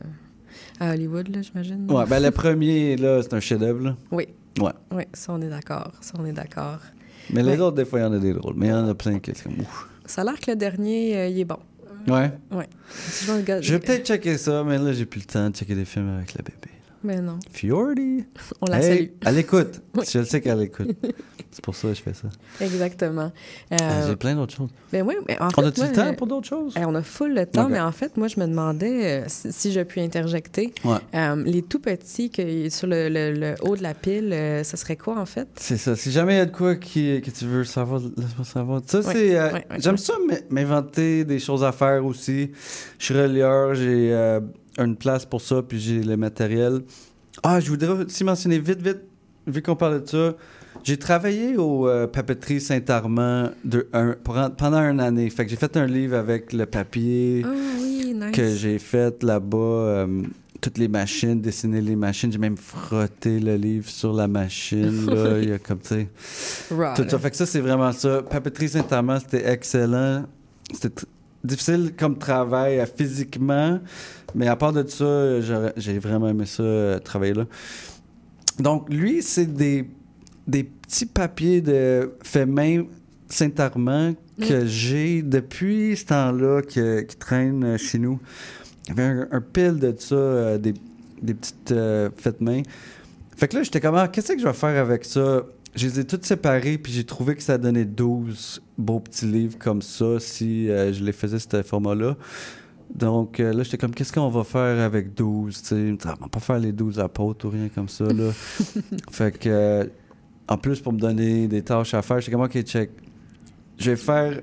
à 0.81 0.93
Hollywood, 0.93 1.29
là, 1.29 1.43
j'imagine. 1.43 1.91
Ouais, 1.91 2.07
ben 2.07 2.21
le 2.23 2.31
premier 2.31 2.97
là, 2.97 3.21
c'est 3.23 3.35
un 3.35 3.41
chef-d'œuvre. 3.41 3.97
Oui. 4.11 4.29
Ouais. 4.61 4.73
Oui, 4.95 5.03
ça, 5.13 5.33
on 5.35 5.41
est 5.43 5.49
d'accord. 5.49 5.93
Ça, 6.01 6.15
on 6.19 6.25
est 6.25 6.33
d'accord. 6.33 6.79
Mais 7.31 7.43
les 7.43 7.61
autres, 7.61 7.77
des 7.77 7.85
fois, 7.85 8.01
il 8.01 8.03
y 8.03 8.07
en 8.07 8.13
a 8.13 8.19
des 8.19 8.33
drôles. 8.33 8.55
Mais 8.57 8.67
il 8.67 8.71
y 8.71 8.75
en 8.75 8.89
a 8.89 8.95
plein 8.95 9.19
qui 9.19 9.35
sont 9.35 9.51
comme 9.51 9.61
ouf. 9.61 9.89
Ça 10.07 10.23
a 10.23 10.25
l'air 10.25 10.39
que 10.41 10.51
le 10.51 10.57
dernier, 10.57 11.17
euh, 11.17 11.29
il 11.29 11.39
est 11.39 11.45
bon. 11.45 11.59
Ouais. 12.09 12.33
Ouais. 12.51 12.69
Je 13.17 13.73
vais 13.73 13.79
peut-être 13.79 14.07
checker 14.07 14.37
ça, 14.37 14.65
mais 14.65 14.79
là, 14.79 14.93
j'ai 14.93 15.07
plus 15.07 15.21
le 15.21 15.27
temps 15.27 15.51
de 15.51 15.55
checker 15.55 15.75
des 15.75 15.85
films 15.85 16.17
avec 16.17 16.35
la 16.35 16.43
bébé. 16.43 16.72
Mais 17.05 17.21
non. 17.21 17.39
Fiordi! 17.51 18.25
On 18.61 18.67
la 18.67 18.79
Hey, 18.79 18.83
salue. 18.97 19.09
Elle 19.27 19.39
écoute. 19.39 19.81
Oui. 19.95 20.05
Je 20.11 20.19
le 20.21 20.25
sais 20.25 20.41
qu'elle 20.41 20.63
écoute. 20.63 20.89
C'est 21.51 21.63
pour 21.63 21.75
ça 21.75 21.89
que 21.89 21.95
je 21.95 22.01
fais 22.01 22.15
ça. 22.15 22.29
Exactement. 22.63 23.31
Euh, 23.73 23.77
Ah, 23.79 24.07
J'ai 24.09 24.17
plein 24.17 24.35
d'autres 24.35 24.55
choses. 24.55 24.71
Ben 24.91 25.05
oui, 25.07 25.17
mais 25.29 25.39
en 25.39 25.49
On 25.49 25.51
fait, 25.51 25.67
a-tu 25.67 25.81
moi, 25.81 25.91
le 25.91 25.95
temps 25.97 26.07
euh, 26.07 26.13
pour 26.15 26.27
d'autres 26.27 26.49
choses? 26.49 26.73
eh, 26.81 26.85
on 26.87 26.95
a 26.95 27.03
full 27.03 27.35
le 27.35 27.45
temps, 27.45 27.69
mais 27.69 27.79
en 27.81 27.93
fait, 27.93 28.17
moi, 28.17 28.27
je 28.29 28.41
me 28.41 28.47
demandais 28.47 29.21
euh, 29.21 29.25
si, 29.27 29.53
si 29.53 29.71
je 29.73 29.81
puis 29.81 30.01
interjecter. 30.01 30.73
Ouais. 30.83 30.97
Euh, 31.15 31.43
les 31.45 31.61
tout 31.61 31.79
petits 31.81 32.31
que, 32.31 32.71
sur 32.71 32.87
le, 32.87 33.11
le- 33.11 33.33
le 33.39 33.55
haut 33.63 33.77
de 33.77 33.83
la 33.83 33.93
pile, 33.93 34.33
euh, 34.33 34.65
ça 34.65 34.79
serait 34.79 34.97
quoi, 34.97 35.19
en 35.21 35.27
fait? 35.27 35.47
C'est 35.57 35.77
ça. 35.77 35.95
Si 35.95 36.11
jamais 36.11 36.35
il 36.35 36.39
y 36.39 36.41
a 36.41 36.47
de 36.47 36.57
quoi 36.57 36.77
qui, 36.77 37.21
que 37.21 37.31
tu 37.31 37.45
veux 37.45 37.65
savoir, 37.65 38.01
laisse-moi 38.01 38.47
savoir. 38.47 38.81
Ça, 38.87 39.01
Ouais, 39.01 39.13
c'est. 39.13 39.37
euh, 39.39 39.53
ouais, 39.53 39.67
J'aime 39.79 39.99
ça 39.99 40.15
m'inventer 40.49 41.25
des 41.27 41.39
choses 41.39 41.65
à 41.65 41.73
faire 41.73 42.05
aussi. 42.07 42.51
Je 42.99 43.05
suis 43.05 43.15
relieur, 43.15 43.75
j'ai 43.75 44.11
euh, 44.15 44.41
une 44.79 44.97
place 44.97 45.25
pour 45.25 45.41
ça, 45.41 45.63
puis 45.63 45.79
j'ai 45.81 46.03
le 46.03 46.17
matériel. 46.17 46.81
Ah, 47.43 47.61
je 47.61 47.69
voudrais 47.71 48.05
aussi 48.05 48.25
mentionner 48.25 48.59
vite, 48.59 48.81
vite, 48.83 49.01
vu 49.47 49.63
qu'on 49.63 49.77
parle 49.77 50.03
de 50.03 50.09
ça. 50.09 50.35
J'ai 50.85 50.97
travaillé 50.97 51.57
au 51.57 51.89
euh, 51.89 52.07
papeterie 52.07 52.61
Saint-Armand 52.61 53.51
de 53.65 53.87
un- 53.93 54.17
pendant 54.57 54.81
une 54.81 55.01
année. 55.01 55.29
Fait 55.31 55.45
que 55.45 55.51
j'ai 55.51 55.57
fait 55.57 55.77
un 55.77 55.87
livre 55.87 56.17
avec 56.17 56.53
le 56.53 56.67
papier 56.67 57.43
Ah 57.45 57.51
oui, 57.81 58.15
nice. 58.15 58.33
que 58.33 58.55
j'ai 58.55 58.79
fait 58.79 59.23
là-bas. 59.23 59.57
euh, 59.59 60.23
toutes 60.61 60.79
les 60.79 60.87
machines, 60.87 61.41
dessiner 61.41 61.81
les 61.81 61.97
machines. 61.97 62.31
J'ai 62.31 62.39
même 62.39 62.57
frotté 62.57 63.41
le 63.41 63.57
livre 63.57 63.89
sur 63.91 64.13
la 64.13 64.29
machine. 64.29 65.07
Là. 65.07 65.39
Il 65.43 65.49
y 65.49 65.53
a 65.53 65.59
comme, 65.59 65.81
tu 65.81 65.89
sais. 65.89 66.09
Tout 66.69 67.09
ça. 67.09 67.19
Fait 67.19 67.31
que 67.33 67.37
ça, 67.37 67.47
c'est 67.47 67.61
vraiment 67.61 67.91
ça. 67.91 68.23
Papeterie 68.23 68.69
Saint-Amand, 68.69 69.19
c'était 69.19 69.51
excellent. 69.51 70.25
C'était 70.73 71.03
difficile 71.43 71.93
comme 71.99 72.17
travail 72.17 72.79
euh, 72.79 72.87
physiquement, 72.87 73.81
mais 74.35 74.49
à 74.49 74.57
part 74.57 74.73
de 74.73 74.87
ça, 74.87 75.41
j'ai 75.77 75.99
vraiment 75.99 76.29
aimé 76.29 76.47
ça, 76.47 76.63
euh, 76.63 76.99
travailler 76.99 77.35
là. 77.35 77.47
Donc, 78.59 78.93
lui, 78.93 79.23
c'est 79.23 79.53
des, 79.53 79.89
des 80.47 80.65
petits 80.65 81.07
papiers 81.07 81.61
de 81.61 82.13
fait 82.23 82.47
main 82.47 82.85
Saint-Armand 83.29 84.15
que 84.41 84.67
j'ai 84.67 85.23
depuis 85.23 85.97
ce 85.97 86.07
temps-là 86.07 86.63
qui 86.63 87.17
traînent 87.19 87.65
euh, 87.65 87.79
chez 87.79 87.99
nous. 87.99 88.21
Il 88.85 88.89
y 88.89 88.93
avait 88.93 89.03
un, 89.03 89.29
un 89.31 89.41
pile 89.41 89.79
de 89.79 89.95
ça, 89.97 90.15
euh, 90.15 90.59
des, 90.59 90.75
des 91.23 91.35
petites 91.35 91.73
euh, 91.73 92.11
faites 92.17 92.41
main. 92.41 92.63
Fait 93.37 93.49
que 93.49 93.57
là, 93.57 93.63
j'étais 93.63 93.81
comme, 93.81 93.95
Ah, 93.95 94.09
qu'est-ce 94.09 94.33
que 94.33 94.39
je 94.39 94.47
vais 94.47 94.53
faire 94.53 94.81
avec 94.81 95.05
ça? 95.05 95.43
Je 95.75 95.87
les 95.87 96.01
ai 96.01 96.05
toutes 96.05 96.27
séparées, 96.27 96.77
puis 96.77 96.93
j'ai 96.93 97.05
trouvé 97.05 97.35
que 97.35 97.43
ça 97.43 97.57
donnait 97.57 97.87
12 97.87 98.61
beaux 98.77 99.01
petits 99.01 99.25
livres 99.25 99.57
comme 99.59 99.81
ça 99.81 100.19
si 100.19 100.69
euh, 100.69 100.93
je 100.93 101.03
les 101.03 101.13
faisais 101.13 101.39
ce 101.39 101.63
format-là. 101.63 102.17
Donc 102.95 103.41
euh, 103.41 103.53
là, 103.53 103.63
j'étais 103.63 103.79
comme, 103.79 103.95
qu'est-ce 103.95 104.13
qu'on 104.13 104.29
va 104.29 104.45
faire 104.45 104.81
avec 104.85 105.15
12? 105.15 105.63
Tu 105.63 105.69
sais, 105.69 105.95
Ah, 106.05 106.15
on 106.21 106.25
va 106.25 106.29
pas 106.29 106.41
faire 106.41 106.59
les 106.59 106.73
12 106.73 106.99
apôtres 107.01 107.47
ou 107.47 107.51
rien 107.51 107.69
comme 107.75 107.89
ça. 107.89 108.05
Là. 108.05 108.31
fait 109.11 109.39
que, 109.39 109.49
euh, 109.49 109.85
en 110.49 110.59
plus, 110.59 110.81
pour 110.81 110.93
me 110.93 110.99
donner 110.99 111.47
des 111.49 111.63
tâches 111.63 111.95
à 111.95 112.03
faire, 112.03 112.21
j'étais 112.21 112.33
comme, 112.33 112.43
OK, 112.43 112.61
check. 112.63 112.91
Je 113.79 113.91
vais 113.91 113.97
faire 113.97 114.41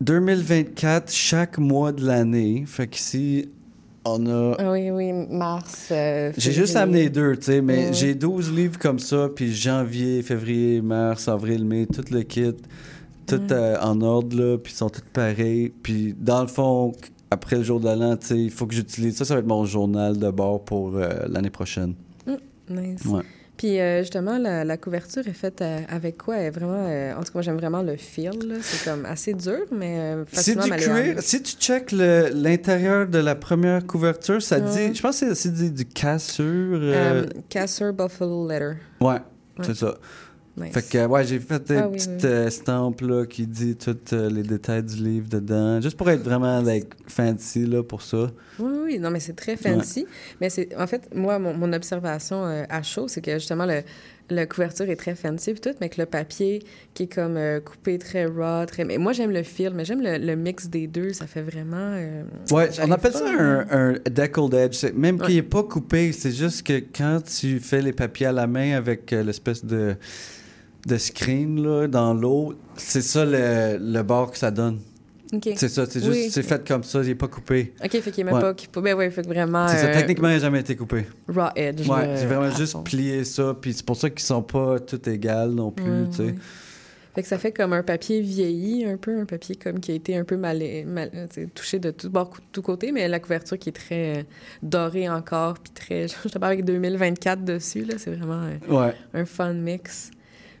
2024 0.00 1.12
chaque 1.12 1.58
mois 1.58 1.92
de 1.92 2.04
l'année. 2.06 2.64
Fait 2.66 2.86
qu'ici, 2.86 3.48
on 4.04 4.26
a 4.26 4.72
Oui, 4.72 4.90
oui, 4.90 5.12
mars. 5.12 5.88
euh, 5.90 6.32
j'ai 6.36 6.52
juste 6.52 6.76
amené 6.76 7.08
deux, 7.08 7.36
tu 7.36 7.44
sais, 7.44 7.60
mais 7.60 7.92
j'ai 7.92 8.14
12 8.14 8.52
livres 8.52 8.78
comme 8.78 8.98
ça, 8.98 9.28
puis 9.34 9.54
janvier, 9.54 10.22
février, 10.22 10.80
mars, 10.80 11.28
avril, 11.28 11.64
mai, 11.64 11.86
tout 11.86 12.04
le 12.10 12.22
kit, 12.22 12.54
tout 13.26 13.36
Mm. 13.36 13.46
euh, 13.52 13.76
en 13.80 14.00
ordre, 14.00 14.36
là, 14.36 14.58
puis 14.58 14.72
ils 14.72 14.76
sont 14.76 14.90
tous 14.90 15.02
pareils. 15.12 15.72
Puis 15.82 16.14
dans 16.18 16.42
le 16.42 16.48
fond, 16.48 16.92
après 17.30 17.56
le 17.56 17.62
jour 17.62 17.80
de 17.80 17.88
l'an, 17.88 18.16
tu 18.16 18.26
sais, 18.28 18.38
il 18.38 18.50
faut 18.50 18.66
que 18.66 18.74
j'utilise 18.74 19.16
ça, 19.16 19.24
ça 19.24 19.34
va 19.34 19.40
être 19.40 19.46
mon 19.46 19.64
journal 19.64 20.16
de 20.18 20.30
bord 20.30 20.64
pour 20.64 20.96
euh, 20.96 21.08
l'année 21.28 21.50
prochaine. 21.50 21.94
Nice. 22.68 23.04
Ouais. 23.06 23.22
Puis 23.58 23.78
euh, 23.78 24.00
justement, 24.00 24.36
la, 24.38 24.64
la 24.64 24.76
couverture 24.76 25.22
est 25.28 25.32
faite 25.32 25.60
euh, 25.62 25.80
avec 25.88 26.16
quoi? 26.18 26.36
Elle 26.38 26.46
est 26.46 26.50
vraiment, 26.50 26.86
euh, 26.88 27.12
en 27.12 27.18
tout 27.18 27.24
cas, 27.26 27.30
moi, 27.34 27.42
j'aime 27.42 27.56
vraiment 27.56 27.82
le 27.82 27.96
feel. 27.96 28.30
là. 28.48 28.54
C'est 28.62 28.90
comme 28.90 29.04
assez 29.06 29.32
dur, 29.34 29.60
mais 29.70 29.96
euh, 29.98 30.24
C'est 30.32 30.54
facilement 30.54 30.76
du 30.76 30.82
cuir. 30.82 31.16
Si 31.22 31.40
tu 31.42 31.52
checkes 31.56 31.92
l'intérieur 31.92 33.06
de 33.06 33.18
la 33.18 33.34
première 33.34 33.86
couverture, 33.86 34.42
ça 34.42 34.58
Ouais. 34.58 34.88
dit, 34.88 34.94
je 34.96 35.02
pense 35.02 35.20
que 35.20 35.34
c'est- 35.34 35.72
du 35.72 35.84
cassure. 35.84 36.78
Euh, 36.82 37.26
Casser 37.48 37.92
Buffalo 37.92 38.48
Letter. 38.48 38.72
ouais, 39.00 39.06
ouais. 39.12 39.18
c'est 39.62 39.74
ça. 39.76 39.94
Nice. 40.56 40.72
Fait 40.72 40.88
que, 40.88 41.06
ouais, 41.06 41.24
j'ai 41.24 41.40
fait 41.40 41.66
des 41.66 41.76
Ah 41.78 41.88
petites 41.88 42.10
oui. 42.22 42.26
euh, 42.30 42.46
estampes 42.46 43.00
là, 43.00 43.26
qui 43.26 43.44
dit 43.44 43.74
tous 43.74 43.96
euh, 44.12 44.30
les 44.30 44.44
détails 44.44 44.84
du 44.84 44.94
livre 45.02 45.28
dedans, 45.28 45.80
juste 45.80 45.96
pour 45.96 46.08
être 46.08 46.22
vraiment 46.22 46.60
like, 46.62 46.86
fancy 47.08 47.66
là, 47.66 47.82
pour 47.82 48.02
ça. 48.02 48.30
Oui, 48.60 48.72
oui, 48.84 48.98
non, 49.00 49.10
mais 49.10 49.18
c'est 49.18 49.32
très 49.34 49.56
fancy. 49.56 50.06
Mais 50.40 50.50
c'est, 50.50 50.68
en 50.76 50.86
fait, 50.86 51.12
moi, 51.12 51.40
mon, 51.40 51.54
mon 51.54 51.72
observation 51.72 52.44
euh, 52.44 52.62
à 52.68 52.84
chaud, 52.84 53.08
c'est 53.08 53.20
que 53.20 53.32
justement, 53.32 53.66
le, 53.66 53.80
la 54.30 54.46
couverture 54.46 54.88
est 54.88 54.94
très 54.94 55.16
fancy 55.16 55.50
et 55.50 55.54
tout, 55.54 55.70
mais 55.80 55.88
que 55.88 56.00
le 56.00 56.06
papier 56.06 56.62
qui 56.94 57.02
est 57.02 57.12
comme 57.12 57.36
euh, 57.36 57.58
coupé 57.58 57.98
très 57.98 58.26
raw, 58.26 58.64
très. 58.64 58.84
Mais 58.84 58.96
moi, 58.96 59.12
j'aime 59.12 59.32
le 59.32 59.42
feel, 59.42 59.72
mais 59.74 59.84
j'aime 59.84 60.02
le, 60.02 60.18
le 60.18 60.36
mix 60.36 60.68
des 60.68 60.86
deux. 60.86 61.12
Ça 61.14 61.26
fait 61.26 61.42
vraiment. 61.42 61.96
Ouais, 62.52 62.68
on 62.80 62.92
appelle 62.92 63.10
pas 63.10 63.18
ça 63.18 63.26
un, 63.28 63.66
un 63.70 63.92
deckled 64.08 64.54
edge. 64.54 64.84
Même 64.94 65.16
Ouais. 65.20 65.26
qu'il 65.26 65.34
n'est 65.34 65.42
pas 65.42 65.64
coupé, 65.64 66.12
c'est 66.12 66.30
juste 66.32 66.62
que 66.64 66.78
quand 66.96 67.20
tu 67.24 67.58
fais 67.58 67.82
les 67.82 67.92
papiers 67.92 68.26
à 68.26 68.32
la 68.32 68.46
main 68.46 68.76
avec 68.76 69.10
l'espèce 69.10 69.64
de, 69.64 69.96
de 70.86 70.96
screen 70.98 71.62
là, 71.62 71.86
dans 71.88 72.12
l'eau, 72.14 72.54
c'est 72.76 73.00
ça 73.02 73.24
le, 73.24 73.78
le 73.80 74.02
bord 74.02 74.30
que 74.32 74.38
ça 74.38 74.50
donne. 74.50 74.80
C'est 75.56 75.68
ça, 75.68 75.84
c'est 75.86 75.98
Oui. 76.06 76.14
juste, 76.14 76.30
c'est 76.34 76.42
fait 76.44 76.66
comme 76.68 76.84
ça, 76.84 77.00
il 77.02 77.08
n'est 77.08 77.14
pas 77.16 77.26
coupé. 77.26 77.72
OK, 77.82 77.90
fait 77.90 78.10
qu'il 78.12 78.20
est 78.20 78.24
même 78.24 78.34
Ouais. 78.34 78.40
pas. 78.40 78.54
qu'il- 78.54 78.68
Ben 78.80 78.94
ouais, 78.94 79.10
fait 79.10 79.22
que 79.22 79.26
vraiment. 79.26 79.66
C'est 79.66 79.78
ça, 79.78 79.86
euh, 79.86 79.94
techniquement, 79.94 80.28
il 80.28 80.34
n'a 80.34 80.38
jamais 80.38 80.60
été 80.60 80.76
coupé. 80.76 81.06
Raw 81.28 81.48
edge. 81.56 81.88
Ouais, 81.88 82.14
j'ai 82.18 82.26
vraiment 82.26 82.50
juste 82.54 82.72
fond. 82.74 82.82
plié 82.84 83.24
ça, 83.24 83.56
puis 83.60 83.72
c'est 83.72 83.84
pour 83.84 83.96
ça 83.96 84.10
qu'ils 84.10 84.20
sont 84.20 84.42
pas 84.42 84.78
tous 84.78 85.08
égales 85.10 85.50
non 85.50 85.72
plus, 85.72 85.84
Ouais, 85.84 86.08
tu 86.10 86.16
sais. 86.18 86.22
ouais. 86.24 86.34
Fait 87.16 87.22
que 87.22 87.28
ça 87.28 87.38
fait 87.38 87.52
comme 87.52 87.72
un 87.72 87.82
papier 87.84 88.20
vieilli, 88.20 88.84
un 88.84 88.96
peu, 88.96 89.20
un 89.20 89.24
papier 89.24 89.54
comme 89.56 89.78
qui 89.80 89.92
a 89.92 89.94
été 89.94 90.16
un 90.16 90.24
peu 90.24 90.36
mal, 90.36 90.60
mal 90.86 91.10
touché 91.54 91.78
de 91.78 91.90
tout 91.92 92.10
bord, 92.10 92.30
de 92.30 92.42
tout 92.52 92.62
côté, 92.62 92.90
mais 92.92 93.06
la 93.08 93.18
couverture 93.20 93.56
qui 93.58 93.68
est 93.68 93.72
très 93.72 94.18
euh, 94.18 94.22
dorée 94.62 95.08
encore, 95.08 95.54
puis 95.60 95.72
très, 95.72 96.06
je 96.24 96.28
te 96.28 96.38
parle 96.38 96.52
avec 96.54 96.64
2024 96.64 97.44
dessus, 97.44 97.84
là, 97.84 97.94
c'est 97.98 98.10
vraiment 98.14 98.42
euh, 98.68 98.90
un 99.14 99.24
fun 99.24 99.52
mix. 99.54 100.10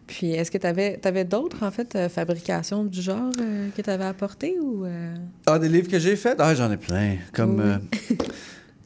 Puis, 0.06 0.32
est-ce 0.32 0.50
que 0.50 0.58
tu 0.58 0.66
avais, 0.66 1.24
d'autres, 1.24 1.62
en 1.64 1.70
fait, 1.70 1.96
euh, 1.96 2.08
fabrications 2.08 2.84
du 2.84 3.00
genre 3.00 3.30
euh, 3.40 3.68
que 3.76 3.80
tu 3.82 3.88
avais 3.90 4.04
apportées 4.04 4.56
ou... 4.60 4.84
euh? 4.84 5.14
Ah, 5.46 5.58
des 5.58 5.68
livres 5.68 5.88
que 5.88 5.98
j'ai 5.98 6.16
faits? 6.16 6.36
Ah, 6.38 6.54
j'en 6.54 6.70
ai 6.70 6.76
plein. 6.76 7.16
Comme, 7.32 7.80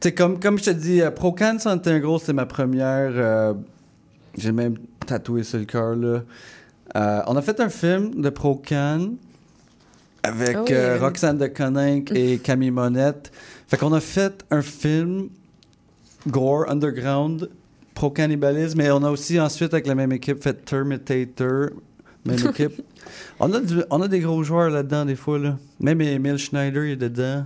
Oui. 0.05 0.13
comme, 0.13 0.39
comme 0.39 0.57
je 0.57 0.63
te 0.65 0.69
dis, 0.69 1.01
Procan 1.15 1.57
Gros, 1.99 2.19
c'est 2.19 2.33
ma 2.33 2.45
première. 2.45 3.55
j'ai 4.37 4.51
même 4.51 4.75
tatoué 5.05 5.43
sur 5.43 5.59
le 5.59 5.65
cœur, 5.65 5.95
là. 5.95 6.23
On 7.27 7.35
a 7.35 7.41
fait 7.41 7.59
un 7.59 7.69
film 7.69 8.21
de 8.21 8.29
Procan 8.29 9.11
avec 10.23 10.55
Ah 10.55 10.63
oui, 10.67 10.99
Roxane 10.99 11.37
de 11.37 11.47
Coninck 11.47 12.11
et 12.15 12.37
Camille 12.39 12.71
Monette. 12.71 13.31
Fait 13.67 13.77
qu'on 13.77 13.93
a 13.93 13.99
fait 14.01 14.43
un 14.51 14.61
film 14.61 15.29
gore, 16.27 16.69
underground, 16.69 17.49
pro-cannibalisme, 17.99 18.77
mais 18.77 18.89
on 18.91 19.03
a 19.03 19.11
aussi 19.11 19.37
ensuite, 19.41 19.73
avec 19.73 19.85
la 19.85 19.93
même 19.95 20.13
équipe, 20.13 20.41
fait 20.41 20.53
Terminator, 20.63 21.69
même 22.25 22.37
équipe. 22.49 22.81
On 23.41 23.51
a, 23.53 23.59
du- 23.59 23.83
on 23.89 24.01
a 24.01 24.07
des 24.07 24.21
gros 24.21 24.41
joueurs 24.41 24.69
là-dedans, 24.69 25.03
des 25.05 25.17
fois, 25.17 25.37
là. 25.37 25.57
Même 25.81 25.99
Emile 25.99 26.37
Schneider, 26.37 26.85
il 26.85 26.91
est 26.91 26.95
dedans. 26.95 27.45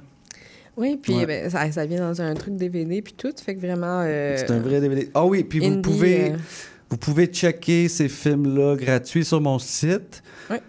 Oui, 0.78 1.00
puis 1.02 1.16
Ouais. 1.16 1.26
ben, 1.26 1.50
ça, 1.50 1.72
ça 1.72 1.86
vient 1.88 2.00
dans 2.02 2.22
un 2.22 2.34
truc 2.36 2.56
DVD, 2.56 3.02
puis 3.02 3.14
tout, 3.14 3.34
fait 3.44 3.56
que 3.56 3.62
vraiment... 3.62 4.02
euh, 4.06 4.36
C'est 4.38 4.52
un 4.52 4.60
vrai 4.60 4.80
DVD. 4.80 5.10
Ah 5.16 5.26
oui, 5.26 5.44
puis 5.44 5.58
vous 5.60 5.82
pouvez, 5.82 6.32
euh, 6.34 6.38
vous 6.90 6.98
pouvez 6.98 7.26
checker 7.26 7.88
ces 7.88 8.08
films-là 8.08 8.76
gratuits 8.76 9.26
sur 9.26 9.42
mon 9.42 9.58
site 9.58 10.22
Ouais. 10.52 10.62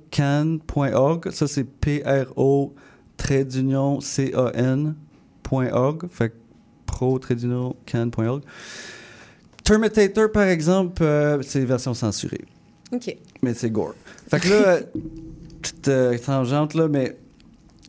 www.procan.org. 0.00 1.30
Ça, 1.30 1.46
c'est 1.46 1.64
P-R-O 1.64 2.74
trait 3.16 3.44
d'union 3.44 4.00
C-A-N.org. 4.00 4.94
Fait 6.10 6.28
que 6.30 6.34
pro 7.00 7.18
trait 7.18 7.34
d'union 7.34 7.74
can.org. 7.86 8.42
Terminator, 9.64 10.30
par 10.32 10.42
exemple, 10.44 11.02
euh, 11.02 11.40
c'est 11.42 11.64
version 11.64 11.94
censurée. 11.94 12.44
OK. 12.92 13.16
Mais 13.42 13.54
c'est 13.54 13.70
gore. 13.70 13.94
Fait 14.28 14.40
que 14.40 14.48
là, 14.48 14.78
petite 15.62 15.88
euh, 15.88 16.18
tangente, 16.18 16.74
là, 16.74 16.88
mais 16.88 17.16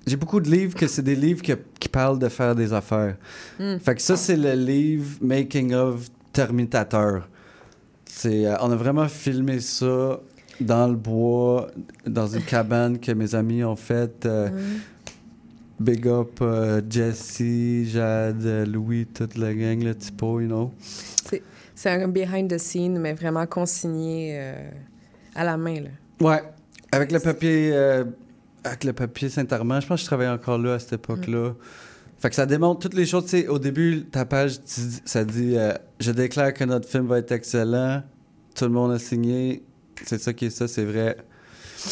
j'ai 0.08 0.16
beaucoup 0.16 0.40
de 0.40 0.50
livres 0.50 0.76
que 0.76 0.88
c'est 0.88 1.02
des 1.02 1.16
livres 1.16 1.42
que- 1.42 1.58
qui 1.80 1.90
parlent 1.90 2.20
de 2.20 2.30
faire 2.30 2.56
des 2.56 2.72
affaires. 2.72 3.18
Mm. 3.60 3.78
Fait 3.80 3.96
que 3.96 4.02
ça, 4.02 4.16
c'est 4.16 4.38
le 4.38 4.54
livre 4.54 5.18
Making 5.22 5.74
of 5.74 6.08
Terminator. 6.32 7.22
C'est, 8.06 8.46
euh, 8.46 8.56
on 8.62 8.72
a 8.72 8.76
vraiment 8.76 9.08
filmé 9.08 9.60
ça 9.60 10.20
dans 10.60 10.88
le 10.88 10.96
bois, 10.96 11.68
dans 12.06 12.28
une 12.28 12.44
cabane 12.44 13.00
que 13.00 13.12
mes 13.12 13.34
amis 13.36 13.64
ont 13.64 13.76
faite. 13.76 14.26
euh, 14.26 14.50
Big 15.82 16.08
up 16.08 16.40
euh, 16.42 16.82
Jesse, 16.90 17.86
Jade, 17.92 18.68
Louis, 18.68 19.06
toute 19.08 19.36
la 19.38 19.54
gang, 19.54 19.82
le 19.84 19.96
typo, 19.96 20.40
you 20.40 20.48
know. 20.48 20.72
C'est- 21.26 21.42
un 21.90 22.08
behind 22.08 22.52
the 22.54 22.60
scene, 22.60 23.00
mais 23.00 23.14
vraiment 23.14 23.46
consigné 23.48 24.38
euh, 24.40 24.70
à 25.34 25.44
la 25.44 25.58
main, 25.58 25.82
là. 25.82 25.90
Ouais, 26.20 26.44
avec 26.92 27.12
le 27.12 27.20
papier, 27.20 27.72
euh, 27.74 28.04
avec 28.64 28.84
le 28.84 28.94
papier 28.94 29.30
Saint-Armand, 29.30 29.80
je 29.82 29.88
pense 29.88 30.00
que 30.00 30.04
je 30.04 30.06
travaillais 30.08 30.30
encore 30.30 30.60
là 30.60 30.76
à 30.76 30.80
cette 30.80 30.94
époque-là. 30.94 31.54
Fait 32.20 32.30
que 32.30 32.36
ça 32.36 32.46
démontre 32.46 32.82
toutes 32.82 32.94
les 32.94 33.08
choses. 33.08 33.24
Tu 33.26 33.30
sais, 33.42 33.48
au 33.48 33.58
début, 33.58 34.04
ta 34.12 34.26
page, 34.26 34.60
ça 35.06 35.24
dit 35.26 35.58
euh, 35.58 35.74
Je 36.00 36.12
déclare 36.12 36.54
que 36.54 36.64
notre 36.64 36.88
film 36.88 37.08
va 37.08 37.18
être 37.18 37.32
excellent. 37.32 38.04
Tout 38.54 38.66
le 38.66 38.72
monde 38.72 38.92
a 38.92 39.00
signé. 39.00 39.64
C'est 40.06 40.20
ça 40.22 40.32
qui 40.34 40.46
est 40.46 40.50
ça, 40.52 40.68
c'est 40.68 40.86
vrai. 40.86 41.18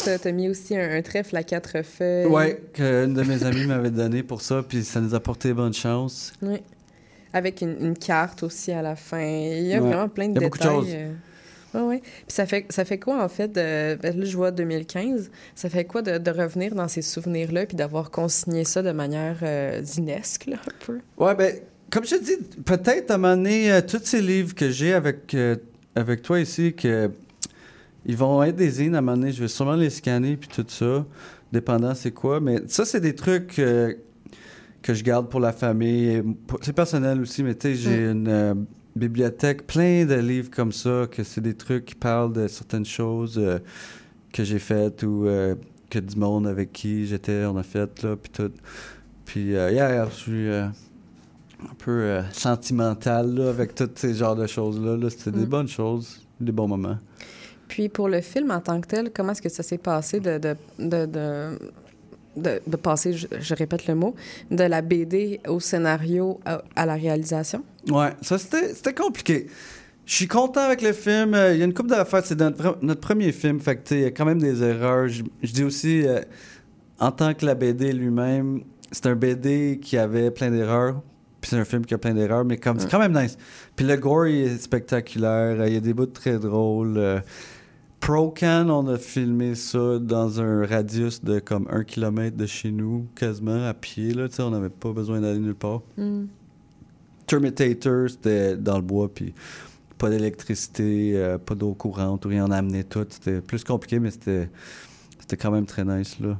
T'as 0.04 0.18
t'as 0.18 0.32
mis 0.32 0.48
aussi 0.48 0.76
un, 0.76 0.90
un 0.96 1.02
trèfle 1.02 1.36
à 1.36 1.42
quatre 1.42 1.82
feuilles. 1.82 2.26
Ouais, 2.26 2.62
qu'une 2.72 3.14
de 3.14 3.22
mes 3.22 3.42
amies 3.44 3.66
m'avait 3.66 3.90
donné 3.90 4.22
pour 4.22 4.40
ça, 4.42 4.62
puis 4.66 4.84
ça 4.84 5.00
nous 5.00 5.14
a 5.14 5.20
porté 5.20 5.52
bonne 5.52 5.74
chance. 5.74 6.32
Oui. 6.42 6.58
Avec 7.32 7.60
une, 7.60 7.76
une 7.80 7.96
carte 7.98 8.42
aussi 8.42 8.72
à 8.72 8.82
la 8.82 8.96
fin. 8.96 9.20
Il 9.20 9.66
y 9.66 9.74
a 9.74 9.80
Ouais. 9.80 9.88
vraiment 9.88 10.08
plein 10.08 10.28
de 10.28 10.32
Il 10.38 10.42
y 10.42 10.44
a 10.44 10.48
beaucoup 10.48 10.58
de 10.58 10.62
détails. 10.62 10.76
choses. 10.76 10.88
euh. 10.94 11.12
Ouais, 11.72 11.82
ouais. 11.82 11.98
Puis 12.00 12.24
ça 12.28 12.46
fait, 12.46 12.66
ça 12.70 12.84
fait 12.84 12.98
quoi, 12.98 13.22
en 13.22 13.28
fait, 13.28 13.46
de... 13.48 13.94
ben 14.02 14.18
là, 14.18 14.24
je 14.24 14.36
vois 14.36 14.50
2015, 14.50 15.30
ça 15.54 15.68
fait 15.70 15.84
quoi 15.84 16.02
de, 16.02 16.18
de 16.18 16.30
revenir 16.32 16.74
dans 16.74 16.88
ces 16.88 17.02
souvenirs-là 17.02 17.66
puis 17.66 17.76
d'avoir 17.76 18.10
consigné 18.10 18.64
ça 18.64 18.82
de 18.82 18.90
manière 18.90 19.36
euh, 19.44 19.80
zinesque, 19.82 20.46
là, 20.46 20.56
un 20.66 20.84
peu? 20.84 20.98
Ouais, 21.16 21.34
ben, 21.36 21.54
comme 21.90 22.04
je 22.04 22.16
te 22.16 22.24
dis, 22.24 22.36
peut-être 22.64 23.12
à 23.12 23.14
un 23.14 23.18
moment 23.18 23.36
donné, 23.36 23.70
euh, 23.70 23.80
tous 23.82 24.00
ces 24.04 24.20
livres 24.20 24.52
que 24.56 24.68
j'ai 24.70 24.92
avec, 24.94 25.32
euh, 25.34 25.54
avec 25.94 26.22
toi 26.22 26.40
ici, 26.40 26.74
que 26.74 27.08
ils 28.06 28.16
vont 28.16 28.42
être 28.42 28.56
des 28.56 28.70
zines 28.70 28.94
à 28.94 28.98
un 28.98 29.00
moment 29.00 29.16
donné, 29.16 29.32
je 29.32 29.40
vais 29.42 29.48
sûrement 29.48 29.74
les 29.76 29.90
scanner 29.90 30.36
puis 30.36 30.48
tout 30.48 30.64
ça. 30.68 31.04
dépendant 31.52 31.94
c'est 31.94 32.12
quoi. 32.12 32.40
Mais 32.40 32.62
ça, 32.66 32.84
c'est 32.84 33.00
des 33.00 33.14
trucs 33.14 33.58
euh, 33.58 33.92
que 34.82 34.94
je 34.94 35.02
garde 35.04 35.28
pour 35.28 35.40
la 35.40 35.52
famille. 35.52 36.22
C'est 36.62 36.72
personnel 36.72 37.20
aussi, 37.20 37.42
mais 37.42 37.54
tu 37.54 37.68
sais, 37.68 37.74
j'ai 37.74 38.10
une 38.10 38.28
euh, 38.28 38.54
bibliothèque 38.96 39.66
plein 39.66 40.04
de 40.06 40.14
livres 40.14 40.50
comme 40.50 40.72
ça, 40.72 41.06
que 41.10 41.22
c'est 41.24 41.40
des 41.40 41.54
trucs 41.54 41.84
qui 41.84 41.94
parlent 41.94 42.32
de 42.32 42.46
certaines 42.48 42.86
choses 42.86 43.38
euh, 43.38 43.58
que 44.32 44.44
j'ai 44.44 44.58
faites 44.58 45.02
ou 45.02 45.26
que 45.90 45.98
du 45.98 46.16
monde 46.16 46.46
avec 46.46 46.72
qui 46.72 47.04
j'étais, 47.06 47.44
on 47.46 47.56
a 47.56 47.64
fait, 47.64 48.02
là, 48.04 48.14
puis 48.16 48.30
tout. 48.32 48.52
Puis, 49.24 49.56
euh, 49.56 49.72
yeah, 49.72 49.90
yeah, 49.90 50.08
je 50.08 50.14
suis 50.14 50.48
un 50.52 51.74
peu 51.78 52.20
sentimental, 52.32 53.34
là, 53.34 53.48
avec 53.50 53.74
tous 53.74 53.90
ces 53.96 54.14
genres 54.14 54.36
de 54.36 54.46
choses-là. 54.46 54.96
Là. 54.96 55.10
C'était 55.10 55.32
des 55.32 55.46
Mm. 55.46 55.48
bonnes 55.48 55.68
choses, 55.68 56.20
des 56.40 56.52
bons 56.52 56.68
moments. 56.68 56.96
Puis 57.70 57.88
pour 57.88 58.08
le 58.08 58.20
film 58.20 58.50
en 58.50 58.60
tant 58.60 58.80
que 58.80 58.88
tel, 58.88 59.10
comment 59.14 59.30
est-ce 59.30 59.40
que 59.42 59.48
ça 59.48 59.62
s'est 59.62 59.78
passé 59.78 60.18
de, 60.18 60.38
de, 60.38 60.56
de, 60.80 61.06
de, 61.06 61.58
de- 62.36 62.60
de 62.66 62.76
passer, 62.76 63.12
je, 63.12 63.28
je 63.38 63.54
répète 63.54 63.86
le 63.86 63.94
mot, 63.94 64.14
de 64.50 64.64
la 64.64 64.82
BD 64.82 65.38
au 65.46 65.60
scénario 65.60 66.40
à, 66.44 66.62
à 66.74 66.84
la 66.84 66.94
réalisation? 66.94 67.62
Ouais, 67.88 68.10
ça 68.22 68.38
c'était 68.38 68.74
c'était 68.74 68.92
compliqué. 68.92 69.46
Je 70.04 70.14
suis 70.16 70.26
content 70.26 70.62
avec 70.62 70.82
le 70.82 70.92
film. 70.92 71.34
Euh, 71.34 71.54
Il 71.54 71.60
y 71.60 71.62
a 71.62 71.64
une 71.64 71.72
couple 71.74 71.90
d'affaires. 71.90 72.24
C'est 72.26 72.40
notre, 72.40 72.96
premier 72.96 73.30
film. 73.30 73.60
Fait 73.60 73.76
que, 73.76 73.94
il 73.94 74.00
y 74.00 74.04
a 74.04 74.10
quand 74.10 74.24
même 74.24 74.40
des 74.40 74.60
erreurs. 74.64 75.06
Je, 75.06 75.22
je 75.44 75.52
dis 75.52 75.62
aussi, 75.62 76.04
euh, 76.04 76.20
en 76.98 77.12
tant 77.12 77.32
que 77.34 77.46
la 77.46 77.54
BD 77.54 77.92
lui-même, 77.92 78.62
c'est 78.90 79.06
un 79.06 79.14
BD 79.14 79.78
qui 79.80 79.96
avait 79.96 80.32
plein 80.32 80.50
d'erreurs. 80.50 81.00
Puis 81.40 81.50
c'est 81.50 81.56
un 81.56 81.64
film 81.64 81.86
qui 81.86 81.94
a 81.94 81.98
plein 81.98 82.12
d'erreurs, 82.12 82.44
mais 82.44 82.56
comme, 82.58 82.80
c'est 82.80 82.90
quand 82.90 82.98
même 82.98 83.16
nice. 83.16 83.38
Puis 83.76 83.86
le 83.86 83.96
gore, 83.96 84.26
il 84.26 84.42
est 84.48 84.58
spectaculaire. 84.58 85.60
Euh, 85.60 85.68
Il 85.68 85.74
y 85.74 85.76
a 85.76 85.80
des 85.80 85.94
bouts 85.94 86.06
très 86.06 86.38
drôles. 86.40 86.98
Euh, 86.98 87.20
Pro-Can, 88.00 88.68
on 88.70 88.86
a 88.88 88.96
filmé 88.96 89.54
ça 89.54 89.98
dans 89.98 90.40
un 90.40 90.66
radius 90.66 91.22
de 91.22 91.38
comme 91.38 91.66
un 91.70 91.84
kilomètre 91.84 92.36
de 92.36 92.46
chez 92.46 92.70
nous, 92.72 93.06
quasiment 93.14 93.66
à 93.66 93.74
pied. 93.74 94.14
Là, 94.14 94.28
Tu 94.28 94.36
sais, 94.36 94.42
on 94.42 94.50
n'avait 94.50 94.70
pas 94.70 94.92
besoin 94.92 95.20
d'aller 95.20 95.38
nulle 95.38 95.54
part. 95.54 95.82
Terminator, 97.26 98.08
c'était 98.08 98.56
dans 98.56 98.76
le 98.76 98.82
bois, 98.82 99.08
puis 99.12 99.34
pas 99.98 100.08
d'électricité, 100.10 101.12
euh, 101.14 101.38
pas 101.38 101.54
d'eau 101.54 101.74
courante, 101.74 102.24
ou 102.24 102.28
rien, 102.30 102.46
on 102.46 102.50
a 102.50 102.56
amené 102.56 102.84
tout. 102.84 103.06
C'était 103.08 103.40
plus 103.40 103.62
compliqué, 103.62 104.00
mais 104.00 104.10
c'était 104.10 104.48
c'était 105.20 105.36
quand 105.36 105.50
même 105.50 105.66
très 105.66 105.84
nice, 105.84 106.18
là. 106.18 106.38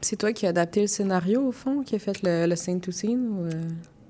C'est 0.00 0.16
toi 0.16 0.32
qui 0.32 0.46
as 0.46 0.50
adapté 0.50 0.80
le 0.80 0.86
scénario, 0.86 1.46
au 1.46 1.52
fond, 1.52 1.82
qui 1.82 1.94
a 1.94 1.98
fait 1.98 2.22
le, 2.22 2.46
le 2.46 2.56
scene 2.56 2.80
to 2.80 2.90
scene? 2.90 3.28
Ou, 3.28 3.44
euh? 3.44 3.50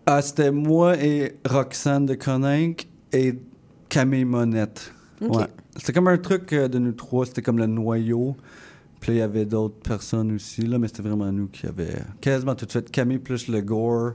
Ah, 0.07 0.22
c'était 0.22 0.51
moi 0.51 0.97
et 0.99 1.36
Roxane 1.45 2.07
de 2.07 2.14
Coninck 2.14 2.88
et 3.12 3.34
Camille 3.88 4.24
Monette. 4.24 4.92
Ouais. 5.20 5.47
C'était 5.77 5.93
comme 5.93 6.09
un 6.09 6.18
truc 6.18 6.53
euh, 6.53 6.68
de 6.68 6.79
nous 6.79 6.93
trois, 6.93 7.27
c'était 7.27 7.43
comme 7.43 7.59
le 7.59 7.66
noyau. 7.66 8.37
Puis 9.01 9.12
il 9.12 9.18
y 9.18 9.22
avait 9.22 9.45
d'autres 9.45 9.81
personnes 9.81 10.33
aussi, 10.33 10.62
là, 10.62 10.79
mais 10.79 10.87
c'était 10.89 11.03
vraiment 11.03 11.31
nous 11.31 11.49
qui 11.49 11.66
avait 11.66 11.97
quasiment 12.20 12.55
tout 12.55 12.66
fait. 12.68 12.91
Camille 12.91 13.18
plus 13.18 13.49
le 13.49 13.61
gore, 13.61 14.12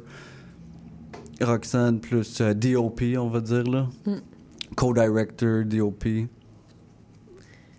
Roxane 1.42 2.00
plus 2.00 2.42
euh, 2.42 2.54
DOP, 2.54 3.02
on 3.18 3.28
va 3.30 3.40
dire, 3.42 3.64
là. 3.64 3.88
Mm. 4.06 4.16
Co-director, 4.76 5.64
DOP. 5.66 6.06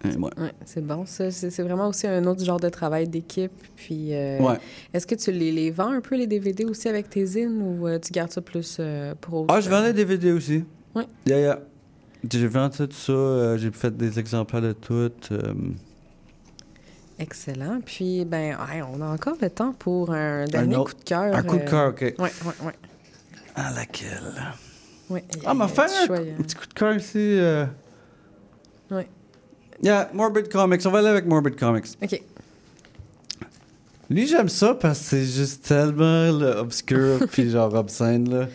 Ouais. 0.02 0.16
Ouais, 0.38 0.52
c'est 0.64 0.84
bon. 0.86 1.04
ça. 1.04 1.30
C'est 1.30 1.62
vraiment 1.62 1.88
aussi 1.88 2.06
un 2.06 2.24
autre 2.24 2.42
genre 2.42 2.58
de 2.60 2.70
travail 2.70 3.06
d'équipe. 3.06 3.52
Puis, 3.76 4.14
euh, 4.14 4.38
Ouais. 4.40 4.58
est-ce 4.94 5.06
que 5.06 5.14
tu 5.14 5.30
les, 5.30 5.52
les 5.52 5.70
vends 5.70 5.90
un 5.92 6.00
peu, 6.00 6.16
les 6.16 6.26
DVD 6.26 6.64
aussi, 6.64 6.88
avec 6.88 7.10
tes 7.10 7.26
zines, 7.26 7.60
ou 7.60 7.86
euh, 7.86 7.98
tu 7.98 8.10
gardes 8.12 8.30
ça 8.30 8.40
plus 8.40 8.80
pour 9.20 9.42
autre 9.42 9.54
Ah, 9.54 9.60
je 9.60 9.68
vends 9.68 9.82
les 9.82 9.92
DVD 9.92 10.32
aussi. 10.32 10.64
Ouais. 10.94 11.04
Yeah, 11.26 11.40
yeah. 11.40 11.60
J'ai 12.28 12.46
vendu 12.46 12.76
tout 12.76 12.92
ça, 12.92 13.12
euh, 13.12 13.56
j'ai 13.58 13.70
fait 13.70 13.96
des 13.96 14.18
exemplaires 14.18 14.60
de 14.62 14.72
tout. 14.72 15.10
euh, 15.32 15.52
Excellent. 17.18 17.80
Puis, 17.84 18.24
ben, 18.24 18.56
ouais, 18.56 18.82
on 18.82 19.00
a 19.02 19.06
encore 19.08 19.36
le 19.40 19.50
temps 19.50 19.72
pour 19.72 20.10
un 20.12 20.44
dernier 20.46 20.76
coup 20.76 20.94
de 20.94 21.04
cœur. 21.04 21.34
un 21.34 21.42
coup 21.42 21.56
de 21.56 21.62
euh, 21.62 21.66
cœur, 21.66 21.88
OK. 21.90 22.00
Ouais, 22.00 22.14
ouais, 22.18 22.30
ouais. 22.66 22.72
À 23.54 23.70
laquelle? 23.72 24.32
ouais. 25.10 25.24
Ah, 25.44 25.52
m'a 25.54 25.64
Euh, 25.64 25.68
fait 25.68 25.82
un, 25.82 26.12
un 26.38 26.42
petit 26.42 26.54
coup 26.56 26.66
de 26.66 26.72
cœur 26.74 26.94
ici. 26.96 27.18
euh. 27.18 27.66
Ouais. 28.90 29.08
Yeah, 29.82 30.10
Morbid 30.14 30.48
Comics. 30.50 30.80
On 30.86 30.90
va 30.90 30.98
aller 31.00 31.08
avec 31.08 31.26
Morbid 31.26 31.56
Comics. 31.58 31.86
OK. 32.02 32.22
Lui, 34.10 34.26
j'aime 34.26 34.48
ça 34.48 34.74
parce 34.74 34.98
que 34.98 35.04
c'est 35.06 35.24
juste 35.24 35.66
tellement 35.68 36.30
là, 36.32 36.60
obscur 36.60 37.20
puis 37.32 37.48
genre 37.50 37.72
obscène, 37.74 38.28
là. 38.28 38.48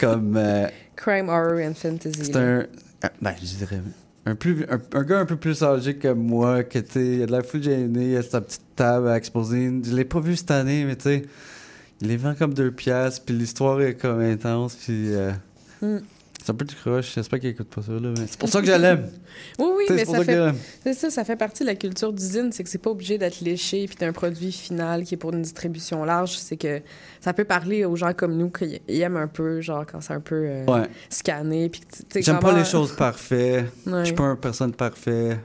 Comme... 0.00 0.36
euh, 0.36 0.66
Crime, 0.96 1.28
Horror 1.28 1.60
and 1.60 1.74
Fantasy. 1.74 2.18
c'est 2.24 2.36
un... 2.36 2.60
un- 3.02 3.10
Ben, 3.20 3.34
je 3.40 3.56
dirais... 3.56 3.80
Un, 4.26 4.34
plus, 4.36 4.64
un, 4.70 4.80
un 4.98 5.02
gars 5.02 5.18
un 5.20 5.24
peu 5.26 5.36
plus 5.36 5.62
âgé 5.62 5.96
que 5.96 6.08
moi, 6.12 6.62
qui 6.64 6.78
était... 6.78 7.16
Il 7.16 7.22
a 7.22 7.26
de 7.26 7.32
la 7.32 7.42
full 7.42 7.62
gêné, 7.62 8.10
il 8.12 8.16
a 8.16 8.22
sa 8.22 8.40
petite 8.40 8.62
table 8.76 9.08
à 9.08 9.16
exposer. 9.16 9.70
Je 9.84 9.94
l'ai 9.94 10.04
pas 10.04 10.20
vu 10.20 10.36
cette 10.36 10.50
année, 10.50 10.84
mais 10.84 10.96
tu 10.96 11.02
sais... 11.04 11.22
Il 12.00 12.08
les 12.08 12.16
vend 12.16 12.34
comme 12.34 12.52
deux 12.52 12.72
piastres, 12.72 13.24
puis 13.24 13.34
l'histoire 13.36 13.80
est 13.80 13.94
comme 13.94 14.20
intense, 14.20 14.74
puis... 14.76 15.14
euh, 15.14 15.30
Hmm. 15.80 15.98
C'est 16.44 16.50
un 16.50 16.54
peu 16.54 16.64
du 16.64 16.74
croche. 16.74 17.14
J'espère 17.14 17.38
qu'il 17.38 17.50
écoute 17.50 17.68
pas 17.68 17.82
ça, 17.82 17.92
là. 17.92 18.00
Mais 18.00 18.26
c'est 18.26 18.38
pour 18.38 18.48
ça 18.48 18.60
que 18.60 18.66
je 18.66 18.72
l'aime. 18.72 19.08
Oui, 19.58 19.66
oui, 19.76 19.84
mais 19.90 19.98
c'est 19.98 20.04
pour 20.06 20.16
ça 20.16 20.24
ça 20.24 20.52
fait, 20.52 20.58
c'est 20.82 20.94
ça, 20.94 21.10
ça 21.10 21.24
fait 21.24 21.36
partie 21.36 21.62
de 21.62 21.68
la 21.68 21.74
culture 21.74 22.12
d'usine, 22.12 22.50
c'est 22.52 22.62
que 22.64 22.68
c'est 22.68 22.78
pas 22.78 22.90
obligé 22.90 23.16
d'être 23.16 23.40
léché 23.40 23.86
puis 23.86 23.96
d'un 23.96 24.12
produit 24.12 24.50
final 24.52 25.04
qui 25.04 25.14
est 25.14 25.16
pour 25.16 25.32
une 25.32 25.42
distribution 25.42 26.04
large. 26.04 26.36
C'est 26.36 26.56
que 26.56 26.80
ça 27.20 27.32
peut 27.32 27.44
parler 27.44 27.84
aux 27.84 27.96
gens 27.96 28.12
comme 28.12 28.36
nous 28.36 28.50
qui 28.50 28.80
aiment 28.88 29.16
un 29.16 29.28
peu, 29.28 29.60
genre 29.60 29.84
quand 29.90 30.00
c'est 30.00 30.12
un 30.14 30.20
peu 30.20 30.34
euh, 30.46 30.64
Ouais. 30.66 30.88
scanné. 31.08 31.68
Puis, 31.68 31.80
tu 31.80 32.02
sais, 32.10 32.22
J'aime 32.22 32.40
pas 32.40 32.52
les 32.56 32.64
choses 32.64 32.94
parfaites. 32.96 33.66
Ouais. 33.86 34.00
Je 34.00 34.04
suis 34.06 34.14
pas 34.14 34.24
une 34.24 34.36
personne 34.36 34.72
parfaite. 34.72 35.38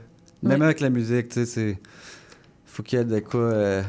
Même 0.44 0.60
Ouais. 0.60 0.66
avec 0.66 0.80
la 0.82 0.90
musique, 0.90 1.30
tu 1.30 1.36
sais, 1.36 1.46
c'est. 1.46 1.78
Faut 2.66 2.84
qu'il 2.84 3.00
y 3.00 3.02
ait 3.02 3.06
de 3.06 3.20
quoi. 3.20 3.40
euh, 3.40 3.84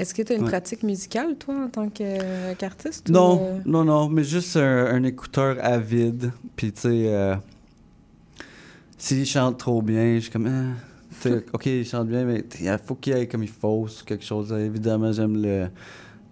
Est-ce 0.00 0.14
que 0.14 0.22
tu 0.22 0.32
as 0.32 0.36
une 0.36 0.42
Ouais. 0.44 0.48
pratique 0.48 0.82
musicale, 0.82 1.36
toi, 1.36 1.54
en 1.64 1.68
tant 1.68 1.86
euh, 2.00 2.54
qu'artiste? 2.54 3.08
Non, 3.10 3.38
euh, 3.42 3.58
non, 3.66 3.84
non, 3.84 4.08
mais 4.08 4.24
juste 4.24 4.56
un, 4.56 4.86
un 4.86 5.02
écouteur 5.04 5.56
avide. 5.60 6.32
Puis, 6.56 6.72
tu 6.72 6.80
sais, 6.80 6.88
euh, 7.08 7.36
s'il 8.98 9.26
chante 9.26 9.58
trop 9.58 9.82
bien, 9.82 10.14
je 10.16 10.20
suis 10.20 10.30
comme. 10.30 10.74
sais, 11.20 11.44
ok, 11.52 11.66
il 11.66 11.84
chante 11.86 12.08
bien, 12.08 12.24
mais 12.24 12.42
il 12.60 12.78
faut 12.84 12.94
qu'il 12.94 13.12
aille 13.12 13.28
comme 13.28 13.42
il 13.42 13.48
faut, 13.50 13.86
ou 13.86 13.88
quelque 14.06 14.24
chose. 14.24 14.52
Évidemment, 14.52 15.12
j'aime 15.12 15.40
le, 15.40 15.68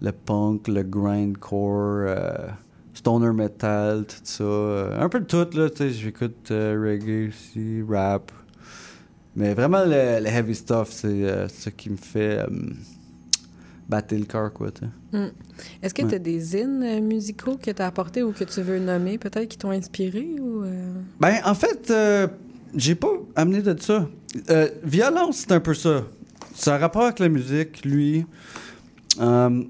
le 0.01 0.11
punk, 0.11 0.67
le 0.67 0.81
grindcore, 0.81 2.05
euh, 2.07 2.47
stoner 2.95 3.33
metal, 3.33 4.05
tout 4.07 4.15
ça. 4.23 4.43
Euh, 4.43 4.99
un 4.99 5.09
peu 5.09 5.19
de 5.19 5.25
tout, 5.25 5.47
là. 5.57 5.69
Tu 5.69 5.77
sais, 5.77 5.89
j'écoute 5.91 6.49
euh, 6.51 6.75
reggae 6.81 7.29
aussi, 7.29 7.83
rap. 7.87 8.31
Mais 9.35 9.53
vraiment, 9.53 9.83
le, 9.85 10.21
le 10.23 10.27
heavy 10.27 10.55
stuff, 10.55 10.89
c'est 10.91 11.07
euh, 11.07 11.47
ce 11.47 11.69
qui 11.69 11.91
me 11.91 11.97
fait 11.97 12.39
euh, 12.39 12.47
battre 13.89 14.15
le 14.15 14.25
cœur, 14.25 14.53
quoi, 14.53 14.69
tu 14.71 14.81
sais. 14.85 15.17
hmm. 15.17 15.31
Est-ce 15.81 15.93
que 15.93 16.03
Ouais. 16.03 16.09
tu 16.09 16.15
as 16.15 16.19
des 16.19 16.39
zines 16.39 16.83
euh, 16.83 17.01
musicaux 17.01 17.57
que 17.61 17.71
tu 17.71 17.81
as 17.81 17.87
apportés 17.87 18.21
ou 18.23 18.31
que 18.31 18.43
tu 18.43 18.61
veux 18.61 18.79
nommer, 18.79 19.17
peut-être, 19.17 19.47
qui 19.49 19.57
t'ont 19.57 19.71
inspiré? 19.71 20.27
Ou, 20.39 20.63
euh? 20.63 20.93
Ben, 21.19 21.37
en 21.43 21.55
fait, 21.55 21.89
euh, 21.89 22.27
j'ai 22.75 22.95
pas 22.95 23.11
amené 23.35 23.61
de 23.61 23.75
ça. 23.81 24.07
Euh, 24.51 24.69
violence, 24.83 25.37
c'est 25.37 25.51
un 25.53 25.59
peu 25.59 25.73
ça. 25.73 26.03
Ça 26.53 26.75
a 26.75 26.77
rapport 26.77 27.03
avec 27.03 27.19
la 27.19 27.29
musique, 27.29 27.83
lui. 27.83 28.25
Euh, 29.19 29.63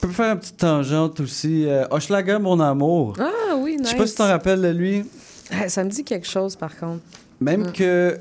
peut 0.00 0.08
faire 0.08 0.32
une 0.32 0.38
petite 0.40 0.56
tangente 0.56 1.20
aussi. 1.20 1.66
Hochelaga, 1.90 2.38
mon 2.38 2.58
amour. 2.60 3.14
Ah 3.20 3.54
oui, 3.58 3.72
nice. 3.76 3.86
Je 3.86 3.90
sais 3.90 3.96
pas 3.96 4.06
si 4.06 4.12
tu 4.14 4.18
t'en 4.18 4.28
rappelles 4.28 4.62
de 4.62 4.68
lui. 4.68 5.04
Ah, 5.50 5.68
Ça 5.68 5.84
me 5.84 5.90
dit 5.90 6.04
quelque 6.04 6.26
chose, 6.26 6.56
par 6.56 6.76
contre. 6.76 7.02
Même 7.40 7.66
Mm. 7.68 7.72
que. 7.72 8.18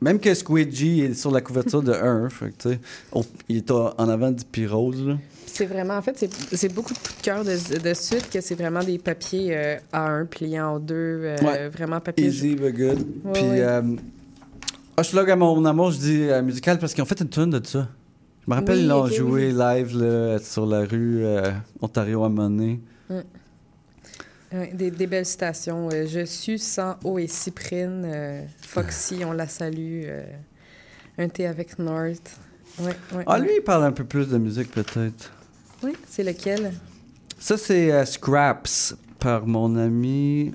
Même 0.00 0.20
que 0.20 0.32
Squidgy 0.32 1.00
est 1.00 1.14
sur 1.14 1.30
la 1.32 1.40
couverture 1.40 1.82
de 1.82 1.92
1, 1.92 2.28
fait 2.28 2.50
que, 2.50 2.62
tu 2.62 2.68
sais, 2.70 2.80
au- 3.12 3.24
il 3.48 3.56
est 3.58 3.70
en 3.70 4.08
avant 4.08 4.30
du 4.30 4.44
Pyrose. 4.44 5.16
C'est 5.46 5.66
vraiment, 5.66 5.94
en 5.96 6.02
fait, 6.02 6.16
c'est- 6.52 6.72
beaucoup 6.72 6.92
de 6.92 6.98
coups 6.98 7.16
de 7.18 7.22
cœur 7.24 7.44
de, 7.44 7.78
de 7.82 7.94
suite 7.94 8.30
que 8.30 8.40
c'est 8.40 8.54
vraiment 8.54 8.82
des 8.84 8.98
papiers 8.98 9.48
euh, 9.56 9.76
A1 9.92 10.26
pliants 10.26 10.74
en 10.76 10.78
deux, 10.78 10.94
euh, 10.94 11.36
Ouais. 11.42 11.68
vraiment 11.68 11.98
papier. 11.98 12.26
Easy 12.26 12.54
but 12.54 12.72
good. 12.76 12.98
Ouais, 13.24 13.32
Puis, 13.32 13.42
ouais. 13.42 13.60
euh, 13.60 13.82
Hochelaga, 14.96 15.34
mon 15.36 15.64
amour, 15.64 15.90
je 15.90 15.98
dis 15.98 16.22
euh, 16.22 16.42
musical 16.42 16.78
parce 16.78 16.94
qu'ils 16.94 17.02
ont 17.02 17.06
fait 17.06 17.20
une 17.20 17.28
tune 17.28 17.50
de 17.50 17.60
ça. 17.66 17.88
Je 18.46 18.50
me 18.50 18.54
rappelle, 18.56 18.76
Oui, 18.76 18.82
ils 18.82 18.88
l'ont 18.88 19.06
joué 19.08 19.46
oui. 19.48 19.52
live 19.58 19.96
là, 20.00 20.38
sur 20.38 20.64
la 20.64 20.80
rue 20.84 21.22
Ontario 21.82 22.22
à 22.24 22.28
Monet. 22.28 22.78
Des, 24.50 24.90
des 24.90 25.06
belles 25.06 25.26
citations. 25.26 25.90
Euh, 25.92 26.06
je 26.06 26.24
suis 26.24 26.58
sans 26.58 26.96
eau 27.04 27.18
et 27.18 27.26
cyprine. 27.26 28.02
euh, 28.06 28.44
Foxy, 28.62 29.22
on 29.24 29.32
la 29.32 29.46
salue. 29.46 30.04
euh, 30.06 30.22
un 31.18 31.28
thé 31.28 31.46
avec 31.46 31.78
North. 31.78 32.38
Ouais, 32.78 32.96
ouais, 33.14 33.24
Ah, 33.26 33.38
lui, 33.38 33.50
il 33.58 33.62
parle 33.62 33.84
un 33.84 33.92
peu 33.92 34.04
plus 34.04 34.28
de 34.28 34.38
musique, 34.38 34.70
peut-être. 34.70 35.32
Oui, 35.82 35.92
c'est 36.06 36.22
lequel? 36.24 36.72
Ça, 37.38 37.56
c'est 37.58 38.06
Scraps 38.06 38.96
par 39.18 39.46
mon 39.46 39.76
ami. 39.76 40.52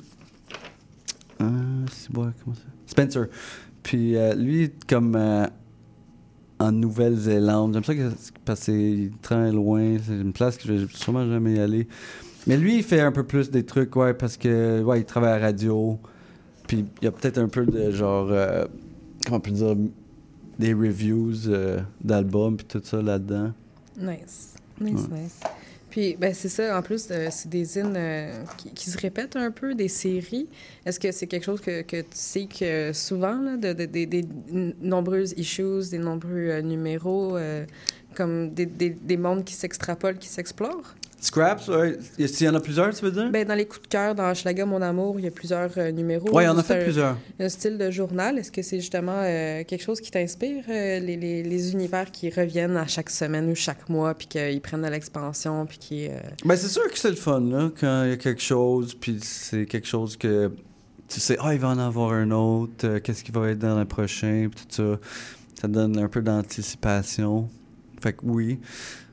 C'est 1.39 2.09
bon, 2.11 2.31
comment 2.43 2.55
ça? 2.55 2.61
Spencer. 2.87 3.25
Puis 3.83 4.15
lui, 4.37 4.71
comme 4.87 5.15
en 6.59 6.71
Nouvelle-Zélande, 6.71 7.73
j'aime 7.73 7.83
ça 7.83 7.93
que- 7.95 8.11
parce 8.45 8.63
qu'il 8.65 9.05
est 9.05 9.21
très 9.21 9.51
loin. 9.51 9.97
C'est 10.05 10.13
une 10.13 10.31
place 10.33 10.57
que 10.57 10.67
je 10.67 10.73
vais 10.73 10.87
sûrement 10.93 11.27
jamais 11.29 11.55
y 11.55 11.59
aller. 11.59 11.87
Mais 12.47 12.57
lui, 12.57 12.77
il 12.77 12.83
fait 12.83 12.99
un 12.99 13.11
peu 13.11 13.23
plus 13.23 13.49
des 13.51 13.63
trucs, 13.65 13.95
ouais, 13.95 14.13
parce 14.13 14.37
que, 14.37 14.81
ouais, 14.81 14.99
il 15.01 15.05
travaille 15.05 15.31
à 15.33 15.39
la 15.39 15.45
radio. 15.47 15.97
Puis 16.67 16.85
il 17.01 17.05
y 17.05 17.07
a 17.07 17.11
peut-être 17.11 17.37
un 17.37 17.47
peu 17.47 17.65
de 17.65 17.91
genre. 17.91 18.27
euh, 18.31 18.65
comment 19.25 19.37
on 19.37 19.39
peut 19.39 19.51
dire 19.51 19.75
des 20.59 20.73
reviews 20.73 21.47
euh, 21.47 21.79
d'albums 22.03 22.57
puis 22.57 22.65
tout 22.67 22.81
ça 22.83 23.01
là-dedans. 23.01 23.51
Nice. 23.97 24.53
Nice, 24.79 25.07
Ouais. 25.11 25.19
nice. 25.21 25.39
Puis, 25.89 26.15
ben, 26.19 26.33
c'est 26.33 26.49
ça. 26.49 26.75
En 26.77 26.81
plus, 26.81 27.07
euh, 27.11 27.27
c'est 27.31 27.49
des 27.49 27.77
euh, 27.77 28.43
qui, 28.57 28.71
qui 28.71 28.89
se 28.89 28.97
répètent 28.97 29.35
un 29.35 29.51
peu, 29.51 29.75
des 29.75 29.87
séries. 29.87 30.47
Est-ce 30.85 30.99
que 30.99 31.11
c'est 31.11 31.27
quelque 31.27 31.43
chose 31.43 31.61
que, 31.61 31.83
que 31.83 31.97
tu 32.01 32.07
sais 32.13 32.47
que 32.47 32.91
souvent, 32.93 33.39
là, 33.39 33.57
de, 33.57 33.73
de- 33.73 33.85
des- 33.85 34.25
nombreuses 34.81 35.35
issues, 35.37 35.89
des 35.91 35.99
nombreux 35.99 36.31
euh, 36.49 36.61
numéros, 36.63 37.37
comme 38.13 38.53
des, 38.53 38.65
des, 38.65 38.89
des 38.91 39.17
mondes 39.17 39.43
qui 39.43 39.53
s'extrapolent, 39.53 40.17
qui 40.17 40.27
s'explorent? 40.29 40.95
Scraps, 41.19 41.69
ouais. 41.69 41.97
Y- 42.19 42.27
S'il 42.27 42.47
y 42.47 42.49
en 42.49 42.55
a 42.55 42.59
plusieurs, 42.59 42.93
tu 42.93 43.05
veux 43.05 43.11
dire? 43.11 43.29
Ben, 43.31 43.47
dans 43.47 43.55
les 43.55 43.65
coups 43.65 43.83
de 43.83 43.87
cœur, 43.87 44.13
dans 44.13 44.33
Schlager 44.33 44.65
Mon 44.65 44.81
Amour, 44.81 45.17
il 45.19 45.23
y 45.23 45.27
a 45.27 45.31
plusieurs 45.31 45.69
euh, 45.77 45.89
numéros. 45.91 46.29
Ouais, 46.35 46.49
on 46.49 46.57
a 46.57 46.61
C'est 46.61 46.63
fait 46.73 46.81
un- 46.81 46.83
plusieurs. 46.83 47.17
Un 47.39 47.47
style 47.47 47.77
de 47.77 47.89
journal. 47.91 48.37
Est-ce 48.37 48.51
que 48.51 48.61
c'est 48.61 48.81
justement 48.81 49.21
euh, 49.21 49.63
quelque 49.63 49.81
chose 49.81 50.01
qui 50.01 50.11
t'inspire, 50.11 50.65
euh, 50.67 50.99
les, 50.99 51.15
les, 51.15 51.41
les 51.41 51.71
univers 51.71 52.11
qui 52.11 52.29
reviennent 52.29 52.75
à 52.75 52.87
chaque 52.87 53.09
semaine 53.09 53.49
ou 53.49 53.55
chaque 53.55 53.87
mois, 53.87 54.13
puis 54.15 54.27
qu'ils 54.27 54.59
prennent 54.59 54.81
de 54.81 54.87
l'expansion, 54.89 55.65
puis 55.65 55.77
qui... 55.77 56.09
Ben, 56.43 56.57
c'est 56.57 56.67
sûr 56.67 56.83
que 56.91 56.99
c'est 56.99 57.09
le 57.11 57.15
fun, 57.15 57.39
là, 57.39 57.71
quand 57.79 58.03
il 58.03 58.09
y 58.09 58.13
a 58.13 58.17
quelque 58.17 58.41
chose, 58.41 58.93
puis 58.93 59.17
c'est 59.21 59.65
quelque 59.65 59.87
chose 59.87 60.17
que 60.17 60.51
tu 61.07 61.19
sais, 61.21 61.37
ah, 61.39 61.53
il 61.53 61.59
va 61.59 61.69
en 61.69 61.77
avoir 61.79 62.11
un 62.11 62.31
autre, 62.31 62.97
qu'est-ce 62.97 63.23
qui 63.23 63.31
va 63.31 63.49
être 63.51 63.59
dans 63.59 63.79
le 63.79 63.85
prochain, 63.85 64.49
puis 64.53 64.65
tout 64.65 64.75
ça. 64.75 64.99
Ça 65.61 65.67
donne 65.69 65.97
un 65.99 66.07
peu 66.09 66.21
d'anticipation. 66.21 67.47
Fait 68.03 68.11
que 68.13 68.19
oui. 68.25 68.59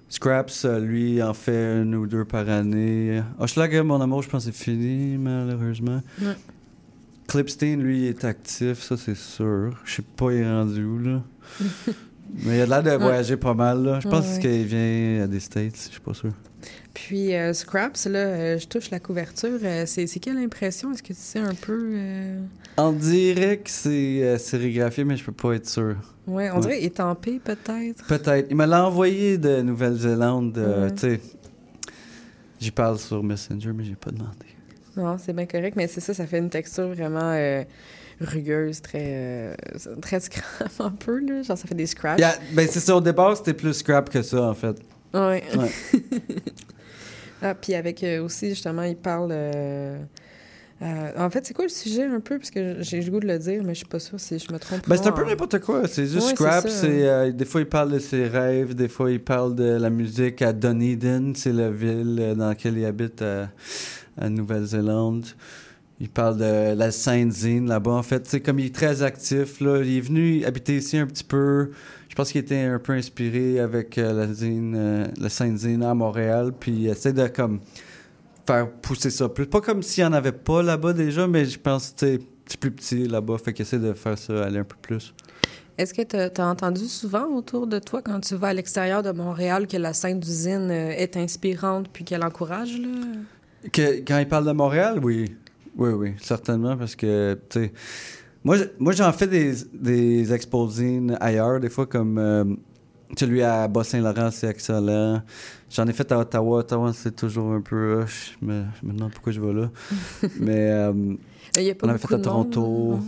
Scraps, 0.08 0.64
euh, 0.64 0.80
lui, 0.80 1.22
en 1.22 1.32
fait 1.32 1.82
une 1.82 1.94
ou 1.94 2.06
deux 2.08 2.24
par 2.24 2.48
année. 2.48 3.22
Hochelaga, 3.38 3.84
mon 3.84 4.00
amour, 4.00 4.22
je 4.22 4.28
pense 4.28 4.44
que 4.44 4.50
c'est 4.52 4.64
fini, 4.64 5.16
malheureusement. 5.16 6.02
Ouais. 6.20 6.34
Clipstein, 7.28 7.76
lui, 7.76 8.06
est 8.06 8.24
actif, 8.24 8.80
ça, 8.82 8.96
c'est 8.96 9.16
sûr. 9.16 9.80
Je 9.84 9.94
sais 9.94 10.02
pas, 10.16 10.32
il 10.32 10.38
est 10.40 10.50
rendu 10.52 10.82
où, 10.84 10.98
là. 10.98 11.22
Mais 12.44 12.58
il 12.58 12.60
a 12.62 12.66
l'air 12.66 12.82
de 12.82 12.90
voyager 13.02 13.36
pas 13.36 13.54
mal, 13.54 13.84
là. 13.84 14.00
Je 14.00 14.08
pense 14.08 14.34
Ouais. 14.34 14.40
qu'il 14.40 14.64
vient 14.64 15.22
à 15.22 15.26
des 15.28 15.38
States, 15.38 15.76
je 15.76 15.92
suis 15.92 16.00
pas 16.00 16.14
sûr. 16.14 16.32
Puis 16.94 17.34
euh, 17.34 17.52
Scraps, 17.52 18.06
là, 18.06 18.18
euh, 18.18 18.58
je 18.58 18.66
touche 18.66 18.90
la 18.90 18.98
couverture. 19.00 19.58
euh, 19.62 19.84
c'est 19.86 20.06
quelle 20.20 20.38
impression? 20.38 20.92
Est-ce 20.92 21.02
que 21.02 21.08
tu 21.12 21.20
sais 21.20 21.38
un 21.38 21.54
peu... 21.54 21.96
On 22.76 22.92
dirait 22.92 23.58
que 23.58 23.70
c'est 23.70 24.38
sérigraphié, 24.38 25.04
mais 25.04 25.16
je 25.16 25.24
peux 25.24 25.32
pas 25.32 25.52
être 25.54 25.68
sûr. 25.68 25.96
Ouais, 26.26 26.50
on 26.50 26.56
Ouais. 26.56 26.60
dirait 26.60 26.82
étampé, 26.84 27.40
peut-être. 27.42 28.04
Peut-être. 28.06 28.46
Il 28.50 28.56
me 28.56 28.66
l'a 28.66 28.86
envoyé 28.86 29.38
de 29.38 29.60
Nouvelle-Zélande. 29.62 30.56
Ouais. 30.58 30.90
Tu 30.92 30.98
sais, 30.98 31.20
j'y 32.60 32.70
parle 32.70 32.98
sur 32.98 33.22
Messenger, 33.22 33.72
mais 33.74 33.84
j'ai 33.84 33.94
pas 33.96 34.10
demandé. 34.10 34.34
Non, 34.96 35.16
c'est 35.18 35.32
bien 35.32 35.46
correct, 35.46 35.74
mais 35.76 35.86
c'est 35.86 36.00
ça, 36.00 36.12
ça 36.14 36.26
fait 36.26 36.38
une 36.38 36.50
texture 36.50 36.88
vraiment 36.88 37.32
rugueuse, 38.20 38.82
très, 38.82 39.56
très 40.02 40.20
scrap 40.20 40.70
un 40.80 40.90
peu, 40.90 41.20
là. 41.20 41.42
Genre, 41.42 41.56
ça 41.56 41.66
fait 41.68 41.74
des 41.74 41.86
scratchs. 41.86 42.18
Il 42.18 42.22
y 42.22 42.24
a- 42.24 42.38
ben, 42.52 42.66
c'est 42.70 42.80
ça, 42.80 42.96
au 42.96 43.00
départ, 43.00 43.36
c'était 43.36 43.54
plus 43.54 43.74
scrap 43.74 44.10
que 44.10 44.22
ça, 44.22 44.42
en 44.42 44.54
fait. 44.54 44.76
Ouais. 45.14 45.42
Ouais. 45.56 45.70
ah, 47.42 47.54
puis 47.54 47.74
avec 47.74 48.02
euh, 48.04 48.22
aussi, 48.24 48.50
justement, 48.50 48.82
il 48.82 48.96
parle. 48.96 49.30
euh, 49.32 49.98
euh, 50.82 51.10
en 51.18 51.28
fait, 51.28 51.44
c'est 51.44 51.52
quoi 51.52 51.64
le 51.66 51.70
sujet 51.70 52.04
un 52.04 52.20
peu? 52.20 52.38
Parce 52.38 52.50
que 52.50 52.76
j'ai 52.80 53.02
le 53.02 53.10
goût 53.10 53.20
de 53.20 53.26
le 53.26 53.38
dire, 53.38 53.62
mais 53.62 53.74
je 53.74 53.78
suis 53.80 53.86
pas 53.86 53.98
sûre 53.98 54.18
si 54.18 54.38
je 54.38 54.50
me 54.50 54.58
trompe. 54.58 54.88
Ben, 54.88 54.96
c'est 54.96 55.08
un 55.08 55.12
peu 55.12 55.26
n'importe 55.26 55.58
quoi. 55.58 55.86
C'est 55.86 56.06
juste 56.06 56.28
Ouais, 56.28 56.34
scrap. 56.34 56.66
c'est 56.68 57.06
euh, 57.06 57.32
des 57.32 57.44
fois, 57.44 57.60
il 57.60 57.66
parle 57.66 57.92
de 57.92 57.98
ses 57.98 58.26
rêves. 58.26 58.74
Des 58.74 58.88
fois, 58.88 59.10
il 59.10 59.20
parle 59.22 59.54
de 59.54 59.64
la 59.78 59.90
musique 59.90 60.40
à 60.40 60.54
Dunedin. 60.54 61.32
C'est 61.34 61.52
la 61.52 61.70
ville 61.70 62.34
dans 62.36 62.48
laquelle 62.48 62.78
il 62.78 62.84
habite 62.86 63.20
à, 63.20 63.50
à 64.18 64.28
Nouvelle-Zélande. 64.30 65.26
Il 66.02 66.08
parle 66.08 66.38
de 66.38 66.72
la 66.74 66.90
Sainte-Zine 66.90 67.68
là-bas. 67.68 67.90
En 67.90 68.02
fait, 68.02 68.26
c'est 68.26 68.40
comme 68.40 68.58
il 68.58 68.66
est 68.66 68.74
très 68.74 69.02
actif. 69.02 69.60
Là. 69.60 69.82
Il 69.84 69.98
est 69.98 70.00
venu 70.00 70.42
habiter 70.46 70.76
ici 70.76 70.96
un 70.96 71.06
petit 71.06 71.24
peu. 71.24 71.72
Je 72.10 72.16
pense 72.16 72.32
qu'il 72.32 72.40
était 72.40 72.58
un 72.58 72.80
peu 72.80 72.92
inspiré 72.92 73.60
avec 73.60 73.96
euh, 73.96 74.12
la 74.12 74.32
zine, 74.32 74.74
euh, 74.76 75.06
la 75.16 75.88
à 75.88 75.94
Montréal. 75.94 76.52
Puis 76.58 76.72
il 76.72 76.88
essaie 76.88 77.12
de 77.12 77.28
comme 77.28 77.60
faire 78.44 78.68
pousser 78.68 79.10
ça 79.10 79.28
plus. 79.28 79.46
Pas 79.46 79.60
comme 79.60 79.80
s'il 79.80 80.02
n'y 80.02 80.10
en 80.10 80.12
avait 80.12 80.32
pas 80.32 80.60
là-bas 80.60 80.92
déjà, 80.92 81.28
mais 81.28 81.44
je 81.44 81.58
pense 81.58 81.90
que 81.92 82.18
c'est 82.46 82.58
plus 82.58 82.72
petit 82.72 83.06
là-bas. 83.06 83.38
Fait 83.38 83.52
qu'il 83.52 83.62
essaie 83.62 83.78
de 83.78 83.92
faire 83.92 84.18
ça 84.18 84.44
aller 84.44 84.58
un 84.58 84.64
peu 84.64 84.74
plus. 84.82 85.14
Est-ce 85.78 85.94
que 85.94 86.02
tu 86.02 86.16
as, 86.16 86.46
entendu 86.48 86.86
souvent 86.88 87.26
autour 87.28 87.68
de 87.68 87.78
toi, 87.78 88.02
quand 88.02 88.18
tu 88.18 88.34
vas 88.34 88.48
à 88.48 88.54
l'extérieur 88.54 89.04
de 89.04 89.12
Montréal, 89.12 89.68
que 89.68 89.76
la 89.76 89.92
scène 89.92 90.18
d'usine 90.18 90.68
euh, 90.72 90.90
est 90.90 91.16
inspirante 91.16 91.88
puis 91.92 92.02
qu'elle 92.02 92.24
encourage? 92.24 92.76
Là? 92.76 92.88
Que- 93.72 94.00
quand 94.00 94.18
il 94.18 94.26
parle 94.26 94.46
de 94.46 94.52
Montréal, 94.52 94.98
oui. 95.00 95.36
Oui, 95.76 95.90
oui, 95.90 96.14
certainement, 96.20 96.76
parce 96.76 96.96
que, 96.96 97.38
tu 97.48 97.60
sais, 97.60 97.72
moi, 98.44 98.56
moi 98.78 98.92
j'en 98.92 99.12
fais 99.12 99.26
des, 99.26 99.54
des 99.72 100.32
exposines 100.32 101.16
ailleurs, 101.20 101.60
des 101.60 101.68
fois, 101.68 101.86
comme 101.86 102.18
euh, 102.18 102.44
celui 103.18 103.42
à 103.42 103.68
Bas-Saint-Laurent, 103.68 104.30
c'est 104.30 104.48
excellent. 104.48 105.22
J'en 105.70 105.86
ai 105.86 105.92
fait 105.92 106.10
à 106.12 106.18
Ottawa. 106.18 106.58
Ottawa, 106.58 106.92
c'est 106.92 107.14
toujours 107.14 107.52
un 107.52 107.60
peu 107.60 108.00
rush. 108.00 108.36
Me, 108.40 108.64
je 108.80 108.86
me 108.86 108.92
demande 108.92 109.12
pourquoi 109.12 109.32
je 109.32 109.40
vais 109.40 109.52
là. 109.52 109.70
Mais 110.40 110.70
euh, 110.70 110.92
Il 111.56 111.62
y 111.62 111.70
a 111.70 111.74
pas 111.74 111.86
on 111.86 111.90
avait 111.90 111.98
fait 111.98 112.14
à 112.14 112.18
Toronto, 112.18 112.60
monde, 112.60 113.02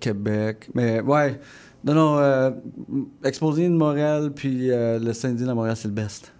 Québec. 0.00 0.70
Mais 0.74 1.00
ouais, 1.00 1.40
non, 1.84 1.94
non, 1.94 2.18
euh, 2.18 2.50
exposine 3.24 3.72
de 3.72 3.78
Montréal, 3.78 4.32
puis 4.34 4.70
euh, 4.70 4.98
le 4.98 5.12
Saint-Denis 5.12 5.48
à 5.48 5.54
Montréal, 5.54 5.76
c'est 5.76 5.88
le 5.88 5.94
best. 5.94 6.32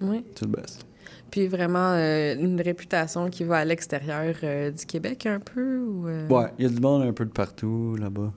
Oui. 0.00 0.24
C'est 0.34 0.44
le 0.44 0.52
best. 0.52 0.86
Puis 1.32 1.48
vraiment 1.48 1.94
euh, 1.94 2.36
une 2.38 2.60
réputation 2.60 3.30
qui 3.30 3.42
va 3.42 3.56
à 3.56 3.64
l'extérieur 3.64 4.34
euh, 4.44 4.70
du 4.70 4.84
Québec 4.84 5.24
un 5.26 5.40
peu? 5.40 5.78
Ou, 5.78 6.06
euh, 6.06 6.28
Ouais, 6.28 6.52
il 6.58 6.64
y 6.64 6.68
a 6.68 6.70
du 6.70 6.78
monde 6.80 7.02
un 7.02 7.12
peu 7.12 7.24
de 7.24 7.30
partout 7.30 7.96
là-bas. 7.98 8.30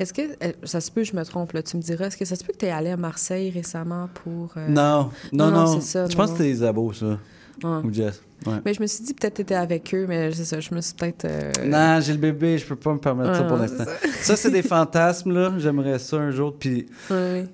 Est-ce 0.00 0.12
que, 0.12 0.22
ça 0.64 0.80
se 0.80 0.90
peut, 0.90 1.04
je 1.04 1.14
me 1.16 1.24
trompe, 1.24 1.52
là, 1.52 1.62
tu 1.62 1.76
me 1.76 1.82
diras, 1.82 2.06
est-ce 2.06 2.16
que 2.16 2.24
ça 2.24 2.34
se 2.36 2.44
peut 2.44 2.52
que 2.52 2.58
tu 2.58 2.66
es 2.66 2.70
allé 2.70 2.90
à 2.90 2.96
Marseille 2.96 3.50
récemment 3.50 4.08
pour... 4.12 4.52
euh, 4.56 4.68
Non, 4.68 5.10
non, 5.32 5.50
non. 5.52 5.66
c'est 5.74 5.80
ça. 5.80 6.06
Je 6.06 6.12
non, 6.12 6.16
pense 6.16 6.26
que 6.26 6.30
non. 6.32 6.36
c'était 6.38 6.50
Isabeau, 6.50 6.92
ça. 6.92 7.18
Ouais. 7.62 7.84
Ou 7.84 7.92
Jess. 7.92 8.20
Ouais. 8.46 8.54
Mais 8.64 8.74
je 8.74 8.82
me 8.82 8.86
suis 8.88 9.04
dit 9.04 9.14
peut-être 9.14 9.34
que 9.34 9.36
tu 9.36 9.42
étais 9.42 9.54
avec 9.54 9.94
eux, 9.94 10.06
mais 10.08 10.32
c'est 10.32 10.44
ça, 10.44 10.58
je 10.58 10.74
me 10.74 10.80
suis 10.80 10.94
peut-être... 10.94 11.26
Non, 11.64 12.00
j'ai 12.00 12.12
le 12.12 12.18
bébé, 12.18 12.58
je 12.58 12.66
peux 12.66 12.76
pas 12.76 12.92
me 12.92 12.98
permettre 12.98 13.34
ça 13.36 13.44
pour 13.44 13.56
non, 13.56 13.62
l'instant. 13.62 13.84
Ça, 14.20 14.34
c'est 14.36 14.50
des 14.50 14.62
fantasmes, 14.62 15.32
là. 15.32 15.52
J'aimerais 15.58 16.00
ça 16.00 16.16
un 16.16 16.32
jour. 16.32 16.52
Puis 16.58 16.86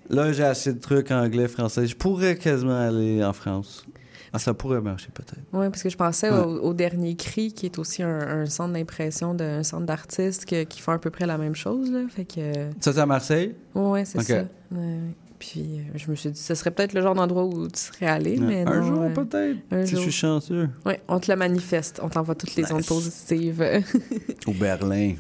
là, 0.08 0.32
j'ai 0.32 0.44
assez 0.44 0.72
de 0.72 0.80
trucs 0.80 1.10
anglais, 1.10 1.48
français. 1.48 1.86
Je 1.86 1.94
pourrais 1.96 2.36
quasiment 2.36 2.78
aller 2.80 3.22
en 3.22 3.34
France. 3.34 3.84
Ah, 4.32 4.38
ça 4.38 4.54
pourrait 4.54 4.80
marcher 4.80 5.08
peut-être. 5.12 5.40
Oui, 5.52 5.68
parce 5.70 5.82
que 5.82 5.88
je 5.88 5.96
pensais 5.96 6.30
Ouais. 6.30 6.38
au, 6.38 6.60
au 6.68 6.72
Dernier 6.74 7.16
Cri, 7.16 7.52
qui 7.52 7.66
est 7.66 7.78
aussi 7.78 8.02
un, 8.02 8.42
un 8.42 8.46
centre 8.46 8.72
d'impression 8.72 9.34
d'un 9.34 9.62
centre 9.64 9.86
d'artistes 9.86 10.44
qui 10.44 10.80
font 10.80 10.92
à 10.92 10.98
peu 10.98 11.10
près 11.10 11.26
la 11.26 11.36
même 11.38 11.54
chose. 11.56 11.90
Là. 11.90 12.00
Fait 12.08 12.24
que... 12.24 12.52
Ça, 12.80 12.92
c'est 12.92 13.00
à 13.00 13.06
Marseille? 13.06 13.54
Oui, 13.74 14.00
c'est 14.06 14.22
ça. 14.22 14.44
Ouais. 14.70 14.98
Puis 15.40 15.78
euh, 15.80 15.96
je 15.96 16.10
me 16.10 16.14
suis 16.16 16.30
dit, 16.30 16.38
ce 16.40 16.54
serait 16.54 16.70
peut-être 16.70 16.92
le 16.92 17.00
genre 17.00 17.14
d'endroit 17.14 17.44
où 17.46 17.66
tu 17.66 17.80
serais 17.80 18.06
allé, 18.06 18.38
Ouais. 18.38 18.44
mais 18.46 18.60
un 18.70 18.80
non, 18.80 18.86
jour, 18.86 19.02
euh, 19.04 19.08
peut-être. 19.24 19.86
Si 19.86 19.96
je 19.96 20.00
suis 20.00 20.12
chanceux. 20.12 20.68
Oui, 20.86 20.92
on 21.08 21.18
te 21.18 21.30
le 21.32 21.36
manifeste. 21.36 21.98
On 22.02 22.08
t'envoie 22.10 22.34
toutes 22.34 22.54
les 22.56 22.70
ondes 22.72 22.84
positives. 22.86 23.64
Au 24.46 24.52
Berlin. 24.52 25.14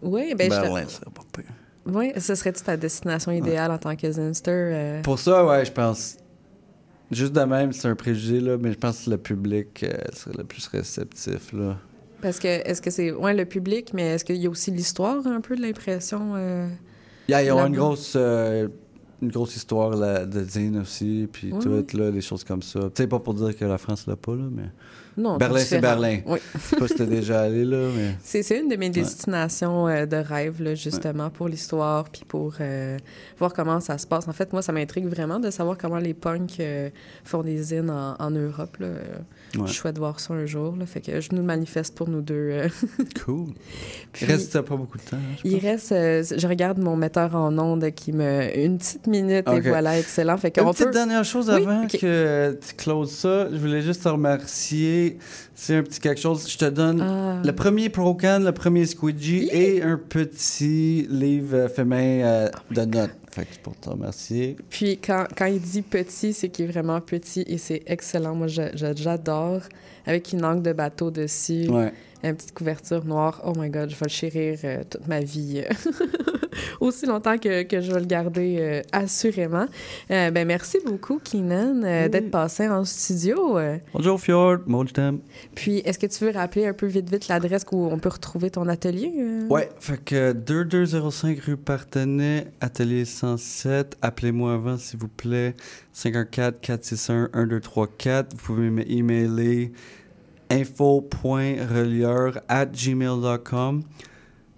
oui, 0.00 0.34
ben 0.38 0.48
Berlin, 0.48 0.84
je... 0.86 0.92
ça 0.92 1.00
pas 1.12 1.22
pire. 1.32 1.50
Oui, 1.86 2.12
ce 2.18 2.34
serait-tu 2.34 2.62
ta 2.62 2.76
destination 2.78 3.30
idéale 3.32 3.70
en 3.72 3.76
tant 3.78 3.94
que 3.94 4.10
Zinster? 4.10 4.50
euh? 4.52 5.02
Pour 5.02 5.18
ça, 5.18 5.44
ouais, 5.44 5.64
je 5.66 5.72
pense. 5.72 6.16
Juste 7.10 7.32
de 7.32 7.40
même, 7.42 7.72
c'est 7.72 7.88
un 7.88 7.94
préjugé, 7.94 8.40
là, 8.40 8.56
mais 8.58 8.72
je 8.72 8.78
pense 8.78 9.04
que 9.04 9.10
le 9.10 9.18
public 9.18 9.82
euh, 9.84 9.92
serait 10.12 10.36
le 10.38 10.44
plus 10.44 10.66
réceptif, 10.68 11.52
là. 11.52 11.76
Parce 12.22 12.38
que, 12.38 12.48
est-ce 12.48 12.80
que 12.80 12.90
c'est, 12.90 13.12
ouais, 13.12 13.34
le 13.34 13.44
public, 13.44 13.92
mais 13.92 14.14
est-ce 14.14 14.24
qu'il 14.24 14.36
y 14.36 14.46
a 14.46 14.50
aussi 14.50 14.70
l'histoire, 14.70 15.26
un 15.26 15.40
peu 15.42 15.54
de 15.56 15.60
l'impression? 15.62 16.32
euh, 16.36 16.68
Il 17.28 17.32
y 17.32 17.34
a, 17.34 17.42
il 17.42 17.46
y 17.46 17.50
aura 17.50 17.66
une 17.66 17.76
grosse, 17.76 18.14
euh, 18.16 18.68
une 19.20 19.28
grosse 19.30 19.54
histoire 19.56 19.90
là, 19.90 20.24
de 20.24 20.42
Zine 20.42 20.78
aussi, 20.78 21.28
puis 21.30 21.52
Ouais, 21.52 21.58
tout, 21.60 21.68
ouais. 21.68 21.84
là, 21.92 22.10
des 22.10 22.22
choses 22.22 22.42
comme 22.44 22.62
ça. 22.62 22.80
Tu 22.94 23.02
sais, 23.02 23.06
pas 23.06 23.18
pour 23.18 23.34
dire 23.34 23.54
que 23.56 23.64
la 23.66 23.78
France 23.78 24.06
l'a 24.06 24.16
pas, 24.16 24.34
là, 24.34 24.44
mais... 24.50 24.70
Non, 25.16 25.36
Berlin, 25.36 25.60
c'est. 25.60 25.80
Berlin. 25.80 26.18
Oui. 26.26 26.38
Je 26.54 26.60
sais 26.60 26.76
pas 26.76 26.88
si 26.88 26.94
t'es 26.94 27.06
déjà 27.06 27.42
allé, 27.42 27.64
là, 27.64 27.88
mais... 27.96 28.14
C'est, 28.22 28.58
une 28.58 28.68
de 28.68 28.76
mes 28.76 28.90
destinations 28.90 29.86
euh, 29.88 30.06
de 30.06 30.16
rêve, 30.16 30.60
là, 30.62 30.74
justement, 30.74 31.30
pour 31.30 31.48
l'histoire, 31.48 32.04
puis 32.10 32.22
pour 32.26 32.54
euh, 32.60 32.98
voir 33.38 33.52
comment 33.52 33.80
ça 33.80 33.96
se 33.98 34.06
passe. 34.06 34.26
En 34.28 34.32
fait, 34.32 34.52
moi, 34.52 34.62
ça 34.62 34.72
m'intrigue 34.72 35.06
vraiment 35.06 35.38
de 35.38 35.50
savoir 35.50 35.78
comment 35.78 35.98
les 35.98 36.14
punks 36.14 36.58
euh, 36.60 36.90
font 37.24 37.42
des 37.42 37.62
zines 37.62 37.90
en, 37.90 38.16
en 38.18 38.30
Europe. 38.30 38.76
Là. 38.80 38.88
Ouais. 39.56 39.66
Je 39.66 39.72
souhaite 39.72 39.98
voir 39.98 40.18
ça 40.18 40.34
un 40.34 40.46
jour. 40.46 40.74
Là, 40.76 40.86
fait 40.86 41.00
que 41.00 41.20
je 41.20 41.28
nous 41.32 41.38
le 41.38 41.44
manifeste 41.44 41.94
pour 41.94 42.08
nous 42.08 42.20
deux. 42.20 42.52
Cool. 43.24 43.46
Puis- 44.12 44.26
Il 44.26 44.32
reste 44.32 44.60
pas 44.60 44.76
beaucoup 44.76 44.98
de 44.98 45.02
temps, 45.02 45.16
hein, 45.16 45.36
je 45.44 45.48
Il 45.48 45.58
reste, 45.58 45.90
je 45.90 46.46
regarde 46.48 46.78
mon 46.78 46.96
metteur 46.96 47.34
en 47.34 47.56
ondes 47.58 47.90
qui 47.92 48.12
me. 48.12 48.56
Une 48.58 48.78
petite 48.78 49.06
minute 49.06 49.46
et 49.48 49.60
voilà, 49.60 49.98
excellent. 49.98 50.36
Fait 50.36 50.56
Une 50.58 50.70
petite 50.70 50.86
peut. 50.86 50.92
dernière 50.92 51.24
chose 51.24 51.48
Oui, 51.48 51.62
avant 51.62 51.86
que 51.86 52.52
tu 52.54 52.74
closes 52.76 53.12
ça, 53.12 53.48
je 53.50 53.56
voulais 53.56 53.82
juste 53.82 54.02
te 54.02 54.08
remercier. 54.08 55.03
C'est 55.54 55.76
un 55.76 55.82
petit 55.82 56.00
quelque 56.00 56.20
chose. 56.20 56.48
Je 56.50 56.58
te 56.58 56.64
donne 56.66 57.00
Ah. 57.00 57.40
le 57.44 57.52
premier 57.52 57.88
Procan, 57.88 58.40
le 58.40 58.52
premier 58.52 58.86
Squidgy 58.86 59.48
et 59.52 59.82
un 59.82 59.96
petit 59.98 61.06
livre 61.10 61.68
fait 61.68 61.84
main 61.84 62.20
euh, 62.22 62.48
de 62.70 62.82
notes. 62.84 63.10
Fait 63.30 63.44
que 63.44 63.58
pour 63.62 63.74
te 63.76 63.88
remercier. 63.90 64.56
Puis 64.70 64.98
quand, 64.98 65.26
quand 65.36 65.46
il 65.46 65.60
dit 65.60 65.82
petit, 65.82 66.32
c'est 66.32 66.48
qu'il 66.50 66.66
est 66.66 66.68
vraiment 66.72 67.00
petit 67.00 67.44
et 67.48 67.58
c'est 67.58 67.82
excellent. 67.86 68.34
Moi, 68.34 68.46
j'adore. 68.48 69.60
Avec 70.06 70.32
une 70.32 70.44
angle 70.44 70.62
de 70.62 70.72
bateau 70.74 71.10
dessus. 71.10 71.66
Ouais. 71.68 71.92
Une 72.24 72.34
petite 72.34 72.54
couverture 72.54 73.04
noire. 73.04 73.42
Oh 73.44 73.52
my 73.56 73.68
God, 73.68 73.90
je 73.90 73.96
vais 73.96 74.06
le 74.06 74.10
chérir 74.10 74.58
euh, 74.64 74.82
toute 74.88 75.06
ma 75.06 75.20
vie. 75.20 75.62
euh, 75.64 75.92
Aussi 76.80 77.04
longtemps 77.06 77.36
que, 77.36 77.62
que 77.64 77.80
je 77.80 77.92
vais 77.92 77.98
le 78.00 78.06
garder, 78.06 78.56
euh, 78.60 78.80
assurément. 78.92 79.66
Euh, 80.10 80.30
ben, 80.30 80.46
merci 80.46 80.78
beaucoup, 80.86 81.18
Keenan, 81.22 81.82
euh, 81.82 82.04
Oui. 82.04 82.10
d'être 82.10 82.30
passé 82.30 82.68
en 82.68 82.84
studio. 82.84 83.58
Bonjour 83.92 84.20
Fjord, 84.20 84.58
Moldem. 84.66 85.18
Puis, 85.54 85.78
est-ce 85.84 85.98
que 85.98 86.06
tu 86.06 86.24
veux 86.24 86.30
rappeler 86.30 86.66
un 86.66 86.72
peu 86.72 86.86
vite, 86.86 87.10
vite 87.10 87.28
l'adresse 87.28 87.64
où 87.72 87.88
on 87.90 87.98
peut 87.98 88.08
retrouver 88.08 88.50
ton 88.50 88.68
atelier? 88.68 89.12
euh? 89.18 89.46
Ouais, 89.48 89.68
fait 89.80 90.02
que 90.02 90.32
2205 90.32 91.38
rue 91.40 91.56
Partenay, 91.56 92.46
atelier 92.60 93.04
107. 93.04 93.96
Appelez-moi 94.00 94.54
avant, 94.54 94.78
s'il 94.78 95.00
vous 95.00 95.08
plaît. 95.08 95.54
514-461-1234. 95.94 98.24
Vous 98.30 98.36
pouvez 98.44 98.70
m'emailer 98.70 99.72
info.relieur 100.50 102.40
at 102.48 102.66
gmail.com. 102.66 103.82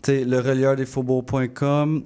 Le 0.08 0.38
relieur 0.38 0.76
des 0.76 0.86
faubourgs.com. 0.86 2.04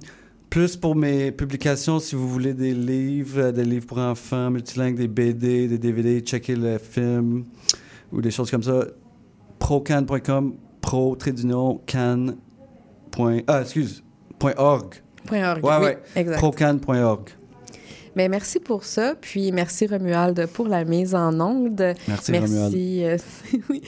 Plus 0.49 0.75
pour 0.75 0.95
mes 0.95 1.31
publications, 1.31 1.99
si 1.99 2.15
vous 2.15 2.27
voulez 2.27 2.53
des 2.53 2.73
livres, 2.73 3.51
des 3.51 3.63
livres 3.63 3.85
pour 3.85 3.99
enfants, 3.99 4.49
multilingues, 4.49 4.95
des 4.95 5.07
BD, 5.07 5.67
des 5.67 5.77
DVD, 5.77 6.19
checker 6.21 6.55
le 6.55 6.77
film 6.77 7.45
ou 8.11 8.19
des 8.21 8.31
choses 8.31 8.51
comme 8.51 8.63
ça. 8.63 8.83
procan.com, 9.59 10.55
pro, 10.81 11.15
can, 11.87 12.35
point, 13.11 13.41
ah, 13.47 13.61
excuse, 13.61 14.03
point 14.39 14.53
org. 14.57 14.95
Point 15.25 15.49
org, 15.51 15.63
Ouais, 15.63 15.77
oui, 15.77 15.85
ouais. 15.85 15.99
exact. 16.15 16.37
Procan.org. 16.39 17.29
Ben, 18.15 18.29
merci 18.29 18.59
pour 18.59 18.83
ça. 18.83 19.15
Puis 19.19 19.51
merci 19.51 19.87
Romuald 19.87 20.47
pour 20.47 20.67
la 20.67 20.83
mise 20.83 21.15
en 21.15 21.39
onde. 21.39 21.93
Merci, 22.07 22.31
Merci. 22.31 23.03
euh, 23.05 23.17
oui. 23.69 23.81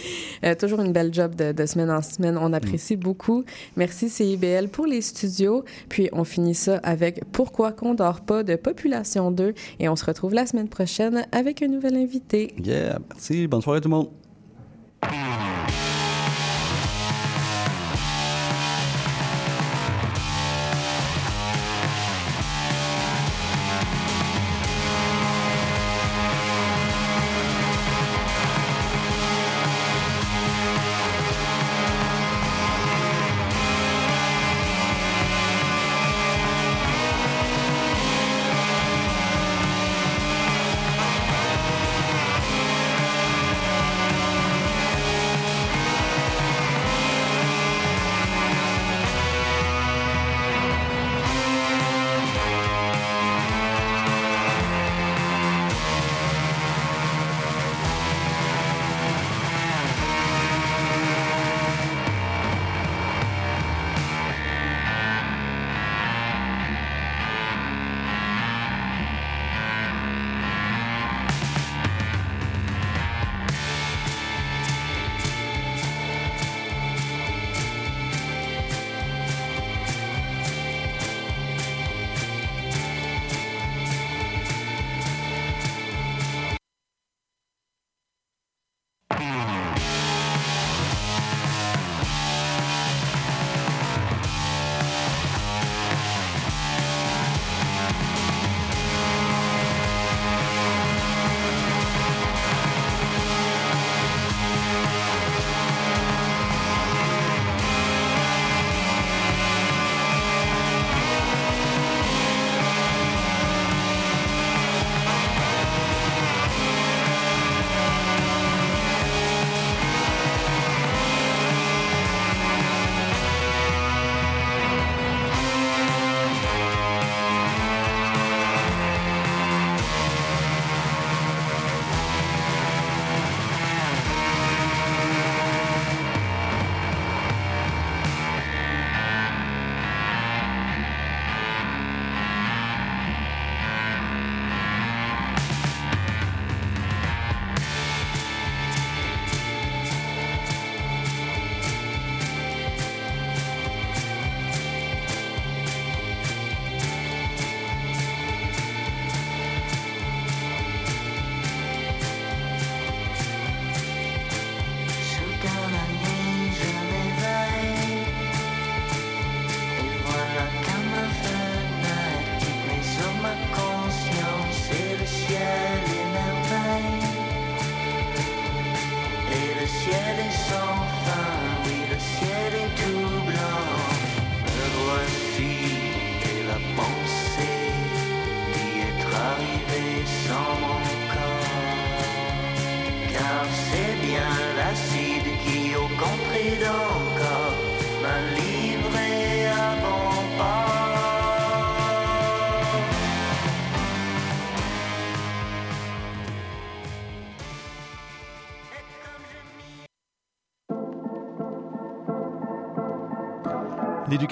Euh, 0.43 0.55
toujours 0.55 0.81
une 0.81 0.93
belle 0.93 1.13
job 1.13 1.35
de, 1.35 1.51
de 1.51 1.65
semaine 1.65 1.91
en 1.91 2.01
semaine. 2.01 2.37
On 2.37 2.53
apprécie 2.53 2.95
beaucoup. 2.95 3.43
Merci 3.75 4.09
CIBL 4.09 4.69
pour 4.69 4.85
les 4.85 5.01
studios. 5.01 5.63
Puis 5.89 6.09
on 6.13 6.23
finit 6.23 6.55
ça 6.55 6.77
avec 6.83 7.23
Pourquoi 7.31 7.71
qu'on 7.71 7.93
dort 7.93 8.21
pas 8.21 8.43
de 8.43 8.55
Population 8.55 9.31
2. 9.31 9.53
Et 9.79 9.89
on 9.89 9.95
se 9.95 10.05
retrouve 10.05 10.33
la 10.33 10.45
semaine 10.45 10.69
prochaine 10.69 11.25
avec 11.31 11.61
un 11.61 11.67
nouvel 11.67 11.95
invité. 11.97 12.53
Yeah, 12.63 12.99
merci. 13.09 13.47
Bonne 13.47 13.61
soirée 13.61 13.81
tout 13.81 13.89
le 13.89 13.95
monde. 13.95 14.09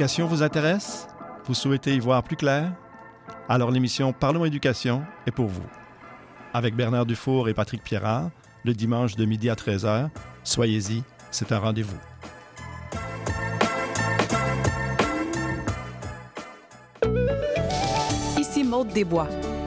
Vous 0.01 0.41
intéresse? 0.41 1.07
Vous 1.45 1.53
souhaitez 1.53 1.93
y 1.93 1.99
voir 1.99 2.23
plus 2.23 2.35
clair? 2.35 2.73
Alors 3.47 3.69
l'émission 3.69 4.13
Parlons 4.13 4.45
éducation 4.45 5.03
est 5.27 5.31
pour 5.31 5.45
vous. 5.45 5.61
Avec 6.55 6.75
Bernard 6.75 7.05
Dufour 7.05 7.49
et 7.49 7.53
Patrick 7.53 7.83
Pierrard, 7.83 8.31
le 8.63 8.73
dimanche 8.73 9.15
de 9.15 9.25
midi 9.25 9.47
à 9.47 9.53
13h, 9.53 10.09
soyez-y, 10.43 11.03
c'est 11.29 11.51
un 11.51 11.59
rendez-vous. 11.59 11.99
Ici 18.39 18.63
Maude 18.63 18.87
Desbois. 18.87 19.27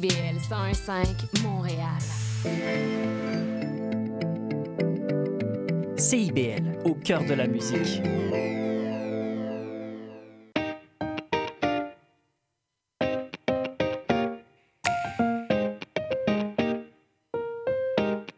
CIBL 0.00 0.38
101.5 0.38 1.42
Montréal. 1.42 1.98
CIBL, 5.96 6.78
au 6.84 6.94
cœur 6.94 7.24
de 7.24 7.34
la 7.34 7.48
musique. 7.48 8.00